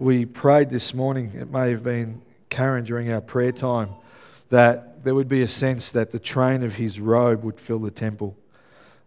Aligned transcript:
we 0.00 0.24
prayed 0.24 0.70
this 0.70 0.94
morning, 0.94 1.30
it 1.34 1.50
may 1.50 1.70
have 1.70 1.84
been 1.84 2.22
Karen 2.48 2.84
during 2.84 3.12
our 3.12 3.20
prayer 3.20 3.52
time, 3.52 3.90
that 4.48 5.04
there 5.04 5.14
would 5.14 5.28
be 5.28 5.42
a 5.42 5.48
sense 5.48 5.90
that 5.90 6.10
the 6.10 6.18
train 6.18 6.62
of 6.62 6.76
his 6.76 6.98
robe 6.98 7.44
would 7.44 7.60
fill 7.60 7.80
the 7.80 7.90
temple. 7.90 8.34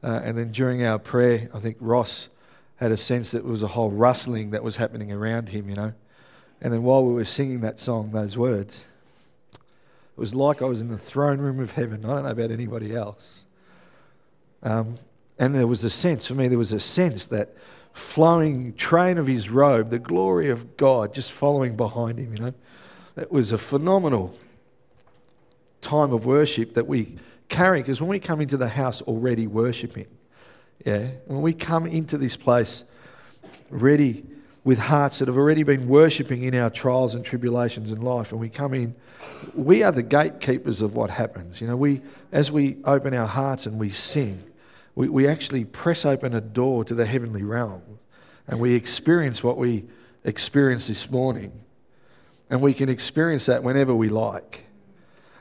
Uh, 0.03 0.21
and 0.23 0.37
then 0.37 0.51
during 0.51 0.85
our 0.85 0.99
prayer, 0.99 1.49
I 1.51 1.59
think 1.59 1.77
Ross 1.79 2.29
had 2.75 2.91
a 2.91 2.97
sense 2.97 3.31
that 3.31 3.39
it 3.39 3.45
was 3.45 3.63
a 3.63 3.69
whole 3.69 3.89
rustling 3.89 4.51
that 4.51 4.63
was 4.63 4.75
happening 4.75 5.11
around 5.11 5.49
him, 5.49 5.67
you 5.67 5.73
know. 5.73 5.93
And 6.61 6.71
then 6.71 6.83
while 6.83 7.03
we 7.03 7.15
were 7.15 7.25
singing 7.25 7.61
that 7.61 7.79
song, 7.79 8.11
those 8.11 8.37
words, 8.37 8.85
it 9.55 9.59
was 10.15 10.35
like 10.35 10.61
I 10.61 10.65
was 10.65 10.79
in 10.79 10.89
the 10.89 10.97
throne 10.99 11.39
room 11.39 11.59
of 11.59 11.71
heaven. 11.71 12.05
I 12.05 12.09
don't 12.09 12.23
know 12.25 12.29
about 12.29 12.51
anybody 12.51 12.95
else. 12.95 13.45
Um, 14.61 14.99
and 15.39 15.55
there 15.55 15.65
was 15.65 15.83
a 15.83 15.89
sense, 15.89 16.27
for 16.27 16.35
me, 16.35 16.49
there 16.49 16.59
was 16.59 16.71
a 16.71 16.79
sense 16.79 17.25
that 17.27 17.55
flowing 17.93 18.73
train 18.73 19.17
of 19.17 19.27
his 19.27 19.49
robe, 19.49 19.89
the 19.89 19.99
glory 19.99 20.49
of 20.49 20.77
God 20.77 21.13
just 21.13 21.31
following 21.31 21.75
behind 21.77 22.19
him, 22.19 22.33
you 22.33 22.39
know. 22.41 22.53
It 23.15 23.31
was 23.31 23.51
a 23.51 23.57
phenomenal 23.57 24.35
time 25.81 26.11
of 26.11 26.25
worship 26.25 26.73
that 26.73 26.87
we 26.87 27.17
carry 27.49 27.81
because 27.81 28.01
when 28.01 28.09
we 28.09 28.19
come 28.19 28.41
into 28.41 28.57
the 28.57 28.69
house 28.69 29.01
already 29.03 29.45
worshiping, 29.45 30.07
yeah, 30.83 31.09
when 31.27 31.41
we 31.41 31.53
come 31.53 31.85
into 31.85 32.17
this 32.17 32.35
place 32.35 32.83
ready 33.69 34.25
with 34.63 34.79
hearts 34.79 35.19
that 35.19 35.27
have 35.27 35.37
already 35.37 35.63
been 35.63 35.87
worshipping 35.87 36.43
in 36.43 36.55
our 36.55 36.69
trials 36.69 37.13
and 37.13 37.23
tribulations 37.23 37.91
in 37.91 38.01
life, 38.01 38.31
and 38.31 38.41
we 38.41 38.49
come 38.49 38.73
in, 38.73 38.95
we 39.53 39.83
are 39.83 39.91
the 39.91 40.03
gatekeepers 40.03 40.81
of 40.81 40.95
what 40.95 41.09
happens. 41.09 41.61
You 41.61 41.67
know, 41.67 41.77
we 41.77 42.01
as 42.31 42.51
we 42.51 42.77
open 42.85 43.13
our 43.13 43.27
hearts 43.27 43.65
and 43.67 43.79
we 43.79 43.91
sing, 43.91 44.41
we, 44.95 45.09
we 45.09 45.27
actually 45.27 45.65
press 45.65 46.05
open 46.05 46.33
a 46.33 46.41
door 46.41 46.83
to 46.85 46.93
the 46.93 47.05
heavenly 47.05 47.43
realm, 47.43 47.81
and 48.47 48.59
we 48.59 48.75
experience 48.75 49.43
what 49.43 49.57
we 49.57 49.85
experienced 50.23 50.87
this 50.87 51.09
morning, 51.09 51.51
and 52.49 52.61
we 52.61 52.73
can 52.73 52.89
experience 52.89 53.45
that 53.47 53.63
whenever 53.63 53.93
we 53.93 54.09
like. 54.09 54.65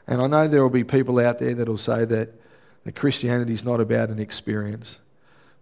And 0.07 0.21
I 0.21 0.27
know 0.27 0.49
there 0.49 0.63
will 0.63 0.71
be 0.71 0.85
people 0.85 1.19
out 1.19 1.39
there 1.39 1.55
that 1.55 1.69
will 1.69 1.79
say 1.79 2.05
that, 2.05 2.35
that 2.85 2.97
Christianity 2.97 3.55
is 3.55 3.65
not 3.65 3.81
about 3.81 4.09
an 4.09 4.19
experience. 4.19 4.99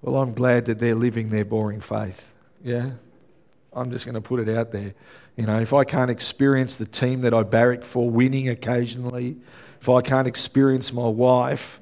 Well, 0.03 0.17
I'm 0.17 0.33
glad 0.33 0.65
that 0.67 0.79
they're 0.79 0.95
living 0.95 1.29
their 1.29 1.45
boring 1.45 1.81
faith. 1.81 2.33
Yeah? 2.65 2.93
I'm 3.73 3.91
just 3.91 4.05
going 4.05 4.15
to 4.15 4.21
put 4.21 4.41
it 4.41 4.55
out 4.55 4.73
there. 4.73 4.95
You 5.37 5.47
know, 5.47 5.61
if 5.61 5.73
I 5.73 5.85
can't 5.85 6.11
experience 6.11 6.77
the 6.77 6.87
team 6.87 7.21
that 7.23 7.35
I 7.35 7.43
barrack 7.43 7.85
for 7.85 8.09
winning 8.09 8.49
occasionally, 8.49 9.37
if 9.81 9.89
I 9.89 10.01
can't 10.01 10.27
experience 10.27 10.93
my 10.93 11.07
wife, 11.07 11.80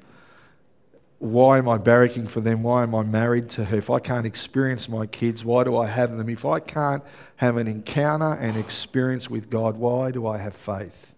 why 1.19 1.57
am 1.57 1.69
I 1.69 1.77
barracking 1.77 2.27
for 2.29 2.41
them? 2.41 2.63
Why 2.63 2.83
am 2.83 2.95
I 2.95 3.03
married 3.03 3.49
to 3.51 3.65
her? 3.65 3.77
If 3.77 3.89
I 3.89 3.99
can't 3.99 4.25
experience 4.25 4.89
my 4.89 5.05
kids, 5.05 5.43
why 5.43 5.63
do 5.63 5.77
I 5.77 5.85
have 5.87 6.17
them? 6.17 6.29
If 6.29 6.45
I 6.45 6.59
can't 6.59 7.03
have 7.37 7.57
an 7.57 7.67
encounter 7.67 8.33
and 8.33 8.57
experience 8.57 9.29
with 9.29 9.49
God, 9.49 9.77
why 9.77 10.11
do 10.11 10.25
I 10.25 10.37
have 10.37 10.55
faith? 10.55 11.15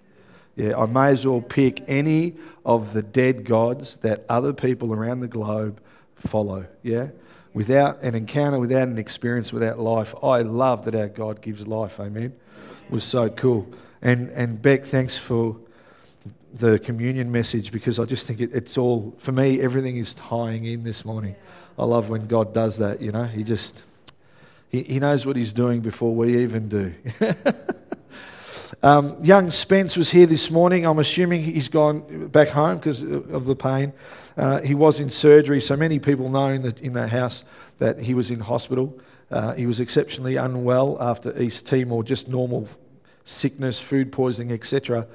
Yeah, 0.56 0.78
I 0.78 0.86
may 0.86 1.12
as 1.12 1.26
well 1.26 1.42
pick 1.42 1.84
any 1.88 2.36
of 2.66 2.94
the 2.94 3.02
dead 3.02 3.46
gods 3.46 3.96
that 3.98 4.26
other 4.28 4.54
people 4.54 4.94
around 4.94 5.22
the 5.22 5.28
globe 5.28 5.80
follow. 6.16 6.66
Yeah? 6.84 7.10
without 7.54 8.02
an 8.02 8.16
encounter, 8.16 8.60
without 8.60 8.88
an 8.88 8.98
experience, 8.98 9.52
without 9.52 9.80
life. 9.80 10.14
I 10.24 10.42
love 10.42 10.86
that 10.86 10.96
our 10.96 11.08
God 11.08 11.42
gives 11.42 11.68
life. 11.68 12.00
Amen. 12.00 12.34
It 12.86 12.92
was 12.92 13.04
so 13.04 13.30
cool. 13.30 13.68
And, 14.02 14.30
and 14.30 14.62
Beck, 14.62 14.86
thanks 14.86 15.18
for 15.18 15.58
the 16.54 16.80
communion 16.80 17.32
message 17.32 17.72
because 17.72 18.00
I 18.00 18.06
just 18.06 18.28
think 18.28 18.40
it, 18.40 18.52
it's 18.54 18.78
all, 18.78 19.16
for 19.18 19.32
me, 19.32 19.62
everything 19.62 19.98
is 19.98 20.14
tying 20.14 20.66
in 20.66 20.84
this 20.84 21.06
morning. 21.06 21.36
I 21.78 21.86
love 21.86 22.10
when 22.10 22.28
God 22.28 22.54
does 22.54 22.78
that, 22.78 23.02
you 23.02 23.12
know. 23.12 23.24
He 23.24 23.44
just, 23.44 23.84
he, 24.70 24.84
he 24.84 25.00
knows 25.00 25.26
what 25.26 25.36
he's 25.36 25.54
doing 25.54 25.82
before 25.82 26.14
we 26.14 26.44
even 26.44 26.70
do. 26.70 26.94
um, 28.84 29.24
young 29.24 29.52
Spence 29.52 29.96
was 29.98 30.10
here 30.12 30.26
this 30.26 30.52
morning. 30.52 30.86
I'm 30.86 31.00
assuming 31.00 31.42
he's 31.42 31.70
gone 31.70 32.28
back 32.28 32.50
home 32.50 32.78
because 32.78 33.02
of 33.02 33.46
the 33.46 33.56
pain. 33.56 33.94
Uh, 34.38 34.62
he 34.62 34.76
was 34.76 35.00
in 35.00 35.10
surgery, 35.10 35.62
so 35.62 35.76
many 35.76 36.00
people 36.00 36.30
know 36.30 36.50
in, 36.50 36.62
the, 36.62 36.76
in 36.82 36.94
that 36.94 37.10
house 37.10 37.44
that 37.80 38.00
he 38.00 38.14
was 38.14 38.30
in 38.30 38.42
hospital. 38.42 39.00
Uh, 39.30 39.54
he 39.54 39.66
was 39.66 39.80
exceptionally 39.80 40.36
unwell 40.36 40.98
after 41.00 41.42
East 41.42 41.66
Timor, 41.66 42.04
just 42.04 42.28
normal 42.28 42.68
sickness, 43.24 43.80
food 43.80 44.12
poisoning, 44.12 44.52
etc. 44.52 45.08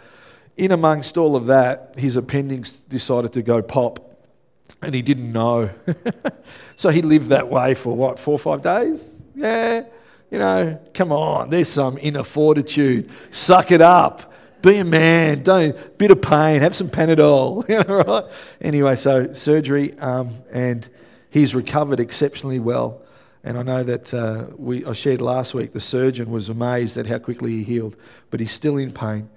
In 0.57 0.73
amongst 0.73 1.17
all 1.17 1.37
of 1.37 1.47
that, 1.47 1.95
his 1.97 2.17
appendix 2.17 2.73
decided 2.73 3.33
to 3.35 3.43
go 3.43 3.61
pop, 3.63 4.27
and 4.81 4.95
he 4.95 5.03
didn't 5.03 5.31
know. 5.33 5.71
so 6.77 6.91
he 6.91 7.03
lived 7.03 7.29
that 7.29 7.49
way 7.49 7.75
for 7.75 7.95
what, 7.95 8.19
four 8.19 8.35
or 8.35 8.39
five 8.39 8.63
days? 8.63 9.15
Yeah, 9.35 9.85
you 10.31 10.39
know, 10.39 10.81
come 10.95 11.13
on, 11.13 11.51
there's 11.51 11.69
some 11.69 11.99
inner 11.99 12.25
fortitude. 12.25 13.11
Suck 13.31 13.71
it 13.71 13.81
up. 13.81 14.33
Be 14.63 14.79
a 14.79 14.85
man. 14.85 15.43
Don't 15.43 15.99
bit 15.99 16.11
of 16.11 16.23
pain. 16.23 16.61
Have 16.61 16.75
some 16.75 16.89
Panadol. 16.89 17.67
Right? 18.07 18.25
Anyway, 18.61 18.97
so 18.97 19.33
surgery, 19.35 19.97
um, 19.99 20.31
and 20.53 20.89
he's 21.31 21.55
recovered 21.55 22.01
exceptionally 22.01 22.59
well. 22.59 23.03
And 23.45 23.59
I 23.59 23.63
know 23.63 23.85
that 23.85 24.13
uh, 24.13 24.47
we 24.57 24.85
I 24.85 24.93
shared 24.93 25.21
last 25.21 25.55
week. 25.55 25.73
The 25.73 25.81
surgeon 25.81 26.31
was 26.31 26.49
amazed 26.49 26.97
at 26.97 27.07
how 27.07 27.19
quickly 27.19 27.53
he 27.53 27.63
healed, 27.63 27.97
but 28.31 28.41
he's 28.41 28.51
still 28.51 28.77
in 28.77 28.91
pain, 28.91 29.29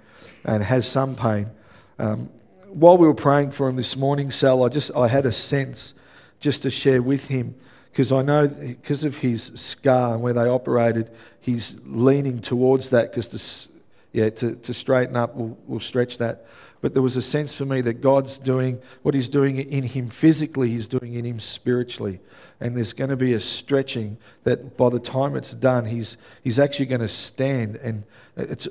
and 0.46 0.64
has 0.64 0.88
some 0.88 1.16
pain. 1.16 1.50
Um, 1.98 2.30
while 2.68 2.98
we 2.98 3.08
were 3.08 3.16
praying 3.16 3.52
for 3.52 3.68
him 3.68 3.76
this 3.76 3.96
morning, 3.96 4.32
Sal, 4.32 4.64
I 4.64 4.70
just 4.70 4.92
I 4.96 5.08
had 5.08 5.26
a 5.26 5.32
sense 5.32 5.94
just 6.40 6.62
to 6.64 6.70
share 6.70 7.02
with 7.02 7.28
him 7.28 7.56
because 7.92 8.12
I 8.12 8.22
know 8.22 8.48
because 8.48 9.04
of 9.04 9.18
his 9.18 9.52
scar 9.56 10.14
and 10.14 10.22
where 10.22 10.34
they 10.34 10.48
operated, 10.48 11.10
he's 11.40 11.78
leaning 11.86 12.40
towards 12.40 12.90
that 12.92 13.12
because 13.12 13.28
to 13.30 13.70
yeah, 14.12 14.30
to, 14.30 14.56
to 14.56 14.74
straighten 14.74 15.16
up, 15.16 15.36
we'll, 15.36 15.58
we'll 15.68 15.80
stretch 15.80 16.18
that. 16.18 16.48
But 16.82 16.94
there 16.94 17.04
was 17.04 17.18
a 17.18 17.22
sense 17.22 17.54
for 17.54 17.66
me 17.66 17.82
that 17.82 18.02
God's 18.02 18.38
doing 18.38 18.82
what 19.04 19.14
He's 19.14 19.30
doing 19.30 19.58
in 19.58 19.84
him 19.84 20.10
physically, 20.10 20.70
He's 20.70 20.88
doing 20.88 21.14
in 21.14 21.26
him 21.26 21.40
spiritually. 21.40 22.20
And 22.62 22.76
there's 22.76 22.94
going 22.94 23.10
to 23.10 23.18
be 23.18 23.34
a 23.34 23.40
stretching 23.40 24.18
that 24.44 24.78
by 24.78 24.90
the 24.90 25.00
time 25.00 25.36
it's 25.36 25.54
done, 25.54 25.86
He's, 25.86 26.18
he's 26.44 26.58
actually 26.58 26.88
going 26.88 27.02
to 27.02 27.10
stand. 27.10 27.76
And 27.78 28.04
it's, 28.36 28.68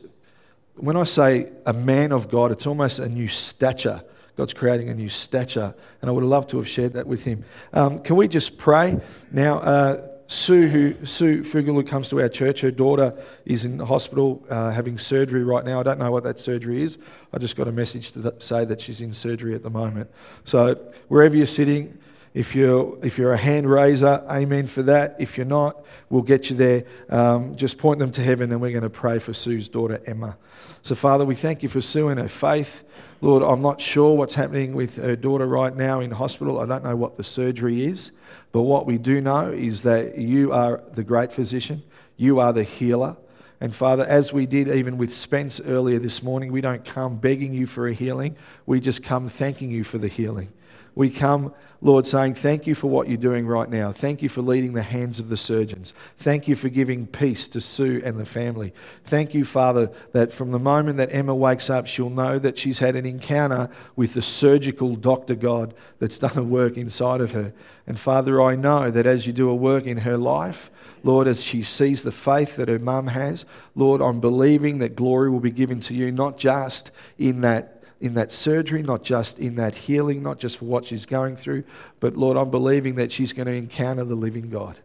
when 0.78 0.96
I 0.96 1.04
say 1.04 1.50
a 1.66 1.72
man 1.72 2.12
of 2.12 2.30
God, 2.30 2.52
it's 2.52 2.66
almost 2.66 2.98
a 2.98 3.08
new 3.08 3.28
stature. 3.28 4.02
God's 4.36 4.54
creating 4.54 4.88
a 4.88 4.94
new 4.94 5.08
stature. 5.08 5.74
And 6.00 6.08
I 6.08 6.12
would 6.12 6.24
love 6.24 6.46
to 6.48 6.58
have 6.58 6.68
shared 6.68 6.92
that 6.92 7.06
with 7.06 7.24
him. 7.24 7.44
Um, 7.72 7.98
can 8.00 8.16
we 8.16 8.28
just 8.28 8.56
pray? 8.56 9.00
Now, 9.32 9.58
uh, 9.58 10.08
Sue, 10.28 10.68
who 10.68 11.06
Sue 11.06 11.42
Fugel, 11.42 11.74
who 11.74 11.82
comes 11.82 12.10
to 12.10 12.20
our 12.20 12.28
church, 12.28 12.60
her 12.60 12.70
daughter 12.70 13.14
is 13.46 13.64
in 13.64 13.78
the 13.78 13.86
hospital 13.86 14.44
uh, 14.50 14.70
having 14.70 14.98
surgery 14.98 15.42
right 15.42 15.64
now. 15.64 15.80
I 15.80 15.82
don't 15.82 15.98
know 15.98 16.12
what 16.12 16.22
that 16.24 16.38
surgery 16.38 16.82
is. 16.82 16.98
I 17.32 17.38
just 17.38 17.56
got 17.56 17.66
a 17.66 17.72
message 17.72 18.12
to 18.12 18.22
th- 18.22 18.42
say 18.42 18.64
that 18.66 18.80
she's 18.80 19.00
in 19.00 19.14
surgery 19.14 19.54
at 19.54 19.62
the 19.62 19.70
moment. 19.70 20.10
So 20.44 20.74
wherever 21.08 21.34
you're 21.34 21.46
sitting, 21.46 21.98
if 22.34 22.54
you're 22.54 22.98
if 23.02 23.18
you're 23.18 23.32
a 23.32 23.38
hand 23.38 23.70
raiser, 23.70 24.24
amen 24.30 24.66
for 24.66 24.82
that. 24.84 25.16
If 25.18 25.36
you're 25.36 25.46
not, 25.46 25.84
we'll 26.10 26.22
get 26.22 26.50
you 26.50 26.56
there. 26.56 26.84
Um, 27.08 27.56
just 27.56 27.78
point 27.78 27.98
them 27.98 28.10
to 28.12 28.22
heaven, 28.22 28.52
and 28.52 28.60
we're 28.60 28.70
going 28.70 28.82
to 28.82 28.90
pray 28.90 29.18
for 29.18 29.32
Sue's 29.34 29.68
daughter 29.68 30.00
Emma. 30.06 30.36
So 30.82 30.94
Father, 30.94 31.24
we 31.24 31.34
thank 31.34 31.62
you 31.62 31.68
for 31.68 31.80
Sue 31.80 32.08
and 32.08 32.20
her 32.20 32.28
faith. 32.28 32.84
Lord, 33.20 33.42
I'm 33.42 33.62
not 33.62 33.80
sure 33.80 34.16
what's 34.16 34.34
happening 34.34 34.74
with 34.74 34.96
her 34.96 35.16
daughter 35.16 35.46
right 35.46 35.74
now 35.74 36.00
in 36.00 36.10
hospital. 36.12 36.60
I 36.60 36.66
don't 36.66 36.84
know 36.84 36.94
what 36.94 37.16
the 37.16 37.24
surgery 37.24 37.84
is. 37.84 38.12
But 38.52 38.62
what 38.62 38.86
we 38.86 38.98
do 38.98 39.20
know 39.20 39.50
is 39.50 39.82
that 39.82 40.18
you 40.18 40.52
are 40.52 40.82
the 40.92 41.04
great 41.04 41.32
physician, 41.32 41.82
you 42.16 42.40
are 42.40 42.52
the 42.52 42.64
healer. 42.64 43.16
And 43.60 43.74
Father, 43.74 44.04
as 44.04 44.32
we 44.32 44.46
did 44.46 44.68
even 44.68 44.98
with 44.98 45.12
Spence 45.12 45.60
earlier 45.60 45.98
this 45.98 46.22
morning, 46.22 46.52
we 46.52 46.60
don't 46.60 46.84
come 46.84 47.16
begging 47.16 47.52
you 47.52 47.66
for 47.66 47.88
a 47.88 47.92
healing, 47.92 48.36
we 48.66 48.80
just 48.80 49.02
come 49.02 49.28
thanking 49.28 49.70
you 49.70 49.84
for 49.84 49.98
the 49.98 50.08
healing. 50.08 50.52
We 50.98 51.10
come, 51.10 51.54
Lord, 51.80 52.08
saying, 52.08 52.34
Thank 52.34 52.66
you 52.66 52.74
for 52.74 52.88
what 52.88 53.06
you're 53.06 53.18
doing 53.18 53.46
right 53.46 53.70
now. 53.70 53.92
Thank 53.92 54.20
you 54.20 54.28
for 54.28 54.42
leading 54.42 54.72
the 54.72 54.82
hands 54.82 55.20
of 55.20 55.28
the 55.28 55.36
surgeons. 55.36 55.94
Thank 56.16 56.48
you 56.48 56.56
for 56.56 56.68
giving 56.68 57.06
peace 57.06 57.46
to 57.48 57.60
Sue 57.60 58.02
and 58.04 58.18
the 58.18 58.26
family. 58.26 58.74
Thank 59.04 59.32
you, 59.32 59.44
Father, 59.44 59.92
that 60.10 60.32
from 60.32 60.50
the 60.50 60.58
moment 60.58 60.96
that 60.96 61.14
Emma 61.14 61.36
wakes 61.36 61.70
up, 61.70 61.86
she'll 61.86 62.10
know 62.10 62.40
that 62.40 62.58
she's 62.58 62.80
had 62.80 62.96
an 62.96 63.06
encounter 63.06 63.70
with 63.94 64.14
the 64.14 64.22
surgical 64.22 64.96
doctor 64.96 65.36
God 65.36 65.72
that's 66.00 66.18
done 66.18 66.36
a 66.36 66.42
work 66.42 66.76
inside 66.76 67.20
of 67.20 67.30
her. 67.30 67.52
And 67.86 67.96
Father, 67.96 68.42
I 68.42 68.56
know 68.56 68.90
that 68.90 69.06
as 69.06 69.24
you 69.24 69.32
do 69.32 69.48
a 69.48 69.54
work 69.54 69.86
in 69.86 69.98
her 69.98 70.18
life, 70.18 70.68
Lord, 71.04 71.28
as 71.28 71.44
she 71.44 71.62
sees 71.62 72.02
the 72.02 72.10
faith 72.10 72.56
that 72.56 72.68
her 72.68 72.80
mum 72.80 73.06
has, 73.06 73.44
Lord, 73.76 74.00
I'm 74.00 74.18
believing 74.18 74.78
that 74.78 74.96
glory 74.96 75.30
will 75.30 75.38
be 75.38 75.52
given 75.52 75.78
to 75.82 75.94
you, 75.94 76.10
not 76.10 76.38
just 76.38 76.90
in 77.18 77.42
that 77.42 77.77
in 78.00 78.14
that 78.14 78.30
surgery, 78.30 78.82
not 78.82 79.02
just 79.02 79.38
in 79.38 79.56
that 79.56 79.74
healing, 79.74 80.22
not 80.22 80.38
just 80.38 80.58
for 80.58 80.66
what 80.66 80.84
she's 80.84 81.04
going 81.04 81.36
through, 81.36 81.64
but 82.00 82.16
Lord, 82.16 82.36
I'm 82.36 82.50
believing 82.50 82.94
that 82.96 83.10
she's 83.10 83.32
going 83.32 83.46
to 83.46 83.52
encounter 83.52 84.04
the 84.04 84.14
living 84.14 84.50
God. 84.50 84.76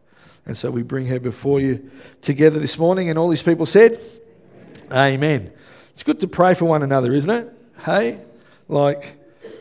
And 0.46 0.58
so 0.58 0.72
we 0.72 0.82
bring 0.82 1.06
her 1.08 1.20
before 1.20 1.60
you 1.60 1.92
together 2.22 2.60
this 2.60 2.78
morning, 2.78 3.10
and 3.10 3.18
all 3.18 3.30
these 3.30 3.44
people 3.44 3.66
said, 3.66 4.00
Amen. 4.92 5.52
It's 5.94 6.04
good 6.04 6.20
to 6.22 6.28
pray 6.28 6.54
for 6.54 6.66
one 6.66 6.84
another, 6.84 7.14
isn't 7.14 7.30
it? 7.30 7.54
Hey? 7.86 8.20
Like, 8.68 9.16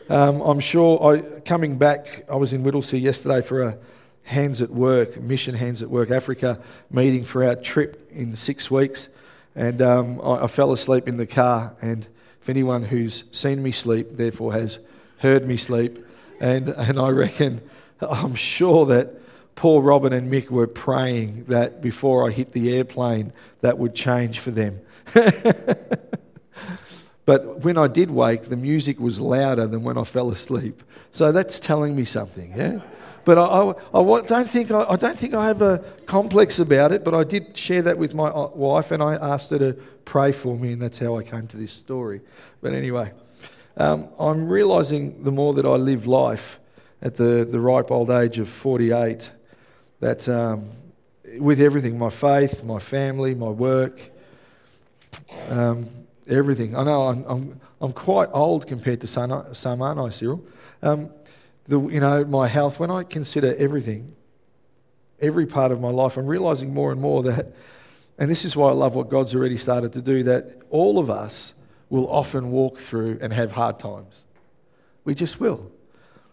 um, 0.09 0.41
I'm 0.41 0.59
sure 0.59 1.01
I, 1.03 1.39
coming 1.41 1.77
back, 1.77 2.25
I 2.29 2.35
was 2.35 2.53
in 2.53 2.63
Whittlesea 2.63 2.99
yesterday 2.99 3.41
for 3.41 3.63
a, 3.63 3.77
Hands 4.23 4.61
at 4.61 4.69
Work, 4.69 5.21
Mission 5.21 5.53
Hands 5.53 5.81
at 5.81 5.89
Work 5.89 6.09
Africa 6.09 6.59
meeting 6.89 7.23
for 7.23 7.43
our 7.43 7.55
trip 7.55 8.09
in 8.11 8.35
six 8.35 8.71
weeks. 8.71 9.09
And 9.55 9.81
um, 9.81 10.21
I, 10.21 10.43
I 10.43 10.47
fell 10.47 10.71
asleep 10.71 11.07
in 11.07 11.17
the 11.17 11.27
car. 11.27 11.75
And 11.81 12.07
if 12.43 12.49
anyone 12.49 12.83
who's 12.83 13.23
seen 13.31 13.63
me 13.63 13.71
sleep, 13.71 14.17
therefore 14.17 14.51
has 14.51 14.77
heard 15.19 15.47
me 15.47 15.55
sleep, 15.55 16.05
and, 16.41 16.67
and 16.67 16.99
I 16.99 17.07
reckon, 17.07 17.61
I'm 18.01 18.35
sure 18.35 18.85
that 18.87 19.13
poor 19.55 19.81
Robin, 19.81 20.11
and 20.11 20.29
Mick 20.29 20.49
were 20.49 20.67
praying 20.67 21.45
that 21.45 21.81
before 21.81 22.27
I 22.27 22.33
hit 22.33 22.51
the 22.51 22.75
airplane, 22.75 23.31
that 23.61 23.77
would 23.77 23.95
change 23.95 24.39
for 24.39 24.51
them. 24.51 24.81
but 27.25 27.61
when 27.61 27.77
I 27.77 27.87
did 27.87 28.11
wake, 28.11 28.41
the 28.41 28.57
music 28.57 28.99
was 28.99 29.21
louder 29.21 29.65
than 29.65 29.83
when 29.83 29.97
I 29.97 30.03
fell 30.03 30.29
asleep. 30.29 30.83
So 31.13 31.31
that's 31.31 31.61
telling 31.61 31.95
me 31.95 32.03
something, 32.03 32.53
yeah? 32.57 32.81
But 33.25 33.37
I, 33.37 33.43
I, 33.43 33.99
I 33.99 34.21
don't 34.21 34.49
think 34.49 34.71
I, 34.71 34.83
I, 34.83 34.95
don't 34.95 35.17
think 35.17 35.33
I 35.33 35.47
have 35.47 35.61
a 35.61 35.79
complex 36.05 36.59
about 36.59 36.91
it, 36.91 37.03
but 37.03 37.13
I 37.13 37.23
did 37.23 37.55
share 37.57 37.81
that 37.83 37.97
with 37.97 38.13
my 38.13 38.27
uh, 38.27 38.49
wife 38.49 38.91
and 38.91 39.01
I 39.01 39.15
asked 39.15 39.49
her 39.51 39.59
to 39.59 39.73
pray 40.03 40.31
for 40.31 40.57
me, 40.57 40.73
and 40.73 40.81
that's 40.81 40.99
how 40.99 41.17
I 41.17 41.23
came 41.23 41.47
to 41.47 41.57
this 41.57 41.71
story. 41.71 42.21
But 42.61 42.73
anyway, 42.73 43.13
um, 43.77 44.09
I'm 44.19 44.49
realizing 44.49 45.23
the 45.23 45.31
more 45.31 45.53
that 45.53 45.65
I 45.65 45.75
live 45.75 46.05
life 46.05 46.59
at 47.01 47.15
the, 47.15 47.47
the 47.49 47.59
ripe 47.59 47.91
old 47.91 48.09
age 48.09 48.39
of 48.39 48.49
48 48.49 49.31
that 49.99 50.27
um, 50.27 50.69
with 51.37 51.61
everything 51.61 51.97
my 51.97 52.09
faith, 52.09 52.63
my 52.63 52.79
family, 52.79 53.35
my 53.35 53.49
work, 53.49 53.99
um, 55.49 55.87
everything. 56.27 56.75
I 56.75 56.83
know 56.83 57.03
I'm, 57.03 57.23
I'm, 57.25 57.61
I'm, 57.81 57.93
quite 57.93 58.29
old 58.31 58.67
compared 58.67 59.01
to 59.01 59.07
some, 59.07 59.53
some 59.53 59.81
aren't 59.81 59.99
I, 59.99 60.09
Cyril? 60.09 60.43
Um, 60.81 61.09
the, 61.67 61.79
you 61.79 61.99
know, 61.99 62.25
my 62.25 62.47
health, 62.47 62.79
when 62.79 62.91
I 62.91 63.03
consider 63.03 63.55
everything, 63.57 64.15
every 65.21 65.45
part 65.45 65.71
of 65.71 65.79
my 65.79 65.89
life, 65.89 66.17
I'm 66.17 66.27
realizing 66.27 66.73
more 66.73 66.91
and 66.91 66.99
more 66.99 67.23
that, 67.23 67.53
and 68.17 68.29
this 68.29 68.45
is 68.45 68.55
why 68.55 68.69
I 68.69 68.73
love 68.73 68.95
what 68.95 69.09
God's 69.09 69.33
already 69.33 69.57
started 69.57 69.93
to 69.93 70.01
do, 70.01 70.23
that 70.23 70.61
all 70.69 70.99
of 70.99 71.09
us 71.09 71.53
will 71.89 72.09
often 72.09 72.51
walk 72.51 72.79
through 72.79 73.19
and 73.21 73.31
have 73.31 73.51
hard 73.51 73.79
times. 73.79 74.23
We 75.05 75.15
just 75.15 75.39
will. 75.39 75.71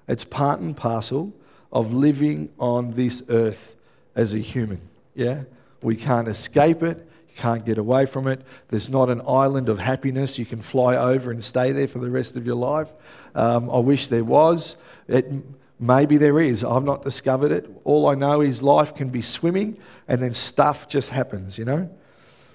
It's 0.08 0.24
part 0.24 0.60
and 0.60 0.76
parcel 0.76 1.32
of 1.72 1.92
living 1.92 2.50
on 2.58 2.92
this 2.92 3.22
earth 3.28 3.76
as 4.16 4.32
a 4.32 4.38
human. 4.38 4.80
Yeah? 5.14 5.44
We 5.82 5.96
can't 5.96 6.28
escape 6.28 6.82
it. 6.82 7.08
You 7.30 7.36
can't 7.36 7.64
get 7.64 7.78
away 7.78 8.06
from 8.06 8.26
it. 8.26 8.42
There's 8.68 8.88
not 8.88 9.08
an 9.08 9.22
island 9.26 9.68
of 9.68 9.78
happiness 9.78 10.38
you 10.38 10.46
can 10.46 10.62
fly 10.62 10.96
over 10.96 11.30
and 11.30 11.42
stay 11.42 11.72
there 11.72 11.88
for 11.88 11.98
the 11.98 12.10
rest 12.10 12.36
of 12.36 12.44
your 12.46 12.56
life. 12.56 12.92
Um, 13.34 13.70
I 13.70 13.78
wish 13.78 14.08
there 14.08 14.24
was. 14.24 14.76
It, 15.08 15.32
maybe 15.78 16.16
there 16.16 16.40
is. 16.40 16.62
I've 16.62 16.84
not 16.84 17.02
discovered 17.02 17.52
it. 17.52 17.70
All 17.84 18.08
I 18.08 18.14
know 18.14 18.40
is 18.40 18.62
life 18.62 18.94
can 18.94 19.08
be 19.10 19.22
swimming 19.22 19.78
and 20.08 20.20
then 20.20 20.34
stuff 20.34 20.88
just 20.88 21.10
happens, 21.10 21.56
you 21.56 21.64
know? 21.64 21.90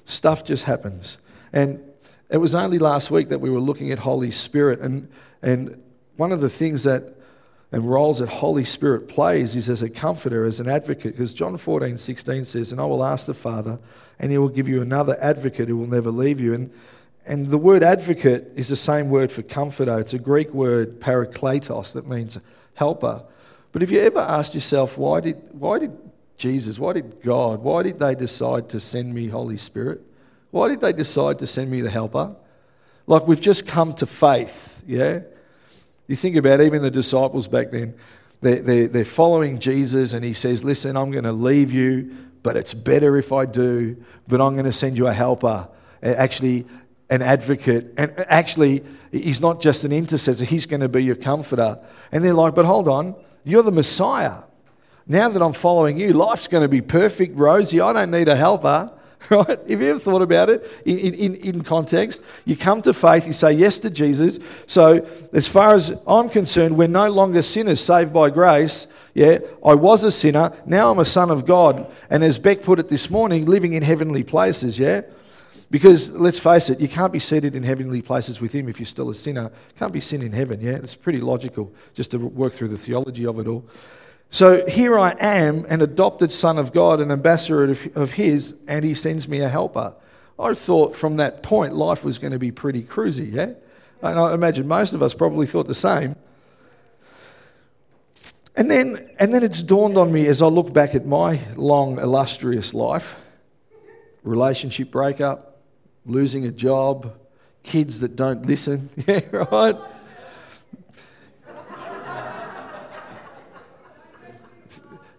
Stuff 0.06 0.44
just 0.44 0.66
happens. 0.66 1.18
And 1.51 1.81
it 2.30 2.38
was 2.38 2.54
only 2.54 2.80
last 2.80 3.10
week 3.12 3.30
that 3.30 3.39
we 3.39 3.50
were 3.50 3.60
looking 3.60 3.92
at 3.92 4.00
Holy 4.00 4.31
Spirit, 4.31 4.80
and, 4.80 5.10
and 5.42 5.81
one 6.18 6.31
of 6.31 6.42
the 6.42 6.50
things 6.50 6.83
that 6.83 7.16
and 7.75 7.92
roles 7.92 8.19
that 8.19 8.30
Holy 8.30 8.63
Spirit 8.63 9.10
plays 9.10 9.54
is 9.54 9.68
as 9.68 9.81
a 9.81 9.89
comforter, 9.89 10.45
as 10.45 10.62
an 10.62 10.69
advocate, 10.69 11.12
because 11.12 11.33
John 11.33 11.57
14, 11.57 11.98
16 11.98 12.45
says, 12.45 12.72
And 12.72 12.80
I 12.80 12.86
will 12.86 13.04
ask 13.04 13.25
the 13.25 13.33
Father, 13.33 13.80
and 14.18 14.31
he 14.31 14.38
will 14.38 14.48
give 14.48 14.69
you 14.69 14.81
another 14.81 15.18
advocate 15.19 15.68
who 15.68 15.75
will 15.75 15.86
never 15.86 16.10
leave 16.10 16.39
you. 16.39 16.54
And, 16.54 16.72
and 17.25 17.51
the 17.51 17.57
word 17.57 17.83
advocate 17.83 18.54
is 18.56 18.69
the 18.69 18.77
same 18.77 19.10
word 19.10 19.30
for 19.30 19.42
comforter. 19.42 20.00
It's 20.00 20.13
a 20.13 20.18
Greek 20.18 20.54
word, 20.54 21.01
parakletos, 21.01 21.92
that 21.92 22.07
means 22.07 22.38
helper. 22.75 23.24
But 23.74 23.83
if 23.83 23.92
you 23.92 24.00
ever 24.00 24.22
asked 24.22 24.56
yourself, 24.56 24.98
why 24.98 25.19
did, 25.19 25.36
why 25.51 25.80
did 25.80 25.92
Jesus, 26.38 26.80
why 26.80 26.94
did 26.94 27.22
God, 27.24 27.62
why 27.62 27.83
did 27.83 28.00
they 28.00 28.16
decide 28.16 28.69
to 28.69 28.80
send 28.80 29.13
me 29.13 29.27
Holy 29.27 29.57
Spirit? 29.57 30.01
Why 30.51 30.69
did 30.69 30.80
they 30.80 30.94
decide 30.94 31.39
to 31.39 31.48
send 31.48 31.72
me 31.72 31.81
the 31.81 31.92
helper? 31.92 32.38
Like 33.06 33.27
we've 33.27 33.42
just 33.42 33.68
come 33.68 33.94
to 33.95 34.06
faith, 34.06 34.81
yeah? 34.88 35.24
You 36.07 36.16
think 36.16 36.36
about 36.36 36.62
even 36.62 36.81
the 36.81 36.92
disciples 36.92 37.48
back 37.48 37.72
then, 37.72 37.96
they're, 38.42 38.62
they're, 38.62 38.88
they're 38.88 39.06
following 39.06 39.60
Jesus 39.60 40.13
and 40.13 40.24
he 40.24 40.34
says, 40.34 40.63
Listen, 40.63 40.96
I'm 40.96 41.12
going 41.12 41.24
to 41.24 41.31
leave 41.31 41.72
you, 41.72 42.16
but 42.44 42.56
it's 42.56 42.74
better 42.74 43.18
if 43.18 43.31
I 43.31 43.46
do, 43.46 43.98
but 44.28 44.40
I'm 44.40 44.54
going 44.54 44.66
to 44.66 44.74
send 44.74 44.98
you 44.98 45.07
a 45.07 45.13
helper, 45.13 45.68
actually, 46.04 46.66
an 47.10 47.22
advocate. 47.22 47.94
And 47.98 48.12
uh, 48.19 48.25
actually, 48.28 48.84
he's 49.12 49.42
not 49.42 49.62
just 49.62 49.84
an 49.84 49.92
intercessor, 49.92 50.44
he's 50.44 50.66
going 50.66 50.81
to 50.81 50.90
be 50.90 51.04
your 51.04 51.16
comforter. 51.16 51.80
And 52.12 52.24
they're 52.24 52.34
like, 52.34 52.56
But 52.56 52.66
hold 52.66 52.88
on, 52.88 53.16
you're 53.44 53.63
the 53.63 53.72
Messiah. 53.72 54.44
Now 55.08 55.30
that 55.30 55.42
I'm 55.42 55.54
following 55.54 56.00
you, 56.00 56.13
life's 56.13 56.48
going 56.48 56.63
to 56.63 56.68
be 56.69 56.81
perfect, 56.81 57.38
rosy. 57.38 57.80
I 57.80 57.94
don't 57.94 58.12
need 58.12 58.28
a 58.28 58.36
helper. 58.36 58.92
right? 59.29 59.47
Have 59.47 59.69
you 59.69 59.89
ever 59.89 60.00
thought 60.00 60.21
about 60.21 60.50
it 60.50 60.69
in, 60.85 61.13
in, 61.13 61.35
in 61.35 61.63
context? 61.63 62.21
You 62.45 62.56
come 62.56 62.81
to 62.83 62.94
faith, 62.94 63.25
you 63.27 63.33
say 63.33 63.53
yes 63.53 63.79
to 63.79 63.89
Jesus. 63.89 64.39
So, 64.67 65.07
as 65.33 65.47
far 65.47 65.73
as 65.75 65.94
I'm 66.07 66.29
concerned, 66.29 66.77
we're 66.77 66.88
no 66.88 67.09
longer 67.09 67.41
sinners 67.41 67.81
saved 67.81 68.13
by 68.13 68.29
grace. 68.29 68.88
Yeah, 69.13 69.39
I 69.65 69.75
was 69.75 70.03
a 70.03 70.12
sinner, 70.12 70.51
now 70.65 70.91
I'm 70.91 71.00
a 71.00 71.06
son 71.06 71.31
of 71.31 71.45
God. 71.45 71.89
And 72.09 72.23
as 72.23 72.38
Beck 72.38 72.63
put 72.63 72.79
it 72.79 72.89
this 72.89 73.09
morning, 73.09 73.45
living 73.45 73.73
in 73.73 73.83
heavenly 73.83 74.23
places, 74.23 74.77
yeah? 74.77 75.01
Because 75.71 76.09
let's 76.12 76.38
face 76.38 76.69
it, 76.69 76.79
you 76.79 76.88
can't 76.88 77.12
be 77.12 77.19
seated 77.19 77.56
in 77.56 77.63
heavenly 77.63 78.01
places 78.01 78.39
with 78.39 78.51
Him 78.51 78.69
if 78.69 78.79
you're 78.79 78.85
still 78.85 79.09
a 79.09 79.15
sinner. 79.15 79.51
Can't 79.77 79.94
be 79.94 80.00
sin 80.00 80.21
in 80.21 80.31
heaven, 80.31 80.59
yeah? 80.62 80.73
It's 80.73 80.95
pretty 80.95 81.19
logical 81.19 81.73
just 81.94 82.12
to 82.12 82.17
work 82.17 82.53
through 82.53 82.69
the 82.69 82.77
theology 82.77 83.25
of 83.25 83.39
it 83.39 83.47
all. 83.47 83.65
So 84.30 84.66
here 84.68 85.00
I 85.00 85.12
am, 85.19 85.66
an 85.66 85.81
adopted 85.81 86.31
son 86.31 86.57
of 86.57 86.74
God, 86.74 87.00
an 87.00 87.12
ambassador 87.12 87.63
of, 87.63 87.98
of 87.98 88.12
His, 88.12 88.54
and 88.68 88.83
He 88.83 88.94
sends 88.94 89.27
me 89.27 89.39
a 89.39 89.50
helper. 89.50 89.94
I 90.38 90.54
thought 90.54 90.95
from 90.95 91.18
that 91.18 91.44
point 91.44 91.74
life 91.74 92.04
was 92.04 92.18
going 92.18 92.33
to 92.33 92.39
be 92.39 92.51
pretty 92.51 92.83
cruisy, 92.83 93.33
yeah? 93.33 93.54
And 94.01 94.19
I 94.19 94.33
imagine 94.33 94.68
most 94.68 94.94
of 94.94 95.01
us 95.01 95.13
probably 95.13 95.45
thought 95.45 95.68
the 95.68 95.75
same. 95.75 96.16
And 98.57 98.69
then, 98.69 99.10
and 99.19 99.33
then 99.33 99.44
it's 99.44 99.62
dawned 99.62 99.98
on 99.98 100.12
me 100.12 100.27
as 100.27 100.42
I 100.42 100.48
look 100.48 100.72
back 100.72 100.95
at 100.95 101.06
my 101.06 101.39
long, 101.56 102.00
illustrious 102.00 102.74
life 102.74 103.16
relationship 104.24 104.92
breakup, 104.92 105.62
losing 106.06 106.45
a 106.45 106.51
job, 106.51 107.13
kids 107.63 108.00
that 108.00 108.16
don't 108.16 108.45
listen, 108.45 108.89
yeah, 109.07 109.22
right? 109.31 109.75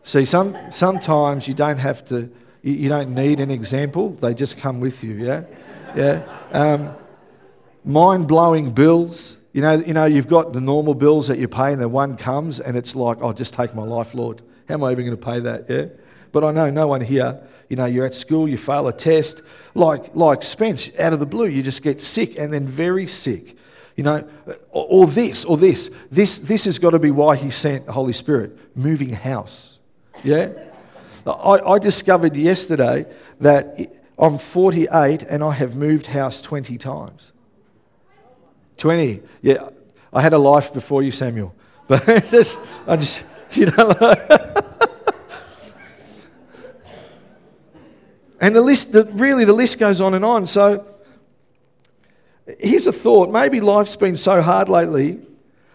See, 0.06 0.25
some, 0.25 0.56
sometimes 0.70 1.49
you 1.49 1.55
don't 1.55 1.79
have 1.79 2.05
to, 2.06 2.31
you, 2.62 2.75
you, 2.75 2.88
don't 2.88 3.12
need 3.12 3.41
an 3.41 3.50
example, 3.50 4.11
they 4.11 4.35
just 4.35 4.56
come 4.56 4.79
with 4.79 5.03
you, 5.03 5.14
yeah? 5.14 5.43
Yeah. 5.97 6.23
Um, 6.53 6.94
Mind 7.84 8.29
blowing 8.29 8.70
bills. 8.70 9.36
You 9.53 9.63
know, 9.63 9.72
you 9.72 9.94
know, 9.94 10.05
you've 10.05 10.29
got 10.29 10.53
the 10.53 10.60
normal 10.60 10.94
bills 10.94 11.27
that 11.27 11.41
you 11.41 11.48
pay, 11.48 11.72
and 11.72 11.82
then 11.82 11.91
one 11.91 12.17
comes, 12.17 12.60
and 12.60 12.77
it's 12.77 12.94
like, 12.94 13.19
oh, 13.20 13.32
just 13.32 13.53
take 13.53 13.75
my 13.75 13.82
life, 13.82 14.15
Lord. 14.15 14.43
How 14.69 14.75
am 14.75 14.84
I 14.84 14.93
even 14.93 15.06
going 15.06 15.19
to 15.19 15.25
pay 15.25 15.41
that? 15.41 15.69
Yeah? 15.69 15.86
But 16.31 16.44
I 16.44 16.53
know 16.53 16.70
no 16.70 16.86
one 16.86 17.01
here, 17.01 17.41
you 17.69 17.75
know, 17.75 17.86
you're 17.86 18.06
at 18.06 18.15
school, 18.15 18.48
you 18.48 18.58
fail 18.58 18.86
a 18.86 18.93
test, 18.93 19.43
like, 19.75 20.15
like 20.15 20.44
Spence, 20.44 20.89
out 21.01 21.15
of 21.15 21.19
the 21.19 21.27
blue, 21.27 21.48
you 21.48 21.65
just 21.65 21.82
get 21.82 22.01
sick 22.01 22.39
and 22.39 22.53
then 22.53 22.69
very 22.69 23.08
sick. 23.08 23.56
You 23.96 24.05
know, 24.05 24.29
or, 24.70 24.86
or 24.89 25.06
this, 25.08 25.44
or 25.44 25.56
this. 25.56 25.91
This, 26.13 26.39
this 26.39 26.67
has 26.67 26.79
got 26.79 26.91
to 26.91 27.01
be 27.01 27.10
why 27.10 27.34
he 27.34 27.51
sent 27.51 27.86
the 27.86 27.93
Holy 27.93 28.13
Spirit. 28.13 28.56
Moving 28.77 29.10
house. 29.10 29.76
Yeah? 30.25 30.51
I, 31.27 31.58
I 31.58 31.79
discovered 31.79 32.37
yesterday 32.37 33.06
that 33.41 33.93
I'm 34.19 34.39
48 34.39 35.23
and 35.23 35.44
I 35.44 35.53
have 35.53 35.77
moved 35.77 36.06
house 36.06 36.41
20 36.41 36.79
times. 36.79 37.32
20. 38.79 39.23
Yeah, 39.43 39.69
I 40.13 40.23
had 40.23 40.32
a 40.32 40.39
life 40.39 40.73
before 40.73 41.03
you, 41.03 41.11
Samuel. 41.11 41.55
But 41.89 42.08
I 42.08 42.19
just, 42.96 43.23
you 43.53 43.67
know. 43.67 43.91
and 48.41 48.56
the 48.56 48.61
list, 48.61 48.91
the, 48.91 49.05
really, 49.05 49.44
the 49.44 49.53
list 49.53 49.79
goes 49.79 50.01
on 50.01 50.15
and 50.15 50.25
on. 50.25 50.49
So 50.49 50.85
here's 52.58 52.89
a 52.89 52.93
thought. 52.93 53.31
Maybe 53.31 53.61
life's 53.61 53.94
been 53.94 54.17
so 54.17 54.43
hard 54.43 54.69
lately 54.69 55.20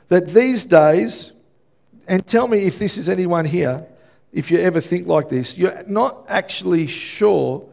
that 0.10 0.27
these 0.27 0.65
days, 0.65 1.31
and 2.07 2.27
tell 2.27 2.48
me 2.48 2.65
if 2.65 2.77
this 2.77 2.98
is 2.98 3.07
anyone 3.07 3.45
here, 3.45 3.88
if 4.33 4.50
you 4.50 4.59
ever 4.59 4.79
think 4.79 5.07
like 5.07 5.29
this, 5.29 5.57
you're 5.57 5.83
not 5.88 6.25
actually 6.29 6.88
sure 6.88 7.67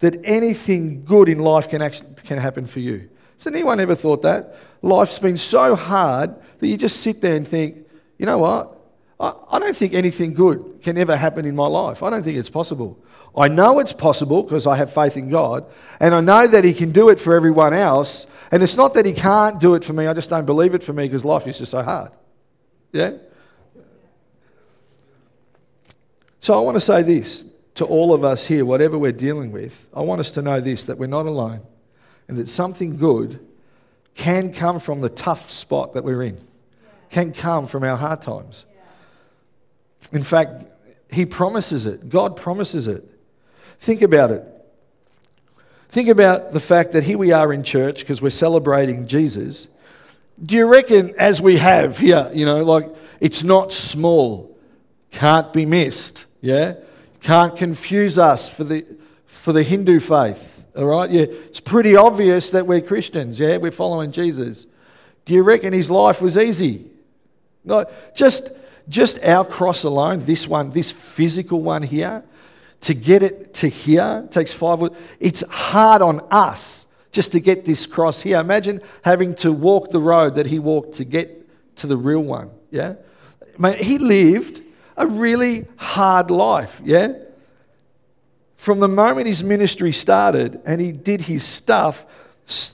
that 0.00 0.20
anything 0.24 1.04
good 1.04 1.28
in 1.28 1.38
life 1.38 1.68
can, 1.68 1.80
actually, 1.80 2.14
can 2.24 2.38
happen 2.38 2.66
for 2.66 2.80
you. 2.80 3.08
Has 3.38 3.46
anyone 3.46 3.80
ever 3.80 3.94
thought 3.94 4.22
that? 4.22 4.56
Life's 4.82 5.18
been 5.18 5.38
so 5.38 5.74
hard 5.74 6.34
that 6.58 6.66
you 6.66 6.76
just 6.76 7.00
sit 7.00 7.20
there 7.20 7.34
and 7.34 7.46
think, 7.46 7.86
you 8.18 8.26
know 8.26 8.38
what? 8.38 8.78
I, 9.18 9.32
I 9.52 9.58
don't 9.58 9.76
think 9.76 9.94
anything 9.94 10.34
good 10.34 10.80
can 10.82 10.98
ever 10.98 11.16
happen 11.16 11.46
in 11.46 11.56
my 11.56 11.66
life. 11.66 12.02
I 12.02 12.10
don't 12.10 12.22
think 12.22 12.36
it's 12.36 12.50
possible. 12.50 13.02
I 13.36 13.48
know 13.48 13.78
it's 13.78 13.92
possible 13.92 14.42
because 14.42 14.66
I 14.66 14.76
have 14.76 14.92
faith 14.92 15.16
in 15.16 15.30
God, 15.30 15.64
and 15.98 16.14
I 16.14 16.20
know 16.20 16.46
that 16.46 16.64
He 16.64 16.74
can 16.74 16.92
do 16.92 17.08
it 17.08 17.18
for 17.18 17.34
everyone 17.34 17.72
else. 17.72 18.26
And 18.50 18.62
it's 18.62 18.76
not 18.76 18.94
that 18.94 19.06
He 19.06 19.12
can't 19.12 19.58
do 19.60 19.74
it 19.74 19.84
for 19.84 19.92
me, 19.92 20.06
I 20.06 20.12
just 20.12 20.28
don't 20.28 20.44
believe 20.44 20.74
it 20.74 20.82
for 20.82 20.92
me 20.92 21.04
because 21.04 21.24
life 21.24 21.46
is 21.46 21.58
just 21.58 21.70
so 21.70 21.82
hard. 21.82 22.12
Yeah? 22.92 23.12
So 26.42 26.54
I 26.54 26.60
want 26.60 26.74
to 26.74 26.80
say 26.80 27.02
this 27.02 27.44
to 27.76 27.84
all 27.84 28.12
of 28.12 28.24
us 28.24 28.44
here, 28.44 28.64
whatever 28.64 28.98
we're 28.98 29.12
dealing 29.12 29.52
with, 29.52 29.88
I 29.94 30.00
want 30.00 30.20
us 30.20 30.32
to 30.32 30.42
know 30.42 30.60
this 30.60 30.84
that 30.84 30.98
we're 30.98 31.06
not 31.06 31.26
alone 31.26 31.60
and 32.26 32.36
that 32.36 32.48
something 32.48 32.96
good 32.96 33.38
can 34.16 34.52
come 34.52 34.80
from 34.80 35.00
the 35.00 35.08
tough 35.08 35.52
spot 35.52 35.94
that 35.94 36.02
we're 36.02 36.24
in, 36.24 36.36
can 37.10 37.32
come 37.32 37.68
from 37.68 37.84
our 37.84 37.96
hard 37.96 38.22
times. 38.22 38.66
In 40.12 40.24
fact, 40.24 40.64
He 41.12 41.26
promises 41.26 41.86
it, 41.86 42.08
God 42.08 42.36
promises 42.36 42.88
it. 42.88 43.08
Think 43.78 44.02
about 44.02 44.32
it. 44.32 44.44
Think 45.90 46.08
about 46.08 46.52
the 46.52 46.60
fact 46.60 46.90
that 46.92 47.04
here 47.04 47.18
we 47.18 47.30
are 47.30 47.52
in 47.52 47.62
church 47.62 48.00
because 48.00 48.20
we're 48.20 48.30
celebrating 48.30 49.06
Jesus. 49.06 49.68
Do 50.42 50.56
you 50.56 50.66
reckon, 50.66 51.14
as 51.18 51.40
we 51.40 51.58
have 51.58 51.98
here, 51.98 52.32
you 52.34 52.46
know, 52.46 52.64
like 52.64 52.92
it's 53.20 53.44
not 53.44 53.72
small, 53.72 54.58
can't 55.12 55.52
be 55.52 55.66
missed, 55.66 56.24
yeah? 56.42 56.74
Can't 57.22 57.56
confuse 57.56 58.18
us 58.18 58.50
for 58.50 58.64
the, 58.64 58.84
for 59.24 59.54
the 59.54 59.62
Hindu 59.62 60.00
faith, 60.00 60.62
all 60.76 60.84
right? 60.84 61.10
Yeah, 61.10 61.22
it's 61.22 61.60
pretty 61.60 61.96
obvious 61.96 62.50
that 62.50 62.66
we're 62.66 62.82
Christians, 62.82 63.40
yeah? 63.40 63.56
We're 63.56 63.70
following 63.70 64.12
Jesus. 64.12 64.66
Do 65.24 65.32
you 65.32 65.42
reckon 65.42 65.72
his 65.72 65.90
life 65.90 66.20
was 66.20 66.36
easy? 66.36 66.90
No, 67.64 67.86
just, 68.14 68.50
just 68.88 69.18
our 69.22 69.44
cross 69.44 69.84
alone, 69.84 70.24
this 70.24 70.46
one, 70.46 70.70
this 70.70 70.90
physical 70.90 71.62
one 71.62 71.82
here, 71.82 72.24
to 72.82 72.94
get 72.94 73.22
it 73.22 73.54
to 73.54 73.68
here 73.68 74.26
takes 74.30 74.52
five. 74.52 74.90
It's 75.20 75.44
hard 75.48 76.02
on 76.02 76.20
us 76.30 76.88
just 77.12 77.32
to 77.32 77.40
get 77.40 77.64
this 77.64 77.86
cross 77.86 78.20
here. 78.20 78.40
Imagine 78.40 78.82
having 79.02 79.36
to 79.36 79.52
walk 79.52 79.90
the 79.90 80.00
road 80.00 80.34
that 80.34 80.46
he 80.46 80.58
walked 80.58 80.94
to 80.94 81.04
get 81.04 81.76
to 81.76 81.86
the 81.86 81.96
real 81.96 82.20
one. 82.20 82.50
Yeah, 82.70 82.94
Man, 83.58 83.78
he 83.78 83.98
lived 83.98 84.62
a 84.96 85.06
really 85.06 85.66
hard 85.76 86.30
life, 86.30 86.80
yeah? 86.84 87.14
From 88.56 88.80
the 88.80 88.88
moment 88.88 89.26
his 89.26 89.42
ministry 89.42 89.92
started 89.92 90.60
and 90.64 90.80
he 90.80 90.92
did 90.92 91.22
his 91.22 91.42
stuff, 91.42 92.06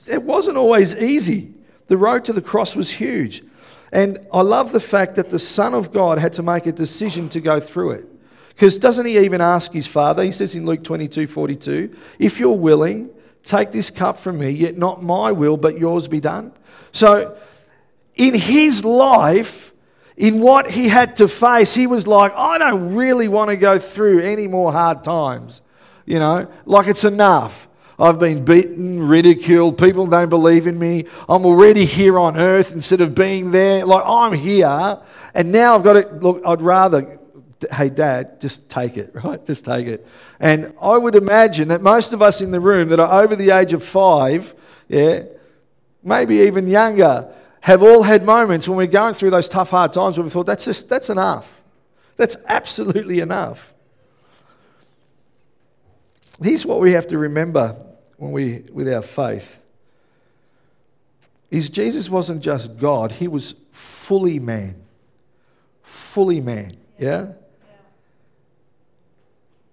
it 0.07 0.21
wasn't 0.21 0.57
always 0.57 0.95
easy. 0.95 1.53
The 1.87 1.97
road 1.97 2.25
to 2.25 2.33
the 2.33 2.41
cross 2.41 2.75
was 2.75 2.91
huge. 2.91 3.43
And 3.91 4.19
I 4.31 4.41
love 4.41 4.71
the 4.71 4.79
fact 4.79 5.15
that 5.15 5.31
the 5.31 5.39
Son 5.39 5.73
of 5.73 5.91
God 5.91 6.19
had 6.19 6.33
to 6.33 6.43
make 6.43 6.67
a 6.67 6.71
decision 6.71 7.29
to 7.29 7.41
go 7.41 7.59
through 7.59 7.91
it. 7.91 8.05
Because 8.49 8.77
doesn't 8.77 9.05
he 9.05 9.17
even 9.19 9.41
ask 9.41 9.71
his 9.71 9.87
Father? 9.87 10.23
He 10.23 10.31
says 10.31 10.53
in 10.53 10.65
Luke 10.65 10.83
22 10.83 11.27
42, 11.27 11.95
if 12.19 12.39
you're 12.39 12.51
willing, 12.51 13.09
take 13.43 13.71
this 13.71 13.89
cup 13.89 14.19
from 14.19 14.37
me, 14.37 14.49
yet 14.49 14.77
not 14.77 15.01
my 15.01 15.31
will, 15.31 15.57
but 15.57 15.79
yours 15.79 16.07
be 16.07 16.19
done. 16.19 16.51
So 16.91 17.37
in 18.15 18.35
his 18.35 18.83
life, 18.83 19.71
in 20.19 20.41
what 20.41 20.69
he 20.69 20.89
had 20.89 21.15
to 21.15 21.29
face, 21.29 21.73
he 21.73 21.87
was 21.87 22.05
like, 22.05 22.33
I 22.35 22.57
don't 22.57 22.93
really 22.93 23.29
want 23.29 23.51
to 23.51 23.55
go 23.55 23.79
through 23.79 24.19
any 24.19 24.47
more 24.47 24.69
hard 24.69 25.05
times. 25.05 25.61
You 26.05 26.19
know, 26.19 26.51
like 26.65 26.87
it's 26.87 27.05
enough. 27.05 27.69
I've 27.97 28.19
been 28.19 28.43
beaten, 28.43 29.07
ridiculed, 29.07 29.77
people 29.77 30.05
don't 30.07 30.27
believe 30.29 30.67
in 30.67 30.77
me. 30.77 31.05
I'm 31.29 31.45
already 31.45 31.85
here 31.85 32.19
on 32.19 32.35
earth 32.35 32.73
instead 32.73 32.99
of 32.99 33.15
being 33.15 33.51
there. 33.51 33.85
Like 33.85 34.03
I'm 34.05 34.33
here, 34.33 34.99
and 35.33 35.53
now 35.53 35.75
I've 35.75 35.83
got 35.83 35.93
to 35.93 36.09
look, 36.15 36.41
I'd 36.45 36.61
rather, 36.61 37.17
hey, 37.71 37.89
dad, 37.89 38.41
just 38.41 38.67
take 38.67 38.97
it, 38.97 39.11
right? 39.23 39.43
Just 39.45 39.63
take 39.63 39.87
it. 39.87 40.05
And 40.41 40.73
I 40.81 40.97
would 40.97 41.15
imagine 41.15 41.69
that 41.69 41.81
most 41.81 42.11
of 42.11 42.21
us 42.21 42.41
in 42.41 42.51
the 42.51 42.59
room 42.59 42.89
that 42.89 42.99
are 42.99 43.21
over 43.21 43.37
the 43.37 43.51
age 43.51 43.71
of 43.71 43.85
five, 43.85 44.53
yeah, 44.89 45.23
maybe 46.03 46.39
even 46.39 46.67
younger, 46.67 47.33
have 47.61 47.83
all 47.83 48.03
had 48.03 48.23
moments 48.23 48.67
when 48.67 48.77
we're 48.77 48.87
going 48.87 49.13
through 49.13 49.31
those 49.31 49.49
tough, 49.49 49.69
hard 49.69 49.93
times 49.93 50.17
where 50.17 50.23
we 50.23 50.29
thought, 50.29 50.45
that's 50.45 50.65
just, 50.65 50.89
that's 50.89 51.09
enough. 51.09 51.61
That's 52.17 52.37
absolutely 52.47 53.19
enough. 53.19 53.73
Here's 56.41 56.65
what 56.65 56.79
we 56.79 56.93
have 56.93 57.07
to 57.07 57.17
remember 57.17 57.75
when 58.17 58.31
we, 58.31 58.59
with 58.71 58.91
our 58.91 59.01
faith 59.01 59.57
is 61.51 61.69
Jesus 61.69 62.09
wasn't 62.09 62.41
just 62.41 62.77
God, 62.77 63.11
he 63.13 63.27
was 63.27 63.55
fully 63.71 64.39
man. 64.39 64.75
Fully 65.81 66.39
man, 66.41 66.73
yeah? 66.99 67.33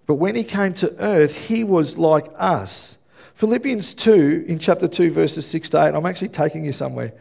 But 0.07 0.15
when 0.15 0.35
he 0.35 0.43
came 0.43 0.73
to 0.75 0.95
earth, 0.99 1.35
he 1.35 1.63
was 1.63 1.97
like 1.97 2.25
us. 2.37 2.97
Philippians 3.35 3.93
2, 3.93 4.45
in 4.47 4.57
chapter 4.57 4.87
2, 4.87 5.11
verses 5.11 5.45
6 5.45 5.69
to 5.69 5.85
8, 5.85 5.93
I'm 5.93 6.05
actually 6.05 6.29
taking 6.29 6.65
you 6.65 6.73
somewhere. 6.73 7.13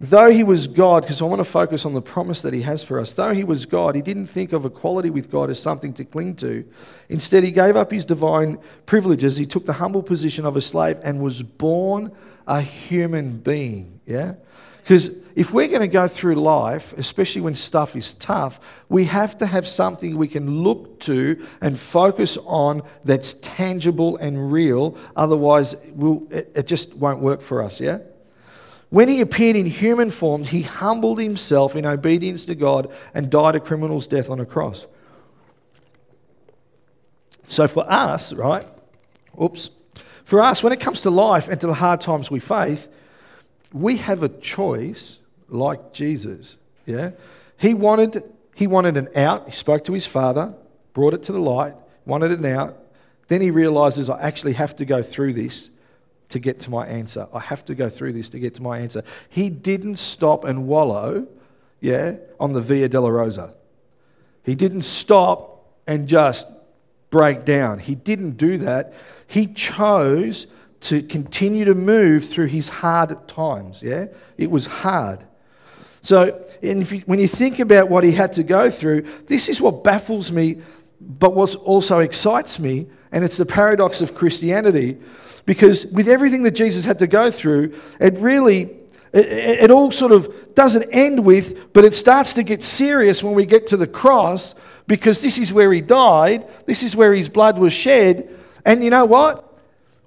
Though 0.00 0.30
he 0.30 0.44
was 0.44 0.66
God, 0.66 1.02
because 1.02 1.22
I 1.22 1.24
want 1.24 1.40
to 1.40 1.44
focus 1.44 1.84
on 1.84 1.94
the 1.94 2.02
promise 2.02 2.42
that 2.42 2.52
he 2.52 2.62
has 2.62 2.82
for 2.82 3.00
us, 3.00 3.12
though 3.12 3.32
he 3.32 3.44
was 3.44 3.64
God, 3.64 3.94
he 3.94 4.02
didn't 4.02 4.26
think 4.26 4.52
of 4.52 4.64
equality 4.64 5.10
with 5.10 5.30
God 5.30 5.48
as 5.50 5.60
something 5.60 5.94
to 5.94 6.04
cling 6.04 6.36
to. 6.36 6.64
Instead, 7.08 7.44
he 7.44 7.50
gave 7.50 7.76
up 7.76 7.90
his 7.90 8.04
divine 8.04 8.58
privileges. 8.84 9.36
He 9.36 9.46
took 9.46 9.64
the 9.64 9.72
humble 9.74 10.02
position 10.02 10.44
of 10.44 10.56
a 10.56 10.60
slave 10.60 10.98
and 11.02 11.22
was 11.22 11.42
born 11.42 12.12
a 12.46 12.60
human 12.60 13.38
being. 13.38 14.00
Yeah? 14.06 14.34
Because 14.82 15.10
if 15.34 15.52
we're 15.52 15.66
going 15.66 15.80
to 15.80 15.88
go 15.88 16.06
through 16.06 16.36
life, 16.36 16.92
especially 16.96 17.40
when 17.40 17.54
stuff 17.54 17.96
is 17.96 18.14
tough, 18.14 18.60
we 18.88 19.04
have 19.06 19.36
to 19.38 19.46
have 19.46 19.66
something 19.66 20.16
we 20.16 20.28
can 20.28 20.62
look 20.62 21.00
to 21.00 21.44
and 21.60 21.78
focus 21.78 22.38
on 22.44 22.82
that's 23.04 23.34
tangible 23.42 24.16
and 24.18 24.52
real. 24.52 24.96
Otherwise, 25.16 25.74
we'll, 25.90 26.26
it, 26.30 26.52
it 26.54 26.66
just 26.66 26.94
won't 26.94 27.20
work 27.20 27.40
for 27.40 27.62
us. 27.62 27.80
Yeah? 27.80 27.98
When 28.90 29.08
he 29.08 29.20
appeared 29.20 29.56
in 29.56 29.66
human 29.66 30.10
form, 30.10 30.44
he 30.44 30.62
humbled 30.62 31.20
himself 31.20 31.74
in 31.74 31.84
obedience 31.84 32.44
to 32.46 32.54
God 32.54 32.92
and 33.14 33.30
died 33.30 33.56
a 33.56 33.60
criminal's 33.60 34.06
death 34.06 34.30
on 34.30 34.38
a 34.38 34.46
cross. 34.46 34.86
So 37.46 37.66
for 37.68 37.90
us, 37.90 38.32
right? 38.32 38.64
Oops. 39.40 39.70
For 40.24 40.40
us, 40.40 40.62
when 40.62 40.72
it 40.72 40.80
comes 40.80 41.02
to 41.02 41.10
life 41.10 41.48
and 41.48 41.60
to 41.60 41.66
the 41.66 41.74
hard 41.74 42.00
times 42.00 42.30
we 42.30 42.40
face, 42.40 42.86
we 43.72 43.96
have 43.98 44.22
a 44.22 44.28
choice 44.28 45.18
like 45.48 45.92
Jesus. 45.92 46.56
Yeah? 46.84 47.12
He 47.58 47.74
wanted, 47.74 48.22
he 48.54 48.66
wanted 48.66 48.96
an 48.96 49.08
out. 49.14 49.46
He 49.46 49.52
spoke 49.52 49.84
to 49.84 49.92
his 49.92 50.06
father, 50.06 50.54
brought 50.94 51.14
it 51.14 51.24
to 51.24 51.32
the 51.32 51.40
light, 51.40 51.74
wanted 52.04 52.32
an 52.32 52.44
out. 52.44 52.76
Then 53.28 53.40
he 53.40 53.50
realizes 53.50 54.08
I 54.08 54.20
actually 54.20 54.54
have 54.54 54.76
to 54.76 54.84
go 54.84 55.02
through 55.02 55.34
this 55.34 55.70
to 56.28 56.38
get 56.38 56.60
to 56.60 56.70
my 56.70 56.86
answer. 56.86 57.28
I 57.32 57.40
have 57.40 57.64
to 57.66 57.74
go 57.74 57.88
through 57.88 58.14
this 58.14 58.28
to 58.30 58.38
get 58.38 58.54
to 58.56 58.62
my 58.62 58.78
answer. 58.78 59.02
He 59.28 59.50
didn't 59.50 59.96
stop 59.96 60.44
and 60.44 60.66
wallow, 60.66 61.26
yeah, 61.80 62.16
on 62.40 62.52
the 62.52 62.60
Via 62.60 62.88
Dolorosa. 62.88 63.54
He 64.42 64.54
didn't 64.54 64.82
stop 64.82 65.66
and 65.86 66.08
just 66.08 66.46
break 67.10 67.44
down. 67.44 67.78
He 67.78 67.94
didn't 67.94 68.32
do 68.32 68.58
that. 68.58 68.94
He 69.26 69.46
chose 69.46 70.46
to 70.80 71.02
continue 71.02 71.64
to 71.64 71.74
move 71.74 72.28
through 72.28 72.46
his 72.46 72.68
hard 72.68 73.26
times, 73.28 73.82
yeah? 73.82 74.06
It 74.36 74.50
was 74.50 74.66
hard. 74.66 75.24
So, 76.02 76.46
you, 76.62 76.84
when 77.06 77.18
you 77.18 77.26
think 77.26 77.58
about 77.58 77.88
what 77.88 78.04
he 78.04 78.12
had 78.12 78.32
to 78.34 78.42
go 78.42 78.70
through, 78.70 79.06
this 79.26 79.48
is 79.48 79.60
what 79.60 79.82
baffles 79.82 80.30
me, 80.30 80.60
but 81.00 81.34
what 81.34 81.54
also 81.56 81.98
excites 81.98 82.58
me, 82.58 82.86
and 83.10 83.24
it's 83.24 83.36
the 83.36 83.46
paradox 83.46 84.00
of 84.00 84.14
Christianity 84.14 84.98
because 85.46 85.86
with 85.86 86.08
everything 86.08 86.42
that 86.42 86.50
Jesus 86.50 86.84
had 86.84 86.98
to 86.98 87.06
go 87.06 87.30
through, 87.30 87.78
it 88.00 88.18
really, 88.18 88.62
it, 89.12 89.26
it, 89.62 89.70
all 89.70 89.90
sort 89.92 90.12
of 90.12 90.54
doesn't 90.54 90.88
end 90.92 91.24
with, 91.24 91.72
but 91.72 91.84
it 91.84 91.94
starts 91.94 92.34
to 92.34 92.42
get 92.42 92.62
serious 92.62 93.22
when 93.22 93.34
we 93.34 93.46
get 93.46 93.68
to 93.68 93.76
the 93.76 93.86
cross 93.86 94.54
because 94.86 95.22
this 95.22 95.38
is 95.38 95.52
where 95.52 95.72
he 95.72 95.80
died, 95.80 96.46
this 96.66 96.82
is 96.82 96.94
where 96.94 97.14
his 97.14 97.28
blood 97.28 97.58
was 97.58 97.72
shed. 97.72 98.28
And 98.64 98.82
you 98.82 98.90
know 98.90 99.04
what? 99.04 99.44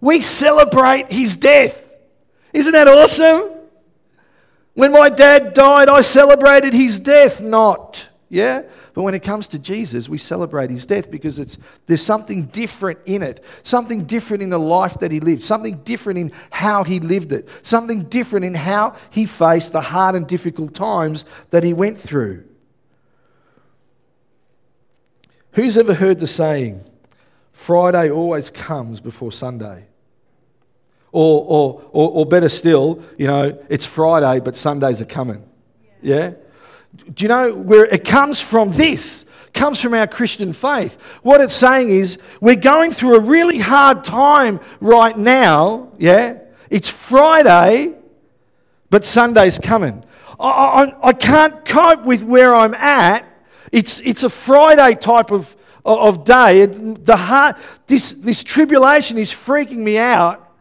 We 0.01 0.21
celebrate 0.21 1.11
his 1.11 1.35
death. 1.35 1.89
Isn't 2.53 2.73
that 2.73 2.87
awesome? 2.87 3.51
When 4.73 4.91
my 4.91 5.09
dad 5.09 5.53
died, 5.53 5.89
I 5.89 6.01
celebrated 6.01 6.73
his 6.73 6.99
death, 6.99 7.41
not. 7.41 8.07
Yeah? 8.29 8.63
But 8.93 9.03
when 9.03 9.13
it 9.13 9.23
comes 9.23 9.47
to 9.49 9.59
Jesus, 9.59 10.09
we 10.09 10.17
celebrate 10.17 10.69
his 10.69 10.85
death 10.85 11.09
because 11.11 11.39
it's, 11.39 11.57
there's 11.85 12.03
something 12.03 12.45
different 12.45 12.99
in 13.05 13.21
it, 13.21 13.43
something 13.63 14.05
different 14.05 14.43
in 14.43 14.49
the 14.49 14.59
life 14.59 14.99
that 14.99 15.11
he 15.11 15.19
lived, 15.19 15.43
something 15.43 15.77
different 15.83 16.19
in 16.19 16.31
how 16.49 16.83
he 16.83 16.99
lived 16.99 17.31
it, 17.31 17.47
something 17.61 18.03
different 18.03 18.45
in 18.45 18.55
how 18.55 18.95
he 19.11 19.25
faced 19.25 19.71
the 19.71 19.81
hard 19.81 20.15
and 20.15 20.27
difficult 20.27 20.73
times 20.73 21.25
that 21.51 21.63
he 21.63 21.73
went 21.73 21.99
through. 21.99 22.43
Who's 25.53 25.77
ever 25.77 25.93
heard 25.93 26.19
the 26.19 26.27
saying, 26.27 26.83
Friday 27.51 28.09
always 28.09 28.49
comes 28.49 28.99
before 28.99 29.31
Sunday? 29.31 29.85
Or, 31.11 31.43
or, 31.47 31.89
or, 31.91 32.09
or 32.11 32.25
better 32.25 32.49
still, 32.49 33.03
you 33.17 33.27
know, 33.27 33.57
it's 33.67 33.85
Friday, 33.85 34.39
but 34.39 34.55
Sundays 34.55 35.01
are 35.01 35.05
coming. 35.05 35.43
yeah? 36.01 36.17
yeah? 36.17 36.33
Do 36.95 37.23
you 37.23 37.27
know 37.27 37.53
where 37.53 37.85
it 37.85 38.03
comes 38.03 38.41
from? 38.41 38.71
This 38.71 39.25
comes 39.53 39.81
from 39.81 39.93
our 39.93 40.07
Christian 40.07 40.53
faith. 40.53 40.99
What 41.21 41.41
it's 41.41 41.55
saying 41.55 41.89
is 41.89 42.17
we're 42.39 42.55
going 42.55 42.91
through 42.91 43.15
a 43.15 43.19
really 43.19 43.59
hard 43.59 44.03
time 44.03 44.59
right 44.79 45.17
now. 45.17 45.91
Yeah, 45.97 46.39
it's 46.69 46.89
Friday, 46.89 47.95
but 48.89 49.03
Sunday's 49.03 49.57
coming. 49.57 50.03
I, 50.39 50.49
I, 50.49 51.09
I 51.09 51.13
can't 51.13 51.65
cope 51.65 52.05
with 52.05 52.23
where 52.23 52.55
I'm 52.55 52.73
at. 52.73 53.25
It's, 53.71 53.99
it's 54.01 54.23
a 54.23 54.29
Friday 54.29 54.95
type 54.95 55.31
of, 55.31 55.55
of 55.85 56.23
day. 56.23 56.65
The 56.65 57.17
heart, 57.17 57.57
this, 57.87 58.11
this 58.11 58.43
tribulation 58.43 59.17
is 59.17 59.31
freaking 59.31 59.77
me 59.77 59.97
out, 59.97 60.51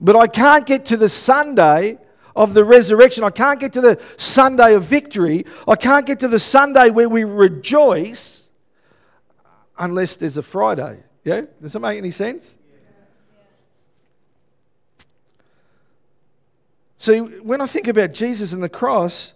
but 0.00 0.16
I 0.16 0.26
can't 0.26 0.66
get 0.66 0.86
to 0.86 0.96
the 0.96 1.08
Sunday 1.08 1.98
of 2.38 2.54
the 2.54 2.64
resurrection. 2.64 3.24
I 3.24 3.30
can't 3.30 3.58
get 3.58 3.72
to 3.72 3.80
the 3.80 4.00
Sunday 4.16 4.74
of 4.74 4.84
victory. 4.84 5.44
I 5.66 5.74
can't 5.74 6.06
get 6.06 6.20
to 6.20 6.28
the 6.28 6.38
Sunday 6.38 6.88
where 6.88 7.08
we 7.08 7.24
rejoice 7.24 8.48
unless 9.76 10.14
there's 10.14 10.36
a 10.36 10.42
Friday. 10.42 11.02
Yeah? 11.24 11.42
Does 11.60 11.72
that 11.72 11.80
make 11.80 11.98
any 11.98 12.12
sense? 12.12 12.54
See, 16.98 17.18
when 17.18 17.60
I 17.60 17.66
think 17.66 17.88
about 17.88 18.12
Jesus 18.12 18.52
and 18.52 18.62
the 18.62 18.68
cross, 18.68 19.32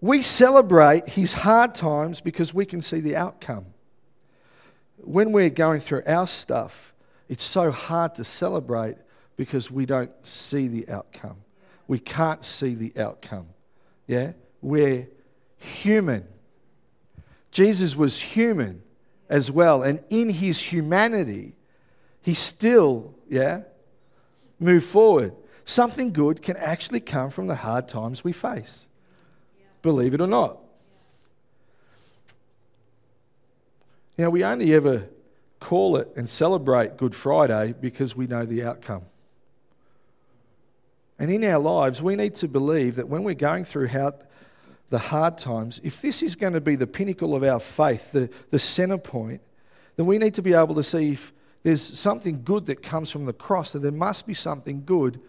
we 0.00 0.20
celebrate 0.20 1.10
his 1.10 1.32
hard 1.32 1.76
times 1.76 2.20
because 2.20 2.52
we 2.52 2.66
can 2.66 2.82
see 2.82 2.98
the 2.98 3.14
outcome. 3.14 3.66
When 4.96 5.30
we're 5.30 5.48
going 5.48 5.80
through 5.80 6.02
our 6.08 6.26
stuff, 6.26 6.92
it's 7.28 7.44
so 7.44 7.70
hard 7.70 8.16
to 8.16 8.24
celebrate 8.24 8.96
because 9.36 9.70
we 9.70 9.86
don't 9.86 10.10
see 10.24 10.66
the 10.66 10.88
outcome. 10.88 11.36
We 11.86 11.98
can't 11.98 12.44
see 12.44 12.74
the 12.74 12.92
outcome. 13.00 13.48
Yeah? 14.06 14.32
We're 14.60 15.08
human. 15.58 16.26
Jesus 17.50 17.94
was 17.94 18.18
human 18.18 18.82
as 19.28 19.50
well. 19.50 19.82
And 19.82 20.02
in 20.10 20.30
his 20.30 20.60
humanity, 20.60 21.54
he 22.20 22.34
still, 22.34 23.14
yeah, 23.28 23.62
moved 24.58 24.86
forward 24.86 25.34
something 25.64 26.12
good 26.12 26.42
can 26.42 26.56
actually 26.56 27.00
come 27.00 27.30
from 27.30 27.46
the 27.46 27.56
hard 27.56 27.88
times 27.88 28.24
we 28.24 28.32
face. 28.32 28.86
Believe 29.80 30.14
it 30.14 30.20
or 30.20 30.26
not. 30.26 30.58
Know, 34.18 34.30
we 34.30 34.44
only 34.44 34.72
ever 34.74 35.08
call 35.58 35.96
it 35.96 36.08
and 36.16 36.28
celebrate 36.28 36.96
Good 36.96 37.14
Friday 37.14 37.74
because 37.80 38.14
we 38.14 38.26
know 38.26 38.44
the 38.44 38.62
outcome. 38.64 39.02
And 41.22 41.30
in 41.30 41.44
our 41.44 41.60
lives, 41.60 42.02
we 42.02 42.16
need 42.16 42.34
to 42.34 42.48
believe 42.48 42.96
that 42.96 43.08
when 43.08 43.22
we're 43.22 43.34
going 43.34 43.64
through 43.64 43.86
how, 43.86 44.14
the 44.90 44.98
hard 44.98 45.38
times, 45.38 45.80
if 45.84 46.02
this 46.02 46.20
is 46.20 46.34
going 46.34 46.54
to 46.54 46.60
be 46.60 46.74
the 46.74 46.88
pinnacle 46.88 47.36
of 47.36 47.44
our 47.44 47.60
faith, 47.60 48.10
the, 48.10 48.28
the 48.50 48.58
center 48.58 48.98
point, 48.98 49.40
then 49.94 50.06
we 50.06 50.18
need 50.18 50.34
to 50.34 50.42
be 50.42 50.52
able 50.52 50.74
to 50.74 50.82
see 50.82 51.12
if 51.12 51.32
there's 51.62 51.80
something 51.80 52.42
good 52.42 52.66
that 52.66 52.82
comes 52.82 53.08
from 53.08 53.24
the 53.24 53.32
cross, 53.32 53.70
that 53.70 53.82
there 53.82 53.92
must 53.92 54.26
be 54.26 54.34
something 54.34 54.82
good 54.84 55.20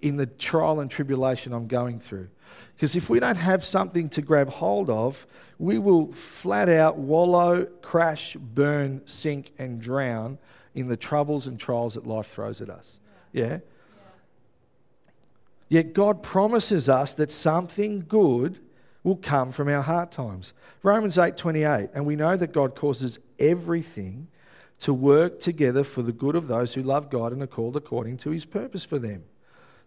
in 0.00 0.16
the 0.16 0.26
trial 0.26 0.80
and 0.80 0.90
tribulation 0.90 1.52
I'm 1.52 1.68
going 1.68 2.00
through. 2.00 2.26
Because 2.74 2.96
if 2.96 3.08
we 3.08 3.20
don't 3.20 3.36
have 3.36 3.64
something 3.64 4.08
to 4.08 4.22
grab 4.22 4.48
hold 4.48 4.90
of, 4.90 5.24
we 5.60 5.78
will 5.78 6.12
flat 6.12 6.68
out 6.68 6.98
wallow, 6.98 7.64
crash, 7.80 8.34
burn, 8.34 9.02
sink, 9.06 9.52
and 9.56 9.80
drown 9.80 10.38
in 10.74 10.88
the 10.88 10.96
troubles 10.96 11.46
and 11.46 11.60
trials 11.60 11.94
that 11.94 12.08
life 12.08 12.26
throws 12.26 12.60
at 12.60 12.70
us. 12.70 12.98
Yeah? 13.32 13.58
Yet 15.68 15.92
God 15.92 16.22
promises 16.22 16.88
us 16.88 17.14
that 17.14 17.30
something 17.30 18.04
good 18.08 18.58
will 19.02 19.16
come 19.16 19.52
from 19.52 19.68
our 19.68 19.82
hard 19.82 20.10
times. 20.10 20.52
Romans 20.82 21.18
8:28, 21.18 21.90
and 21.94 22.06
we 22.06 22.16
know 22.16 22.36
that 22.36 22.52
God 22.52 22.74
causes 22.74 23.18
everything 23.38 24.28
to 24.80 24.94
work 24.94 25.40
together 25.40 25.84
for 25.84 26.02
the 26.02 26.12
good 26.12 26.36
of 26.36 26.48
those 26.48 26.74
who 26.74 26.82
love 26.82 27.10
God 27.10 27.32
and 27.32 27.42
are 27.42 27.46
called 27.46 27.76
according 27.76 28.16
to 28.18 28.30
his 28.30 28.44
purpose 28.44 28.84
for 28.84 28.98
them. 28.98 29.24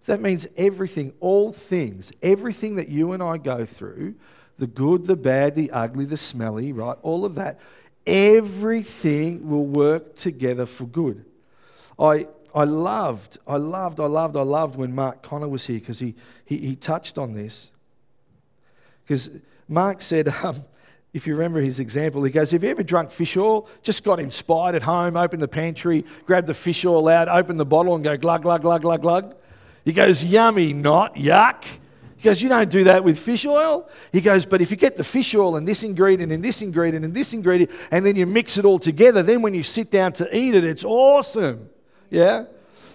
That 0.05 0.21
means 0.21 0.47
everything, 0.57 1.13
all 1.19 1.51
things, 1.51 2.11
everything 2.21 2.75
that 2.75 2.89
you 2.89 3.11
and 3.11 3.21
I 3.21 3.38
go 3.38 3.65
through 3.65 4.15
the 4.57 4.67
good, 4.67 5.05
the 5.05 5.15
bad, 5.15 5.55
the 5.55 5.71
ugly, 5.71 6.05
the 6.05 6.17
smelly, 6.17 6.71
right? 6.71 6.97
All 7.01 7.25
of 7.25 7.35
that. 7.35 7.59
Everything 8.05 9.50
will 9.50 9.65
work 9.65 10.15
together 10.15 10.67
for 10.67 10.85
good. 10.85 11.25
I, 11.97 12.27
I 12.53 12.63
loved, 12.65 13.38
I 13.48 13.58
loved, 13.58 14.00
I 14.00 14.05
loved, 14.05 14.36
I 14.36 14.41
loved 14.41 14.75
when 14.75 14.93
Mark 14.93 15.22
Conner 15.22 15.48
was 15.48 15.65
here 15.65 15.79
because 15.79 16.00
he, 16.00 16.15
he, 16.46 16.58
he 16.58 16.75
touched 16.75 17.18
on 17.18 17.33
this. 17.33 17.72
Because 19.03 19.29
Mark 19.68 20.01
said, 20.01 20.27
um, 20.44 20.64
if 21.14 21.27
you 21.27 21.33
remember 21.33 21.59
his 21.59 21.79
example, 21.79 22.24
he 22.24 22.31
goes, 22.31 22.51
Have 22.51 22.64
you 22.64 22.70
ever 22.70 22.83
drunk 22.83 23.11
fish 23.11 23.35
oil? 23.35 23.68
Just 23.83 24.03
got 24.03 24.20
inspired 24.20 24.75
at 24.75 24.83
home, 24.83 25.18
opened 25.18 25.42
the 25.42 25.48
pantry, 25.48 26.05
grabbed 26.25 26.48
the 26.48 26.53
fish 26.53 26.85
oil 26.85 27.07
out, 27.07 27.27
opened 27.27 27.59
the 27.59 27.66
bottle, 27.66 27.96
and 27.96 28.03
go 28.03 28.18
glug, 28.18 28.44
glug, 28.44 28.61
glug, 28.61 28.81
glug, 28.81 29.01
glug. 29.01 29.35
He 29.83 29.94
goes, 29.94 30.24
yummy, 30.24 30.74
not 30.74 31.16
yuck. 31.16 31.64
He 32.22 32.29
goes, 32.29 32.40
You 32.40 32.50
don't 32.50 32.70
do 32.70 32.83
that 32.83 33.03
with 33.03 33.18
fish 33.18 33.48
oil. 33.48 33.90
He 34.11 34.22
goes, 34.22 34.46
But 34.46 34.61
if 34.61 34.70
you 34.70 34.77
get 34.77 34.96
the 34.96 35.03
fish 35.03 35.33
oil 35.33 35.55
and 35.55 35.68
this 35.68 35.81
ingredient 35.81 36.31
and 36.31 36.44
this 36.44 36.61
ingredient 36.61 37.03
and 37.03 37.16
this 37.16 37.33
ingredient, 37.33 37.72
and 37.90 38.05
then 38.05 38.16
you 38.16 38.27
mix 38.27 38.59
it 38.59 38.66
all 38.66 38.77
together, 38.77 39.24
then 39.24 39.42
when 39.42 39.55
you 39.55 39.64
sit 39.64 39.90
down 39.90 40.14
to 40.14 40.37
eat 40.37 40.53
it, 40.53 40.64
it's 40.64 40.85
awesome. 40.85 41.72
Yeah? 42.11 42.45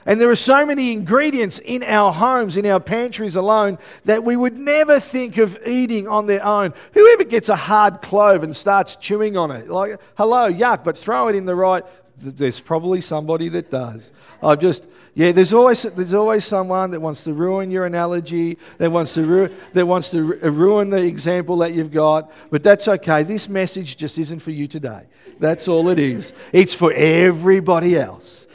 And 0.05 0.21
there 0.21 0.31
are 0.31 0.37
so 0.37 0.65
many 0.65 0.93
ingredients 0.93 1.59
in 1.59 1.83
our 1.83 2.13
homes, 2.13 2.57
in 2.57 2.65
our 2.65 2.79
pantries 2.79 3.35
alone, 3.35 3.79
that 4.05 4.23
we 4.23 4.37
would 4.37 4.57
never 4.57 5.01
think 5.01 5.37
of 5.37 5.59
eating 5.67 6.07
on 6.07 6.27
their 6.27 6.45
own. 6.45 6.75
Whoever 6.93 7.25
gets 7.25 7.49
a 7.49 7.57
hard 7.57 8.03
clove 8.03 8.45
and 8.45 8.55
starts 8.55 8.95
chewing 8.95 9.37
on 9.37 9.51
it, 9.51 9.69
like, 9.69 9.99
hello, 10.17 10.53
yuck, 10.53 10.85
but 10.85 10.97
throw 10.97 11.27
it 11.27 11.35
in 11.35 11.45
the 11.45 11.57
right. 11.57 11.85
There's 12.19 12.61
probably 12.61 13.01
somebody 13.01 13.49
that 13.49 13.69
does. 13.69 14.13
I've 14.41 14.61
just, 14.61 14.87
yeah, 15.15 15.33
there's 15.33 15.53
always, 15.53 15.83
there's 15.83 16.15
always 16.15 16.45
someone 16.45 16.93
that 16.93 17.01
wants 17.01 17.25
to 17.25 17.33
ruin 17.33 17.73
your 17.73 17.85
analogy, 17.85 18.59
that 18.79 18.93
wants 18.93 19.15
to, 19.15 19.23
ru- 19.25 19.55
that 19.73 19.87
wants 19.87 20.11
to 20.11 20.23
ruin 20.23 20.91
the 20.91 21.03
example 21.03 21.57
that 21.59 21.75
you've 21.75 21.93
got, 21.93 22.31
but 22.51 22.63
that's 22.63 22.87
okay. 22.87 23.25
This 23.25 23.49
message 23.49 23.97
just 23.97 24.19
isn't 24.19 24.39
for 24.39 24.53
you 24.53 24.69
today. 24.69 25.03
That's 25.39 25.69
all 25.69 25.89
it 25.89 25.99
is. 25.99 26.33
It's 26.53 26.75
for 26.75 26.93
everybody 26.93 27.99
else. 27.99 28.47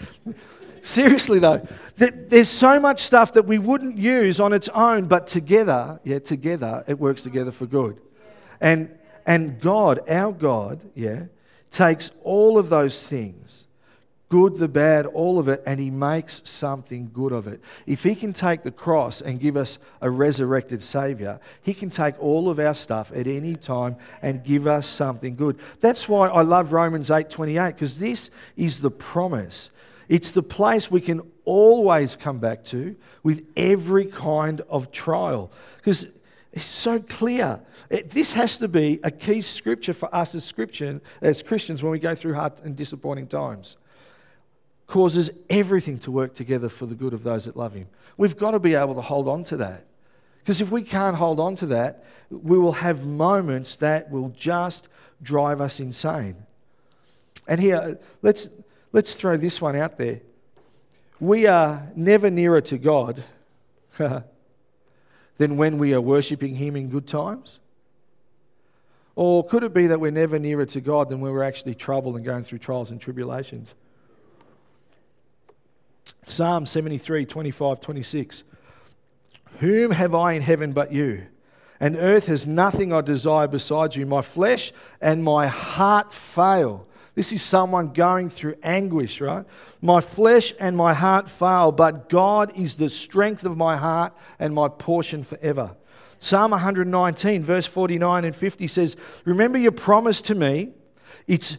Seriously, 0.82 1.40
though, 1.40 1.66
there's 1.96 2.50
so 2.50 2.80
much 2.80 3.02
stuff 3.02 3.34
that 3.34 3.46
we 3.46 3.60
wouldn't 3.60 3.98
use 3.98 4.40
on 4.40 4.54
its 4.54 4.70
own, 4.70 5.06
but 5.06 5.28
together, 5.28 6.00
yeah, 6.04 6.20
together, 6.20 6.84
it 6.88 7.00
works 7.00 7.24
together 7.24 7.52
for 7.52 7.66
good. 7.66 8.00
And, 8.60 8.98
and 9.26 9.60
God, 9.60 10.02
our 10.10 10.32
God, 10.32 10.82
yeah, 10.96 11.26
takes 11.70 12.12
all 12.24 12.58
of 12.58 12.70
those 12.70 13.02
things 13.02 13.66
good, 14.32 14.56
the 14.56 14.68
bad, 14.70 15.06
all 15.06 15.38
of 15.38 15.50
it, 15.50 15.62
and 15.66 15.78
he 15.78 15.92
makes 15.92 16.42
something 16.46 17.12
good 17.14 17.34
of 17.34 17.48
it. 17.48 17.60
If 17.86 18.02
he 18.04 18.16
can 18.16 18.32
take 18.32 18.64
the 18.64 18.72
cross 18.72 19.20
and 19.20 19.42
give 19.42 19.58
us 19.58 19.78
a 20.00 20.10
resurrected 20.10 20.82
Savior, 20.82 21.38
he 21.62 21.74
can 21.74 21.90
take 21.90 22.18
all 22.18 22.50
of 22.50 22.58
our 22.58 22.74
stuff 22.74 23.12
at 23.14 23.28
any 23.28 23.58
time 23.58 23.98
and 24.22 24.42
give 24.42 24.68
us 24.68 24.88
something 24.88 25.36
good. 25.36 25.60
That's 25.82 26.08
why 26.08 26.30
I 26.30 26.44
love 26.44 26.72
Romans 26.72 27.10
8:28, 27.10 27.76
because 27.76 28.00
this 28.00 28.30
is 28.56 28.80
the 28.80 28.90
promise. 28.90 29.70
It's 30.12 30.32
the 30.32 30.44
place 30.44 30.92
we 30.92 31.00
can 31.00 31.22
always 31.46 32.18
come 32.18 32.40
back 32.40 32.66
to 32.66 32.98
with 33.24 33.48
every 33.56 34.04
kind 34.04 34.60
of 34.70 34.92
trial. 34.92 35.54
Because 35.78 36.06
it's 36.52 36.66
so 36.66 37.00
clear. 37.00 37.62
It, 37.90 38.10
this 38.10 38.34
has 38.34 38.58
to 38.58 38.68
be 38.68 39.00
a 39.04 39.10
key 39.10 39.42
scripture 39.42 39.94
for 39.94 40.14
us 40.14 40.36
as, 40.36 40.44
scripture, 40.44 41.00
as 41.22 41.42
Christians 41.42 41.82
when 41.82 41.94
we 41.94 42.00
go 42.00 42.14
through 42.14 42.34
hard 42.34 42.60
and 42.66 42.76
disappointing 42.76 43.28
times 43.28 43.78
causes 44.86 45.32
everything 45.50 45.98
to 46.00 46.12
work 46.12 46.34
together 46.34 46.68
for 46.68 46.86
the 46.86 46.96
good 46.96 47.14
of 47.14 47.24
those 47.24 47.46
that 47.46 47.56
love 47.56 47.74
Him. 47.74 47.88
We've 48.18 48.36
got 48.36 48.52
to 48.52 48.60
be 48.60 48.74
able 48.74 48.96
to 48.96 49.02
hold 49.02 49.30
on 49.30 49.46
to 49.46 49.58
that. 49.58 49.86
Because 50.40 50.60
if 50.60 50.72
we 50.72 50.82
can't 50.82 51.16
hold 51.16 51.40
on 51.40 51.56
to 51.56 51.68
that, 51.68 52.04
we 52.30 52.60
will 52.60 52.74
have 52.74 53.06
moments 53.06 53.78
that 53.78 54.12
will 54.12 54.28
just 54.38 54.90
drive 55.24 55.62
us 55.62 55.80
insane. 55.80 56.36
And 57.48 57.62
here, 57.62 57.76
uh, 57.78 57.94
let's, 58.22 58.50
let's 58.92 59.14
throw 59.14 59.38
this 59.38 59.62
one 59.62 59.76
out 59.76 59.98
there. 59.98 60.22
We 61.20 61.46
are 61.46 61.92
never 61.96 62.30
nearer 62.30 62.62
to 62.62 62.78
God 62.78 63.24
than 63.98 65.58
when 65.58 65.78
we 65.78 65.94
are 65.94 66.02
worshipping 66.02 66.56
Him 66.56 66.76
in 66.76 66.90
good 66.90 67.08
times. 67.08 67.60
Or 69.16 69.46
could 69.46 69.64
it 69.64 69.74
be 69.74 69.88
that 69.88 70.00
we're 70.00 70.12
never 70.12 70.40
nearer 70.40 70.66
to 70.68 70.82
God 70.82 71.10
than 71.10 71.20
when 71.20 71.32
we're 71.32 71.44
actually 71.44 71.76
troubled 71.76 72.16
and 72.16 72.26
going 72.26 72.44
through 72.44 72.60
trials 72.60 72.92
and 72.92 73.00
tribulations? 73.00 73.76
Psalm 76.28 76.66
73, 76.66 77.26
25, 77.26 77.82
26. 77.82 78.44
Whom 79.60 79.92
have 79.92 80.16
I 80.16 80.34
in 80.34 80.42
heaven 80.42 80.72
but 80.72 80.92
you? 80.92 81.24
And 81.80 81.96
earth 81.98 82.28
has 82.28 82.48
nothing 82.48 82.94
I 82.94 83.02
desire 83.02 83.48
besides 83.48 83.96
you. 83.96 84.06
My 84.06 84.22
flesh 84.22 84.72
and 85.02 85.24
my 85.24 85.48
heart 85.48 86.14
fail. 86.14 86.88
This 87.14 87.34
is 87.34 87.44
someone 87.44 87.92
going 87.92 88.30
through 88.30 88.56
anguish, 88.64 89.20
right? 89.20 89.46
My 89.82 90.00
flesh 90.00 90.54
and 90.60 90.78
my 90.78 90.94
heart 90.94 91.30
fail, 91.30 91.72
but 91.72 92.08
God 92.08 92.58
is 92.58 92.76
the 92.76 92.90
strength 92.90 93.44
of 93.44 93.58
my 93.58 93.76
heart 93.76 94.14
and 94.40 94.54
my 94.54 94.70
portion 94.70 95.24
forever. 95.24 95.76
Psalm 96.20 96.52
119, 96.52 97.44
verse 97.44 97.68
49 97.68 98.26
and 98.26 98.36
50 98.36 98.68
says, 98.68 98.96
Remember 99.26 99.58
your 99.58 99.72
promise 99.72 100.22
to 100.22 100.36
me. 100.36 100.70
It's, 101.28 101.58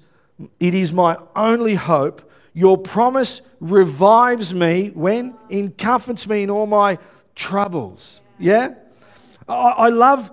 it 0.59 0.75
is 0.75 0.93
my 0.93 1.19
only 1.37 1.75
hope. 1.75 2.31
Your 2.55 2.79
promise 2.79 3.41
revives 3.61 4.55
me 4.55 4.91
when? 4.95 5.35
It 5.51 5.77
comforts 5.77 6.27
me 6.27 6.45
in 6.45 6.51
all 6.51 6.67
my 6.67 6.99
troubles. 7.35 8.21
Yeah? 8.39 8.75
I, 9.49 9.89
love, 9.89 10.31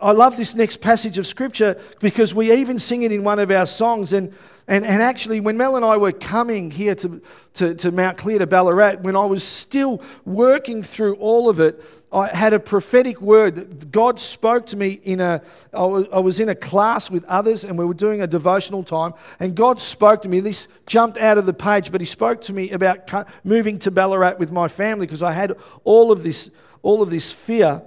I 0.00 0.12
love 0.12 0.36
this 0.36 0.54
next 0.54 0.80
passage 0.80 1.18
of 1.18 1.26
Scripture 1.26 1.80
because 2.00 2.34
we 2.34 2.52
even 2.52 2.78
sing 2.78 3.02
it 3.02 3.12
in 3.12 3.24
one 3.24 3.38
of 3.38 3.50
our 3.50 3.66
songs. 3.66 4.12
And, 4.12 4.32
and, 4.68 4.84
and 4.84 5.02
actually, 5.02 5.40
when 5.40 5.56
Mel 5.56 5.76
and 5.76 5.84
I 5.84 5.96
were 5.96 6.12
coming 6.12 6.70
here 6.70 6.94
to, 6.96 7.20
to, 7.54 7.74
to 7.74 7.90
Mount 7.90 8.18
Clear 8.18 8.38
to 8.38 8.46
Ballarat, 8.46 8.96
when 9.00 9.16
I 9.16 9.24
was 9.24 9.42
still 9.42 10.00
working 10.24 10.82
through 10.82 11.16
all 11.16 11.48
of 11.48 11.58
it, 11.58 11.82
I 12.12 12.28
had 12.28 12.52
a 12.52 12.60
prophetic 12.60 13.20
word. 13.20 13.90
God 13.90 14.20
spoke 14.20 14.66
to 14.66 14.76
me 14.76 15.00
in 15.02 15.20
a, 15.20 15.40
I 15.72 15.84
was 16.18 16.38
in 16.38 16.50
a 16.50 16.54
class 16.54 17.10
with 17.10 17.24
others 17.24 17.64
and 17.64 17.78
we 17.78 17.86
were 17.86 17.94
doing 17.94 18.20
a 18.20 18.26
devotional 18.26 18.84
time. 18.84 19.14
And 19.40 19.54
God 19.54 19.80
spoke 19.80 20.22
to 20.22 20.28
me. 20.28 20.40
This 20.40 20.68
jumped 20.86 21.16
out 21.16 21.38
of 21.38 21.46
the 21.46 21.54
page, 21.54 21.90
but 21.90 22.02
He 22.02 22.06
spoke 22.06 22.42
to 22.42 22.52
me 22.52 22.70
about 22.70 23.10
moving 23.44 23.78
to 23.80 23.90
Ballarat 23.90 24.34
with 24.38 24.52
my 24.52 24.68
family 24.68 25.06
because 25.06 25.22
I 25.22 25.32
had 25.32 25.56
all 25.84 26.12
of 26.12 26.22
this, 26.22 26.50
all 26.82 27.02
of 27.02 27.10
this 27.10 27.32
fear. 27.32 27.82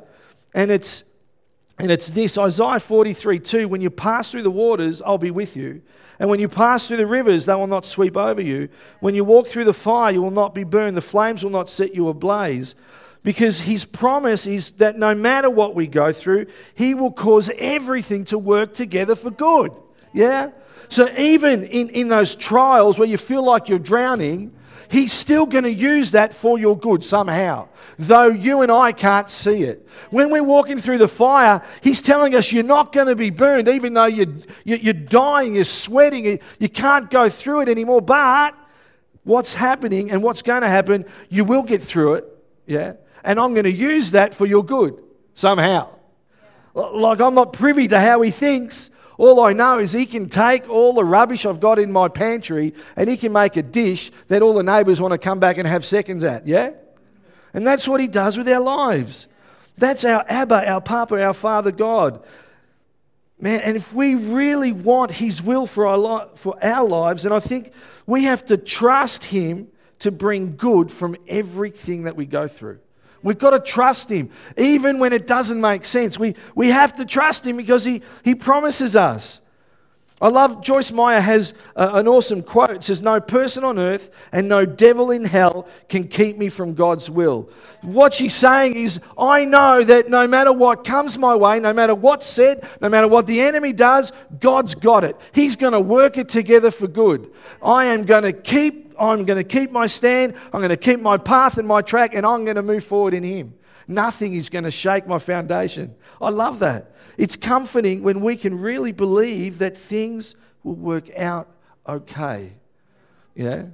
And 0.56 0.72
it's, 0.72 1.04
and 1.78 1.92
it's 1.92 2.08
this 2.08 2.38
Isaiah 2.38 2.80
43 2.80 3.40
2 3.40 3.68
When 3.68 3.82
you 3.82 3.92
pass 3.92 4.32
through 4.32 4.44
the 4.44 4.50
waters, 4.50 5.04
I'll 5.06 5.20
be 5.20 5.30
with 5.30 5.56
you. 5.56 5.84
And 6.18 6.30
when 6.30 6.40
you 6.40 6.48
pass 6.48 6.88
through 6.88 6.98
the 6.98 7.06
rivers, 7.06 7.46
they 7.46 7.54
will 7.54 7.68
not 7.68 7.86
sweep 7.86 8.16
over 8.16 8.42
you. 8.42 8.70
When 9.02 9.14
you 9.14 9.26
walk 9.26 9.48
through 9.48 9.66
the 9.66 9.74
fire, 9.74 10.14
you 10.14 10.22
will 10.22 10.32
not 10.32 10.56
be 10.56 10.64
burned. 10.64 10.96
The 10.96 11.02
flames 11.02 11.44
will 11.44 11.52
not 11.52 11.68
set 11.68 11.94
you 11.94 12.08
ablaze 12.08 12.74
because 13.22 13.60
his 13.60 13.84
promise 13.84 14.48
is 14.48 14.72
that 14.74 14.98
no 14.98 15.14
matter 15.14 15.50
what 15.50 15.76
we 15.76 15.88
go 15.88 16.14
through, 16.14 16.46
he 16.74 16.94
will 16.94 17.12
cause 17.12 17.50
everything 17.58 18.24
to 18.26 18.38
work 18.38 18.74
together 18.74 19.14
for 19.14 19.30
good. 19.30 19.74
Yeah? 20.14 20.52
So 20.88 21.10
even 21.18 21.66
in, 21.66 21.90
in 21.90 22.08
those 22.08 22.34
trials 22.34 22.98
where 22.98 23.10
you 23.10 23.18
feel 23.18 23.44
like 23.44 23.68
you're 23.68 23.80
drowning, 23.80 24.55
he's 24.90 25.14
still 25.14 25.46
going 25.46 25.64
to 25.64 25.74
use 25.74 26.12
that 26.12 26.34
for 26.34 26.58
your 26.58 26.78
good 26.78 27.04
somehow, 27.04 27.68
though 27.98 28.28
you 28.28 28.62
and 28.62 28.72
I 28.72 28.92
can't 28.92 29.30
see 29.30 29.64
it. 29.64 29.88
When 30.10 30.32
we're 30.32 30.44
walking 30.44 30.80
through 30.80 31.00
the 31.00 31.08
fire, 31.08 31.62
he's 31.82 32.02
telling 32.02 32.36
us 32.36 32.52
you're 32.52 32.64
not 32.64 32.92
going 32.92 33.08
to 33.08 33.16
be 33.16 33.30
burned, 33.30 33.68
even 33.68 33.94
though 33.94 34.06
you're, 34.06 34.34
you're 34.64 34.94
dying, 34.94 35.56
you're 35.56 35.64
sweating, 35.64 36.40
you 36.60 36.70
can't 36.70 37.10
go 37.10 37.30
through 37.30 37.62
it 37.62 37.70
anymore. 37.70 38.02
But 38.02 38.56
what's 39.24 39.56
happening 39.56 40.12
and 40.12 40.24
what's 40.24 40.42
going 40.42 40.62
to 40.62 40.70
happen, 40.70 41.06
you 41.30 41.44
will 41.44 41.64
get 41.64 41.82
through 41.82 42.16
it. 42.16 42.26
Yeah? 42.68 42.94
and 43.26 43.40
I'm 43.40 43.54
going 43.54 43.66
to 43.66 43.72
use 43.72 44.12
that 44.12 44.34
for 44.34 44.46
your 44.46 44.64
good 44.64 45.04
somehow. 45.34 45.90
Like 46.74 47.20
I'm 47.20 47.34
not 47.34 47.52
privy 47.52 47.88
to 47.90 48.00
how 48.00 48.22
he 48.22 48.32
thinks. 48.32 48.90
All 49.18 49.40
I 49.40 49.54
know 49.54 49.80
is 49.80 49.92
he 49.92 50.06
can 50.06 50.28
take 50.30 50.70
all 50.70 50.94
the 50.94 51.06
rubbish 51.06 51.46
I've 51.46 51.60
got 51.60 51.80
in 51.80 51.92
my 51.92 52.08
pantry 52.08 52.74
and 52.96 53.10
he 53.10 53.16
can 53.18 53.32
make 53.32 53.56
a 53.56 53.64
dish 53.64 54.12
that 54.28 54.42
all 54.42 54.54
the 54.54 54.64
neighbours 54.64 55.00
want 55.00 55.14
to 55.14 55.18
come 55.18 55.40
back 55.40 55.58
and 55.58 55.68
have 55.68 55.86
seconds 55.86 56.24
at, 56.24 56.48
yeah? 56.48 56.72
And 57.54 57.66
that's 57.66 57.88
what 57.88 58.02
he 58.02 58.08
does 58.08 58.38
with 58.38 58.50
our 58.50 58.60
lives. 58.60 59.28
That's 59.78 60.04
our 60.04 60.26
Abba, 60.28 60.70
our 60.70 60.82
Papa, 60.82 61.24
our 61.24 61.34
Father 61.34 61.72
God. 61.72 62.24
Man, 63.40 63.62
and 63.62 63.78
if 63.78 63.94
we 63.94 64.16
really 64.16 64.72
want 64.72 65.12
his 65.12 65.42
will 65.42 65.66
for 65.66 65.88
our, 65.88 65.98
li- 65.98 66.30
for 66.36 66.58
our 66.64 66.88
lives, 66.88 67.24
then 67.24 67.32
I 67.32 67.40
think 67.40 67.72
we 68.06 68.26
have 68.26 68.46
to 68.46 68.58
trust 68.58 69.26
him 69.26 69.68
to 70.00 70.12
bring 70.12 70.56
good 70.56 70.92
from 70.92 71.16
everything 71.28 72.04
that 72.04 72.16
we 72.16 72.26
go 72.26 72.48
through. 72.48 72.80
We've 73.26 73.40
got 73.40 73.50
to 73.50 73.60
trust 73.60 74.12
Him, 74.12 74.30
even 74.56 75.00
when 75.00 75.12
it 75.12 75.26
doesn't 75.26 75.60
make 75.60 75.84
sense. 75.84 76.20
We, 76.20 76.36
we 76.54 76.70
have 76.70 76.96
to 76.98 77.06
trust 77.06 77.46
Him 77.48 77.58
because 77.58 77.84
He, 77.84 78.04
he 78.24 78.36
promises 78.36 78.96
us. 78.96 79.42
I 80.22 80.28
love 80.28 80.62
Joyce 80.62 80.92
Meyer 80.92 81.20
has 81.20 81.56
a, 81.76 81.96
an 81.96 82.08
awesome 82.08 82.44
quote. 82.44 82.70
It 82.70 82.84
says, 82.84 83.02
No 83.02 83.20
person 83.20 83.64
on 83.64 83.80
earth 83.80 84.12
and 84.32 84.48
no 84.48 84.64
devil 84.64 85.10
in 85.10 85.26
hell 85.26 85.68
can 85.90 86.08
keep 86.08 86.38
me 86.38 86.50
from 86.50 86.76
God's 86.76 87.10
will. 87.10 87.50
What 87.82 88.14
she's 88.14 88.36
saying 88.36 88.76
is, 88.76 89.00
I 89.18 89.44
know 89.44 89.84
that 89.84 90.08
no 90.08 90.28
matter 90.28 90.54
what 90.54 90.84
comes 90.84 91.18
my 91.18 91.34
way, 91.34 91.60
no 91.60 91.74
matter 91.74 91.96
what's 91.96 92.28
said, 92.28 92.64
no 92.80 92.90
matter 92.90 93.08
what 93.08 93.26
the 93.26 93.42
enemy 93.42 93.74
does, 93.74 94.12
God's 94.40 94.76
got 94.76 95.04
it. 95.04 95.18
He's 95.34 95.56
going 95.56 95.74
to 95.74 95.82
work 95.82 96.20
it 96.20 96.30
together 96.30 96.70
for 96.70 96.88
good. 96.88 97.32
I 97.60 97.86
am 97.86 98.06
going 98.06 98.24
to 98.24 98.34
keep 98.34 98.85
I'm 99.00 99.26
going 99.26 99.38
to 99.38 99.44
keep 99.44 99.72
my 99.72 99.88
stand, 99.88 100.36
I'm 100.54 100.60
going 100.60 100.70
to 100.70 100.78
keep 100.78 101.00
my 101.00 101.18
path 101.18 101.58
and 101.58 101.68
my 101.68 101.82
track, 101.82 102.14
and 102.14 102.26
I'm 102.26 102.44
going 102.44 102.56
to 102.56 102.62
move 102.62 102.84
forward 102.84 103.14
in 103.14 103.24
Him. 103.24 103.54
Nothing 103.88 104.34
is 104.34 104.50
going 104.50 104.64
to 104.64 104.72
shake 104.72 105.08
my 105.08 105.20
foundation. 105.20 105.96
I 106.22 106.30
love 106.30 106.60
that. 106.60 106.96
It's 107.18 107.36
comforting 107.36 108.04
when 108.04 108.22
we 108.22 108.36
can 108.36 108.60
really 108.60 108.92
believe 108.92 109.60
that 109.60 109.78
things 109.78 110.36
will 110.64 110.76
work 110.76 111.10
out 111.18 111.50
okay. 111.88 112.54
Yeah? 113.36 113.66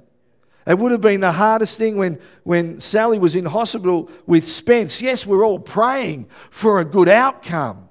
It 0.66 0.78
would 0.78 0.92
have 0.92 1.00
been 1.00 1.20
the 1.20 1.32
hardest 1.32 1.76
thing 1.76 1.96
when, 1.96 2.20
when 2.44 2.78
Sally 2.78 3.18
was 3.18 3.34
in 3.34 3.44
hospital 3.46 4.10
with 4.26 4.46
Spence. 4.46 5.02
Yes, 5.02 5.26
we're 5.26 5.44
all 5.44 5.58
praying 5.58 6.28
for 6.50 6.78
a 6.78 6.84
good 6.84 7.08
outcome. 7.08 7.88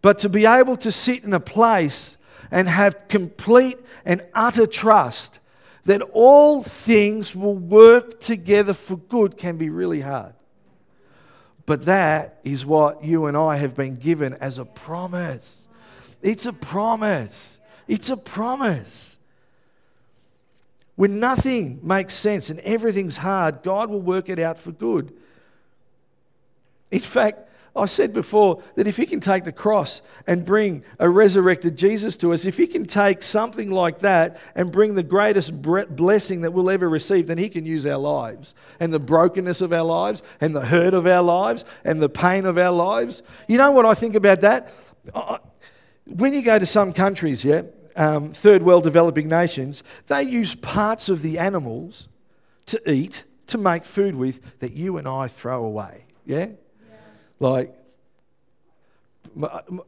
But 0.00 0.18
to 0.20 0.28
be 0.28 0.46
able 0.46 0.76
to 0.78 0.90
sit 0.90 1.22
in 1.22 1.32
a 1.32 1.40
place 1.40 2.16
and 2.52 2.68
have 2.68 3.08
complete 3.08 3.78
and 4.04 4.22
utter 4.34 4.66
trust 4.66 5.40
that 5.84 6.02
all 6.12 6.62
things 6.62 7.34
will 7.34 7.56
work 7.56 8.20
together 8.20 8.74
for 8.74 8.96
good 8.96 9.36
can 9.36 9.56
be 9.56 9.68
really 9.68 10.02
hard. 10.02 10.34
But 11.66 11.86
that 11.86 12.38
is 12.44 12.64
what 12.66 13.02
you 13.02 13.26
and 13.26 13.36
I 13.36 13.56
have 13.56 13.74
been 13.74 13.96
given 13.96 14.34
as 14.34 14.58
a 14.58 14.64
promise. 14.64 15.66
It's 16.20 16.46
a 16.46 16.52
promise. 16.52 17.58
It's 17.88 18.10
a 18.10 18.16
promise. 18.16 19.16
When 20.94 21.18
nothing 21.18 21.80
makes 21.82 22.14
sense 22.14 22.50
and 22.50 22.60
everything's 22.60 23.16
hard, 23.16 23.62
God 23.62 23.90
will 23.90 24.02
work 24.02 24.28
it 24.28 24.38
out 24.38 24.58
for 24.58 24.72
good. 24.72 25.12
In 26.90 27.00
fact, 27.00 27.48
I 27.74 27.86
said 27.86 28.12
before 28.12 28.62
that 28.74 28.86
if 28.86 28.98
He 28.98 29.06
can 29.06 29.20
take 29.20 29.44
the 29.44 29.52
cross 29.52 30.02
and 30.26 30.44
bring 30.44 30.84
a 30.98 31.08
resurrected 31.08 31.76
Jesus 31.76 32.16
to 32.18 32.32
us, 32.32 32.44
if 32.44 32.58
He 32.58 32.66
can 32.66 32.84
take 32.84 33.22
something 33.22 33.70
like 33.70 34.00
that 34.00 34.38
and 34.54 34.70
bring 34.70 34.94
the 34.94 35.02
greatest 35.02 35.62
blessing 35.62 36.42
that 36.42 36.52
we'll 36.52 36.70
ever 36.70 36.88
receive, 36.88 37.28
then 37.28 37.38
He 37.38 37.48
can 37.48 37.64
use 37.64 37.86
our 37.86 37.98
lives 37.98 38.54
and 38.78 38.92
the 38.92 38.98
brokenness 38.98 39.62
of 39.62 39.72
our 39.72 39.84
lives 39.84 40.22
and 40.40 40.54
the 40.54 40.66
hurt 40.66 40.92
of 40.92 41.06
our 41.06 41.22
lives 41.22 41.64
and 41.82 42.02
the 42.02 42.10
pain 42.10 42.44
of 42.44 42.58
our 42.58 42.72
lives. 42.72 43.22
You 43.48 43.56
know 43.56 43.70
what 43.70 43.86
I 43.86 43.94
think 43.94 44.14
about 44.14 44.42
that? 44.42 44.70
When 46.04 46.34
you 46.34 46.42
go 46.42 46.58
to 46.58 46.66
some 46.66 46.92
countries, 46.92 47.42
yeah, 47.42 47.62
um, 47.96 48.32
third 48.32 48.62
world 48.62 48.82
developing 48.82 49.28
nations, 49.28 49.82
they 50.08 50.22
use 50.22 50.54
parts 50.54 51.08
of 51.08 51.22
the 51.22 51.38
animals 51.38 52.08
to 52.66 52.90
eat, 52.90 53.24
to 53.46 53.56
make 53.56 53.84
food 53.84 54.14
with, 54.14 54.40
that 54.60 54.72
you 54.72 54.98
and 54.98 55.08
I 55.08 55.26
throw 55.28 55.64
away. 55.64 56.04
Yeah? 56.26 56.48
Like, 57.42 57.74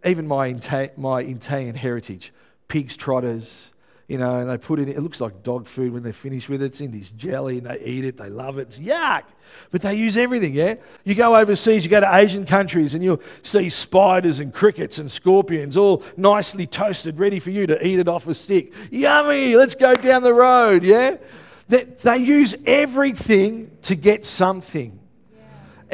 even 0.04 0.26
my, 0.26 0.58
my 0.96 1.20
Italian 1.20 1.76
heritage, 1.76 2.32
pigs 2.66 2.96
trotters, 2.96 3.70
you 4.08 4.18
know, 4.18 4.40
and 4.40 4.50
they 4.50 4.58
put 4.58 4.80
it 4.80 4.88
in, 4.88 4.96
it 4.96 5.00
looks 5.00 5.20
like 5.20 5.44
dog 5.44 5.68
food 5.68 5.92
when 5.92 6.02
they're 6.02 6.12
finished 6.12 6.48
with 6.48 6.62
it. 6.62 6.66
It's 6.66 6.80
in 6.80 6.90
this 6.90 7.10
jelly 7.10 7.58
and 7.58 7.68
they 7.68 7.78
eat 7.78 8.04
it, 8.04 8.16
they 8.16 8.28
love 8.28 8.58
it. 8.58 8.62
It's 8.62 8.78
yuck. 8.78 9.22
But 9.70 9.82
they 9.82 9.94
use 9.94 10.16
everything, 10.16 10.52
yeah? 10.52 10.74
You 11.04 11.14
go 11.14 11.36
overseas, 11.36 11.84
you 11.84 11.90
go 11.90 12.00
to 12.00 12.12
Asian 12.16 12.44
countries, 12.44 12.94
and 12.94 13.04
you'll 13.04 13.22
see 13.44 13.70
spiders 13.70 14.40
and 14.40 14.52
crickets 14.52 14.98
and 14.98 15.08
scorpions 15.08 15.76
all 15.76 16.02
nicely 16.16 16.66
toasted, 16.66 17.20
ready 17.20 17.38
for 17.38 17.50
you 17.50 17.68
to 17.68 17.86
eat 17.86 18.00
it 18.00 18.08
off 18.08 18.26
a 18.26 18.34
stick. 18.34 18.72
Yummy, 18.90 19.54
let's 19.54 19.76
go 19.76 19.94
down 19.94 20.24
the 20.24 20.34
road, 20.34 20.82
yeah? 20.82 21.18
They, 21.68 21.84
they 21.84 22.16
use 22.16 22.56
everything 22.66 23.70
to 23.82 23.94
get 23.94 24.24
something. 24.24 24.98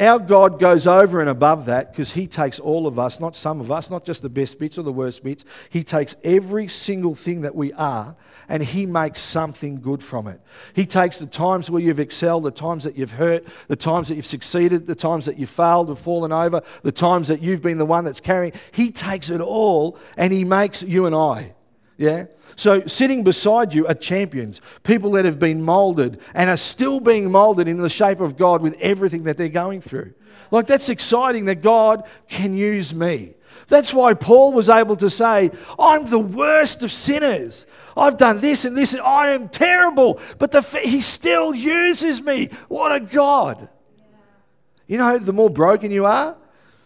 Our 0.01 0.17
God 0.17 0.59
goes 0.59 0.87
over 0.87 1.21
and 1.21 1.29
above 1.29 1.67
that 1.67 1.91
because 1.91 2.13
He 2.13 2.25
takes 2.25 2.59
all 2.59 2.87
of 2.87 2.97
us, 2.97 3.19
not 3.19 3.35
some 3.35 3.61
of 3.61 3.71
us, 3.71 3.91
not 3.91 4.03
just 4.03 4.23
the 4.23 4.29
best 4.29 4.57
bits 4.57 4.79
or 4.79 4.81
the 4.81 4.91
worst 4.91 5.23
bits. 5.23 5.45
He 5.69 5.83
takes 5.83 6.15
every 6.23 6.67
single 6.67 7.13
thing 7.13 7.41
that 7.41 7.53
we 7.53 7.71
are 7.73 8.15
and 8.49 8.63
He 8.63 8.87
makes 8.87 9.21
something 9.21 9.79
good 9.79 10.03
from 10.03 10.25
it. 10.25 10.41
He 10.73 10.87
takes 10.87 11.19
the 11.19 11.27
times 11.27 11.69
where 11.69 11.83
you've 11.83 11.99
excelled, 11.99 12.45
the 12.45 12.51
times 12.51 12.83
that 12.83 12.97
you've 12.97 13.11
hurt, 13.11 13.45
the 13.67 13.75
times 13.75 14.07
that 14.07 14.15
you've 14.15 14.25
succeeded, 14.25 14.87
the 14.87 14.95
times 14.95 15.27
that 15.27 15.37
you've 15.37 15.51
failed 15.51 15.91
or 15.91 15.95
fallen 15.95 16.31
over, 16.31 16.63
the 16.81 16.91
times 16.91 17.27
that 17.27 17.43
you've 17.43 17.61
been 17.61 17.77
the 17.77 17.85
one 17.85 18.03
that's 18.03 18.19
carrying. 18.19 18.53
He 18.71 18.89
takes 18.89 19.29
it 19.29 19.39
all 19.39 19.99
and 20.17 20.33
He 20.33 20.43
makes 20.43 20.81
you 20.81 21.05
and 21.05 21.13
I. 21.13 21.53
Yeah? 22.01 22.25
So, 22.55 22.87
sitting 22.87 23.23
beside 23.23 23.75
you 23.75 23.85
are 23.85 23.93
champions, 23.93 24.59
people 24.81 25.11
that 25.11 25.25
have 25.25 25.37
been 25.37 25.61
molded 25.61 26.19
and 26.33 26.49
are 26.49 26.57
still 26.57 26.99
being 26.99 27.29
molded 27.29 27.67
in 27.67 27.77
the 27.77 27.89
shape 27.89 28.21
of 28.21 28.37
God 28.37 28.63
with 28.63 28.75
everything 28.81 29.25
that 29.25 29.37
they're 29.37 29.49
going 29.49 29.81
through. 29.81 30.15
Like, 30.49 30.65
that's 30.65 30.89
exciting 30.89 31.45
that 31.45 31.61
God 31.61 32.07
can 32.27 32.55
use 32.55 32.91
me. 32.91 33.35
That's 33.67 33.93
why 33.93 34.15
Paul 34.15 34.51
was 34.51 34.67
able 34.67 34.95
to 34.95 35.11
say, 35.11 35.51
I'm 35.77 36.09
the 36.09 36.17
worst 36.17 36.81
of 36.81 36.91
sinners. 36.91 37.67
I've 37.95 38.17
done 38.17 38.41
this 38.41 38.65
and 38.65 38.75
this, 38.75 38.93
and 38.93 39.03
I 39.03 39.29
am 39.29 39.47
terrible, 39.47 40.19
but 40.39 40.49
the, 40.49 40.61
he 40.61 41.01
still 41.01 41.53
uses 41.53 42.19
me. 42.19 42.49
What 42.67 42.91
a 42.91 42.99
God. 42.99 43.69
You 44.87 44.97
know, 44.97 45.19
the 45.19 45.33
more 45.33 45.51
broken 45.51 45.91
you 45.91 46.07
are, 46.07 46.35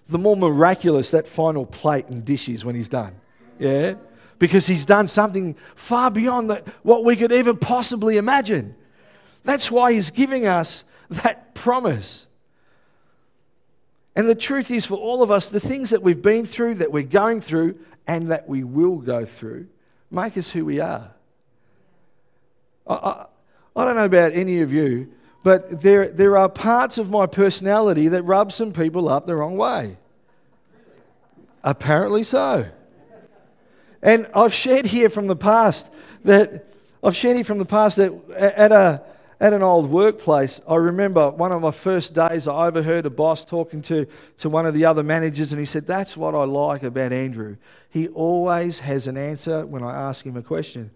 the 0.09 0.17
more 0.17 0.35
miraculous 0.35 1.11
that 1.11 1.25
final 1.25 1.65
plate 1.65 2.07
and 2.09 2.25
dish 2.25 2.49
is 2.49 2.65
when 2.65 2.75
he's 2.75 2.89
done. 2.89 3.15
Yeah? 3.57 3.93
Because 4.39 4.67
he's 4.67 4.85
done 4.85 5.07
something 5.07 5.55
far 5.75 6.11
beyond 6.11 6.49
the, 6.49 6.63
what 6.83 7.03
we 7.03 7.15
could 7.15 7.31
even 7.31 7.57
possibly 7.57 8.17
imagine. 8.17 8.75
That's 9.43 9.69
why 9.71 9.93
he's 9.93 10.11
giving 10.11 10.45
us 10.45 10.83
that 11.09 11.53
promise. 11.53 12.27
And 14.15 14.27
the 14.27 14.35
truth 14.35 14.71
is, 14.71 14.85
for 14.85 14.95
all 14.95 15.21
of 15.21 15.31
us, 15.31 15.49
the 15.49 15.59
things 15.59 15.89
that 15.89 16.01
we've 16.01 16.21
been 16.21 16.45
through, 16.45 16.75
that 16.75 16.91
we're 16.91 17.03
going 17.03 17.41
through, 17.41 17.77
and 18.07 18.31
that 18.31 18.47
we 18.47 18.63
will 18.63 18.97
go 18.97 19.25
through 19.25 19.67
make 20.11 20.37
us 20.37 20.49
who 20.49 20.65
we 20.65 20.79
are. 20.79 21.11
I, 22.87 22.93
I, 22.93 23.25
I 23.75 23.85
don't 23.85 23.95
know 23.95 24.05
about 24.05 24.31
any 24.33 24.61
of 24.61 24.71
you, 24.71 25.11
but 25.43 25.81
there, 25.81 26.07
there 26.07 26.37
are 26.37 26.49
parts 26.49 26.97
of 26.97 27.09
my 27.09 27.25
personality 27.25 28.07
that 28.07 28.23
rub 28.23 28.51
some 28.51 28.71
people 28.71 29.09
up 29.09 29.27
the 29.27 29.35
wrong 29.35 29.57
way. 29.57 29.97
Apparently 31.63 32.23
so. 32.23 32.67
And 34.05 34.27
I've 34.35 34.53
shared 34.53 34.85
here 34.85 35.09
from 35.09 35.25
the 35.25 35.35
past 35.35 35.89
that 36.25 36.67
I've 37.03 37.15
shared 37.15 37.37
here 37.37 37.43
from 37.43 37.57
the 37.57 37.65
past 37.65 37.97
that 37.97 38.13
at 38.37 38.71
a 38.71 39.01
at 39.39 39.51
an 39.51 39.63
old 39.63 39.89
workplace, 39.89 40.61
I 40.67 40.75
remember 40.75 41.31
one 41.31 41.51
of 41.51 41.59
my 41.61 41.71
first 41.71 42.13
days, 42.13 42.47
I 42.47 42.67
overheard 42.67 43.07
a 43.07 43.09
boss 43.09 43.43
talking 43.43 43.81
to, 43.81 44.05
to 44.37 44.49
one 44.49 44.65
of 44.65 44.73
the 44.73 44.85
other 44.85 45.03
managers, 45.03 45.51
and 45.51 45.59
he 45.59 45.65
said, 45.65 45.87
That's 45.87 46.15
what 46.15 46.35
I 46.35 46.43
like 46.43 46.83
about 46.83 47.11
Andrew. 47.11 47.57
He 47.89 48.07
always 48.09 48.79
has 48.79 49.07
an 49.07 49.17
answer 49.17 49.65
when 49.65 49.83
I 49.83 49.93
ask 49.93 50.23
him 50.23 50.37
a 50.37 50.43
question. 50.43 50.91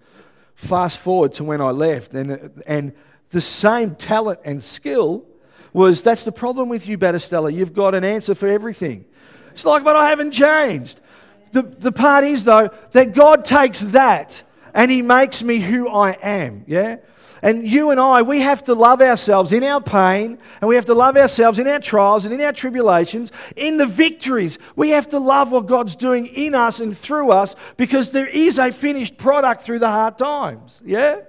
Fast 0.54 1.00
forward 1.00 1.34
to 1.34 1.44
when 1.44 1.62
I 1.62 1.72
left, 1.72 2.14
and, 2.14 2.62
and 2.68 2.94
the 3.32 3.42
same 3.42 3.96
talent 3.96 4.40
and 4.46 4.64
skill 4.64 5.26
was 5.74 6.04
that's 6.04 6.24
the 6.24 6.32
problem 6.32 6.70
with 6.70 6.88
you, 6.88 6.98
Battistella. 6.98 7.52
You've 7.52 7.74
got 7.74 7.96
an 7.96 8.04
answer 8.04 8.36
for 8.36 8.48
everything. 8.48 9.06
It's 9.52 9.66
like, 9.66 9.84
but 9.84 9.96
I 9.96 10.10
haven't 10.10 10.32
changed. 10.32 11.02
The, 11.52 11.64
the 11.64 11.92
part 11.92 12.24
is, 12.24 12.44
though, 12.44 12.70
that 12.92 13.14
God 13.14 13.46
takes 13.46 13.82
that 13.82 14.44
and 14.74 14.92
He 14.92 15.02
makes 15.02 15.42
me 15.44 15.60
who 15.60 15.90
I 15.90 16.12
am. 16.12 16.64
Yeah? 16.68 16.98
And 17.42 17.68
you 17.68 17.92
and 17.92 18.00
I, 18.00 18.22
we 18.22 18.42
have 18.42 18.66
to 18.66 18.74
love 18.74 19.02
ourselves 19.02 19.54
in 19.54 19.64
our 19.64 19.80
pain, 19.80 20.38
and 20.60 20.68
we 20.68 20.76
have 20.76 20.86
to 20.86 20.94
love 20.94 21.16
ourselves 21.16 21.58
in 21.58 21.68
our 21.68 21.80
trials 21.80 22.26
and 22.26 22.34
in 22.34 22.42
our 22.42 22.52
tribulations, 22.52 23.32
in 23.56 23.78
the 23.78 23.86
victories. 23.86 24.60
We 24.76 24.90
have 24.90 25.10
to 25.10 25.20
love 25.20 25.52
what 25.52 25.66
God's 25.66 25.96
doing 25.96 26.28
in 26.28 26.54
us 26.54 26.80
and 26.82 26.98
through 26.98 27.32
us 27.32 27.56
because 27.78 28.12
there 28.12 28.28
is 28.28 28.60
a 28.60 28.72
finished 28.72 29.18
product 29.18 29.62
through 29.62 29.80
the 29.80 29.88
hard 29.88 30.18
times. 30.18 30.82
Yeah? 30.86 31.22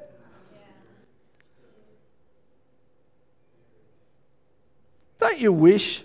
Don't 5.21 5.39
you 5.39 5.53
wish? 5.53 6.03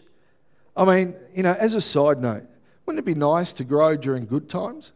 I 0.78 0.86
mean, 0.86 1.16
you 1.34 1.42
know, 1.42 1.54
as 1.54 1.74
a 1.74 1.82
side 1.82 2.22
note, 2.22 2.46
wouldn't 2.86 3.00
it 3.00 3.06
be 3.06 3.16
nice 3.16 3.52
to 3.54 3.64
grow 3.64 3.96
during 3.96 4.26
good 4.26 4.50
times? 4.50 4.92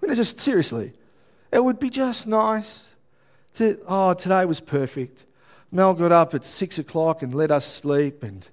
Wouldn't 0.00 0.18
it 0.18 0.20
just, 0.20 0.38
seriously, 0.38 0.92
it 1.52 1.64
would 1.64 1.78
be 1.78 1.90
just 1.90 2.26
nice 2.26 2.86
to, 3.54 3.80
oh, 3.86 4.14
today 4.14 4.44
was 4.44 4.60
perfect. 4.60 5.24
Mel 5.70 5.94
got 5.94 6.12
up 6.12 6.34
at 6.34 6.44
six 6.44 6.78
o'clock 6.78 7.22
and 7.22 7.34
let 7.34 7.50
us 7.50 7.66
sleep, 7.66 8.22
and 8.22 8.48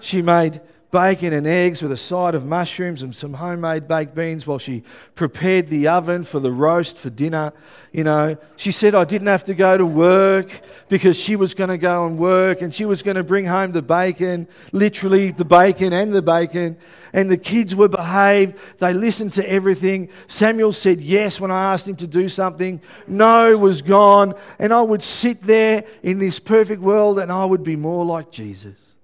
she 0.00 0.22
made 0.22 0.60
bacon 0.94 1.32
and 1.32 1.44
eggs 1.44 1.82
with 1.82 1.90
a 1.90 1.96
side 1.96 2.36
of 2.36 2.46
mushrooms 2.46 3.02
and 3.02 3.16
some 3.16 3.34
homemade 3.34 3.88
baked 3.88 4.14
beans 4.14 4.46
while 4.46 4.60
she 4.60 4.84
prepared 5.16 5.66
the 5.66 5.88
oven 5.88 6.22
for 6.22 6.38
the 6.38 6.52
roast 6.52 6.96
for 6.96 7.10
dinner. 7.10 7.52
You 7.90 8.04
know, 8.04 8.36
she 8.54 8.70
said 8.70 8.94
I 8.94 9.02
didn't 9.02 9.26
have 9.26 9.42
to 9.44 9.54
go 9.54 9.76
to 9.76 9.84
work 9.84 10.62
because 10.88 11.16
she 11.16 11.34
was 11.34 11.52
going 11.52 11.70
to 11.70 11.78
go 11.78 12.06
and 12.06 12.16
work 12.16 12.62
and 12.62 12.72
she 12.72 12.84
was 12.84 13.02
going 13.02 13.16
to 13.16 13.24
bring 13.24 13.44
home 13.44 13.72
the 13.72 13.82
bacon, 13.82 14.46
literally 14.70 15.32
the 15.32 15.44
bacon 15.44 15.92
and 15.92 16.14
the 16.14 16.22
bacon. 16.22 16.76
And 17.12 17.28
the 17.28 17.38
kids 17.38 17.74
were 17.74 17.88
behaved. 17.88 18.56
They 18.78 18.92
listened 18.92 19.32
to 19.32 19.50
everything. 19.50 20.10
Samuel 20.28 20.72
said 20.72 21.00
yes 21.00 21.40
when 21.40 21.50
I 21.50 21.72
asked 21.72 21.88
him 21.88 21.96
to 21.96 22.06
do 22.06 22.28
something. 22.28 22.80
No 23.08 23.58
was 23.58 23.82
gone. 23.82 24.34
And 24.60 24.72
I 24.72 24.82
would 24.82 25.02
sit 25.02 25.42
there 25.42 25.82
in 26.04 26.18
this 26.18 26.38
perfect 26.38 26.80
world 26.80 27.18
and 27.18 27.32
I 27.32 27.44
would 27.44 27.64
be 27.64 27.74
more 27.74 28.04
like 28.04 28.30
Jesus. 28.30 28.94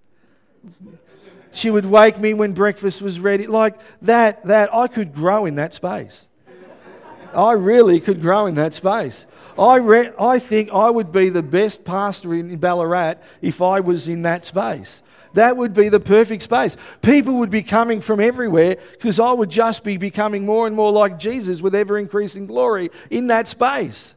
She 1.53 1.71
would 1.71 1.87
wake 1.87 2.19
me 2.19 2.35
when 2.35 2.53
breakfast 2.53 3.03
was 3.03 3.19
ready. 3.19 3.47
Like 3.47 3.79
that, 4.03 4.45
that 4.45 4.73
I 4.75 4.87
could 4.87 5.15
grow 5.15 5.47
in 5.47 5.57
that 5.57 5.75
space. 5.75 6.27
I 7.35 7.53
really 7.53 8.01
could 8.01 8.21
grow 8.21 8.47
in 8.47 8.55
that 8.57 8.75
space. 8.75 9.27
I, 9.59 9.77
re- 9.77 10.13
I 10.19 10.39
think 10.39 10.71
I 10.73 10.91
would 10.91 11.13
be 11.13 11.29
the 11.29 11.43
best 11.43 11.85
pastor 11.85 12.35
in 12.35 12.57
Ballarat 12.59 13.15
if 13.41 13.63
I 13.63 13.81
was 13.81 14.09
in 14.09 14.23
that 14.23 14.45
space. 14.45 15.03
That 15.35 15.57
would 15.57 15.75
be 15.75 15.89
the 15.89 16.01
perfect 16.01 16.43
space. 16.43 16.77
People 17.03 17.35
would 17.35 17.51
be 17.51 17.63
coming 17.63 18.01
from 18.01 18.19
everywhere 18.19 18.79
because 18.93 19.21
I 19.21 19.33
would 19.33 19.51
just 19.51 19.85
be 19.85 19.97
becoming 19.97 20.45
more 20.45 20.67
and 20.67 20.75
more 20.75 20.91
like 20.91 21.19
Jesus 21.19 21.61
with 21.61 21.75
ever 21.75 21.99
increasing 21.99 22.47
glory 22.47 22.91
in 23.11 23.29
that 23.29 23.47
space. 23.47 24.15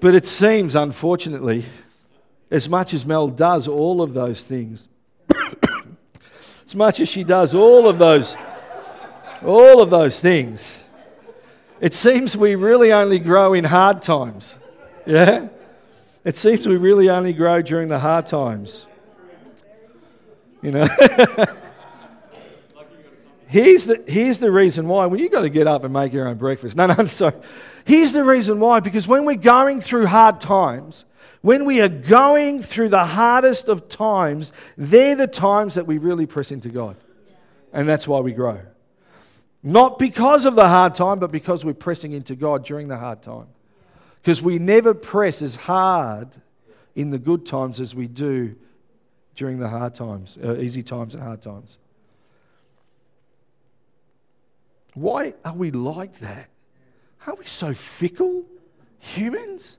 But 0.00 0.14
it 0.14 0.26
seems, 0.26 0.74
unfortunately, 0.74 1.64
as 2.52 2.68
much 2.68 2.92
as 2.92 3.06
Mel 3.06 3.28
does 3.28 3.66
all 3.66 4.02
of 4.02 4.12
those 4.12 4.44
things, 4.44 4.86
as 6.66 6.74
much 6.74 7.00
as 7.00 7.08
she 7.08 7.24
does 7.24 7.54
all 7.54 7.88
of 7.88 7.98
those, 7.98 8.36
all 9.42 9.80
of 9.80 9.88
those 9.88 10.20
things, 10.20 10.84
it 11.80 11.94
seems 11.94 12.36
we 12.36 12.54
really 12.54 12.92
only 12.92 13.18
grow 13.18 13.54
in 13.54 13.64
hard 13.64 14.02
times. 14.02 14.56
Yeah? 15.06 15.48
It 16.24 16.36
seems 16.36 16.68
we 16.68 16.76
really 16.76 17.08
only 17.08 17.32
grow 17.32 17.62
during 17.62 17.88
the 17.88 17.98
hard 17.98 18.26
times. 18.26 18.86
You 20.60 20.72
know? 20.72 20.86
here's, 23.52 23.84
the, 23.84 24.02
here's 24.06 24.38
the 24.38 24.50
reason 24.50 24.88
why. 24.88 25.04
Well, 25.06 25.20
you've 25.20 25.30
got 25.30 25.42
to 25.42 25.50
get 25.50 25.66
up 25.66 25.84
and 25.84 25.92
make 25.92 26.12
your 26.12 26.26
own 26.26 26.38
breakfast. 26.38 26.74
No, 26.74 26.86
no, 26.86 27.04
sorry. 27.04 27.34
Here's 27.84 28.12
the 28.12 28.24
reason 28.24 28.58
why. 28.58 28.80
Because 28.80 29.06
when 29.06 29.26
we're 29.26 29.34
going 29.36 29.82
through 29.82 30.06
hard 30.06 30.40
times, 30.40 31.04
when 31.42 31.66
we 31.66 31.80
are 31.80 31.88
going 31.88 32.62
through 32.62 32.88
the 32.88 33.04
hardest 33.04 33.68
of 33.68 33.88
times, 33.88 34.52
they're 34.78 35.16
the 35.16 35.26
times 35.26 35.74
that 35.74 35.86
we 35.86 35.98
really 35.98 36.24
press 36.24 36.50
into 36.50 36.70
God. 36.70 36.96
And 37.74 37.86
that's 37.86 38.08
why 38.08 38.20
we 38.20 38.32
grow. 38.32 38.60
Not 39.62 39.98
because 39.98 40.46
of 40.46 40.54
the 40.54 40.68
hard 40.68 40.94
time, 40.94 41.18
but 41.18 41.30
because 41.30 41.64
we're 41.64 41.74
pressing 41.74 42.12
into 42.12 42.34
God 42.34 42.64
during 42.64 42.88
the 42.88 42.96
hard 42.96 43.22
time. 43.22 43.48
Because 44.22 44.40
we 44.40 44.58
never 44.58 44.94
press 44.94 45.42
as 45.42 45.54
hard 45.56 46.28
in 46.94 47.10
the 47.10 47.18
good 47.18 47.44
times 47.44 47.80
as 47.80 47.94
we 47.94 48.06
do 48.06 48.56
during 49.34 49.58
the 49.58 49.68
hard 49.68 49.94
times, 49.94 50.38
uh, 50.42 50.56
easy 50.56 50.82
times 50.82 51.14
and 51.14 51.22
hard 51.22 51.42
times. 51.42 51.78
Why 54.94 55.34
are 55.44 55.54
we 55.54 55.70
like 55.70 56.18
that? 56.20 56.48
Are 57.26 57.34
we 57.34 57.46
so 57.46 57.72
fickle 57.72 58.44
humans? 58.98 59.78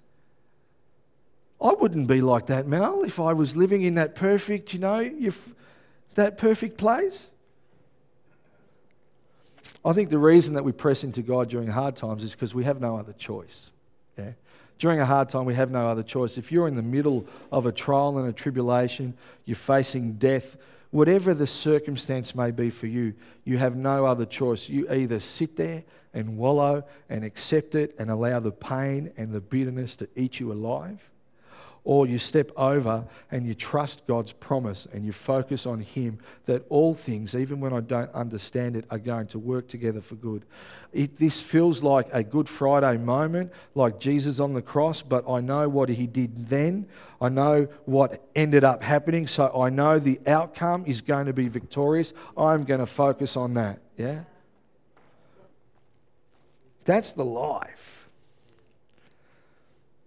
I 1.61 1.71
wouldn't 1.73 2.07
be 2.07 2.21
like 2.21 2.47
that, 2.47 2.67
Mel, 2.67 3.03
if 3.03 3.19
I 3.19 3.33
was 3.33 3.55
living 3.55 3.83
in 3.83 3.95
that 3.95 4.15
perfect, 4.15 4.73
you 4.73 4.79
know, 4.79 5.09
that 6.15 6.37
perfect 6.37 6.77
place. 6.77 7.29
I 9.85 9.93
think 9.93 10.09
the 10.09 10.17
reason 10.17 10.53
that 10.53 10.63
we 10.63 10.71
press 10.71 11.03
into 11.03 11.21
God 11.21 11.49
during 11.49 11.67
hard 11.67 11.95
times 11.95 12.23
is 12.23 12.31
because 12.31 12.53
we 12.53 12.63
have 12.63 12.79
no 12.79 12.97
other 12.97 13.13
choice. 13.13 13.71
Yeah? 14.17 14.31
During 14.79 14.99
a 14.99 15.05
hard 15.05 15.29
time, 15.29 15.45
we 15.45 15.55
have 15.55 15.71
no 15.71 15.87
other 15.87 16.03
choice. 16.03 16.37
If 16.37 16.51
you're 16.51 16.67
in 16.67 16.75
the 16.75 16.81
middle 16.81 17.25
of 17.51 17.65
a 17.65 17.71
trial 17.71 18.17
and 18.17 18.27
a 18.27 18.33
tribulation, 18.33 19.13
you're 19.45 19.55
facing 19.55 20.13
death, 20.13 20.57
whatever 20.93 21.33
the 21.33 21.47
circumstance 21.47 22.35
may 22.35 22.51
be 22.51 22.69
for 22.69 22.85
you, 22.85 23.15
you 23.45 23.57
have 23.57 23.75
no 23.75 24.05
other 24.05 24.27
choice. 24.27 24.69
You 24.69 24.87
either 24.91 25.19
sit 25.19 25.55
there 25.55 25.83
and 26.13 26.37
wallow 26.37 26.83
and 27.09 27.25
accept 27.25 27.73
it 27.73 27.95
and 27.97 28.11
allow 28.11 28.39
the 28.39 28.51
pain 28.51 29.11
and 29.17 29.33
the 29.33 29.41
bitterness 29.41 29.95
to 29.95 30.07
eat 30.15 30.39
you 30.39 30.51
alive, 30.51 31.01
or 31.85 32.07
you 32.07 32.17
step 32.17 32.49
over 32.55 33.05
and 33.31 33.45
you 33.45 33.53
trust 33.53 34.07
God's 34.07 34.31
promise 34.31 34.87
and 34.93 35.05
you 35.05 35.11
focus 35.11 35.65
on 35.65 35.81
Him 35.81 36.19
that 36.45 36.65
all 36.69 36.93
things, 36.93 37.35
even 37.35 37.59
when 37.59 37.73
I 37.73 37.81
don't 37.81 38.11
understand 38.13 38.77
it, 38.77 38.85
are 38.89 38.99
going 38.99 39.27
to 39.27 39.39
work 39.39 39.67
together 39.67 39.99
for 39.99 40.15
good. 40.15 40.45
It, 40.93 41.17
this 41.17 41.41
feels 41.41 41.83
like 41.83 42.07
a 42.13 42.23
Good 42.23 42.47
Friday 42.47 42.97
moment, 42.97 43.51
like 43.75 43.99
Jesus 43.99 44.39
on 44.39 44.53
the 44.53 44.61
cross, 44.61 45.01
but 45.01 45.29
I 45.29 45.41
know 45.41 45.67
what 45.67 45.89
He 45.89 46.07
did 46.07 46.47
then. 46.47 46.87
I 47.19 47.29
know 47.29 47.67
what 47.85 48.25
ended 48.35 48.63
up 48.63 48.81
happening, 48.81 49.27
so 49.27 49.51
I 49.53 49.69
know 49.69 49.99
the 49.99 50.19
outcome 50.25 50.85
is 50.87 51.01
going 51.01 51.25
to 51.25 51.33
be 51.33 51.49
victorious. 51.49 52.13
I'm 52.37 52.63
going 52.63 52.79
to 52.79 52.85
focus 52.85 53.35
on 53.35 53.55
that. 53.55 53.79
Yeah? 53.97 54.23
That's 56.85 57.11
the 57.11 57.25
life. 57.25 58.07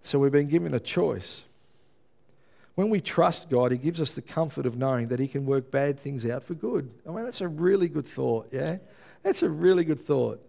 So 0.01 0.19
we've 0.19 0.31
been 0.31 0.47
given 0.47 0.73
a 0.73 0.79
choice. 0.79 1.43
When 2.77 2.91
we 2.91 3.01
trust 3.01 3.49
God, 3.49 3.71
He 3.71 3.79
gives 3.79 3.99
us 3.99 4.13
the 4.13 4.21
comfort 4.21 4.67
of 4.67 4.77
knowing 4.77 5.07
that 5.07 5.19
He 5.19 5.27
can 5.27 5.47
work 5.47 5.71
bad 5.71 5.99
things 5.99 6.23
out 6.27 6.43
for 6.43 6.53
good. 6.53 6.87
I 7.07 7.11
mean, 7.11 7.25
that's 7.25 7.41
a 7.41 7.47
really 7.47 7.87
good 7.87 8.07
thought, 8.07 8.49
yeah? 8.51 8.77
That's 9.23 9.41
a 9.41 9.49
really 9.49 9.83
good 9.83 10.05
thought. 10.05 10.39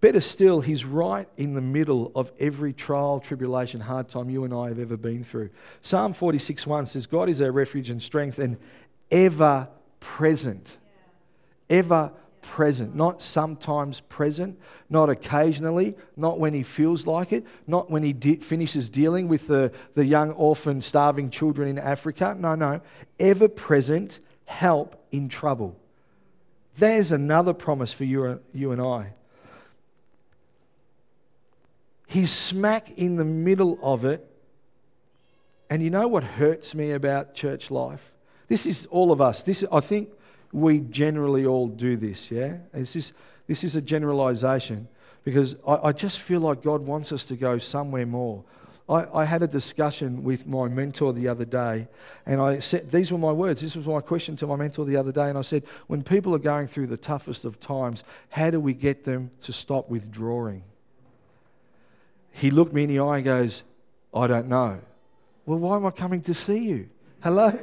Better 0.00 0.20
still, 0.20 0.62
He's 0.62 0.84
right 0.84 1.28
in 1.36 1.54
the 1.54 1.60
middle 1.60 2.10
of 2.16 2.32
every 2.40 2.72
trial, 2.72 3.20
tribulation, 3.20 3.80
hard 3.80 4.08
time 4.08 4.28
you 4.30 4.42
and 4.42 4.52
I 4.52 4.66
have 4.66 4.80
ever 4.80 4.96
been 4.96 5.22
through. 5.22 5.50
Psalm 5.80 6.12
46 6.12 6.66
1 6.66 6.88
says, 6.88 7.06
God 7.06 7.28
is 7.28 7.40
our 7.40 7.52
refuge 7.52 7.88
and 7.88 8.02
strength 8.02 8.40
and 8.40 8.56
ever 9.12 9.68
present. 10.00 10.76
Ever 11.70 12.10
present, 12.48 12.96
not 12.96 13.20
sometimes 13.20 14.00
present, 14.00 14.58
not 14.88 15.10
occasionally, 15.10 15.94
not 16.16 16.40
when 16.40 16.54
he 16.54 16.62
feels 16.62 17.06
like 17.06 17.32
it, 17.32 17.46
not 17.66 17.90
when 17.90 18.02
he 18.02 18.12
de- 18.12 18.36
finishes 18.36 18.88
dealing 18.88 19.28
with 19.28 19.46
the, 19.46 19.70
the 19.94 20.04
young 20.04 20.32
orphan 20.32 20.80
starving 20.80 21.30
children 21.30 21.68
in 21.68 21.78
Africa. 21.78 22.34
No, 22.36 22.54
no. 22.54 22.80
Ever 23.20 23.48
present 23.48 24.18
help 24.46 25.04
in 25.12 25.28
trouble. 25.28 25.76
There's 26.78 27.12
another 27.12 27.52
promise 27.52 27.92
for 27.92 28.04
you, 28.04 28.40
you 28.54 28.72
and 28.72 28.80
I. 28.80 29.12
He's 32.06 32.30
smack 32.30 32.90
in 32.96 33.16
the 33.16 33.24
middle 33.24 33.78
of 33.82 34.04
it. 34.04 34.24
And 35.68 35.82
you 35.82 35.90
know 35.90 36.08
what 36.08 36.24
hurts 36.24 36.74
me 36.74 36.92
about 36.92 37.34
church 37.34 37.70
life? 37.70 38.10
This 38.48 38.64
is 38.64 38.86
all 38.86 39.12
of 39.12 39.20
us. 39.20 39.42
This, 39.42 39.62
I 39.70 39.80
think 39.80 40.08
we 40.52 40.80
generally 40.80 41.44
all 41.46 41.68
do 41.68 41.96
this, 41.96 42.30
yeah? 42.30 42.58
This 42.72 42.96
is, 42.96 43.12
this 43.46 43.64
is 43.64 43.76
a 43.76 43.82
generalization 43.82 44.88
because 45.24 45.56
I, 45.66 45.88
I 45.88 45.92
just 45.92 46.20
feel 46.20 46.40
like 46.40 46.62
God 46.62 46.82
wants 46.82 47.12
us 47.12 47.24
to 47.26 47.36
go 47.36 47.58
somewhere 47.58 48.06
more. 48.06 48.44
I, 48.88 49.06
I, 49.20 49.24
had 49.26 49.42
a 49.42 49.46
discussion 49.46 50.24
with 50.24 50.46
my 50.46 50.66
mentor 50.68 51.12
the 51.12 51.28
other 51.28 51.44
day, 51.44 51.88
and 52.24 52.40
I 52.40 52.60
said, 52.60 52.90
These 52.90 53.12
were 53.12 53.18
my 53.18 53.32
words. 53.32 53.60
This 53.60 53.76
was 53.76 53.86
my 53.86 54.00
question 54.00 54.34
to 54.36 54.46
my 54.46 54.56
mentor 54.56 54.86
the 54.86 54.96
other 54.96 55.12
day. 55.12 55.28
And 55.28 55.36
I 55.36 55.42
said, 55.42 55.64
When 55.88 56.02
people 56.02 56.34
are 56.34 56.38
going 56.38 56.66
through 56.66 56.86
the 56.86 56.96
toughest 56.96 57.44
of 57.44 57.60
times, 57.60 58.02
how 58.30 58.50
do 58.50 58.58
we 58.58 58.72
get 58.72 59.04
them 59.04 59.30
to 59.42 59.52
stop 59.52 59.90
withdrawing? 59.90 60.62
He 62.32 62.50
looked 62.50 62.72
me 62.72 62.84
in 62.84 62.88
the 62.88 63.00
eye 63.00 63.16
and 63.16 63.24
goes, 63.24 63.62
I 64.14 64.26
don't 64.26 64.48
know. 64.48 64.80
Well, 65.44 65.58
why 65.58 65.76
am 65.76 65.84
I 65.84 65.90
coming 65.90 66.22
to 66.22 66.34
see 66.34 66.58
you? 66.58 66.88
Hello? 67.22 67.58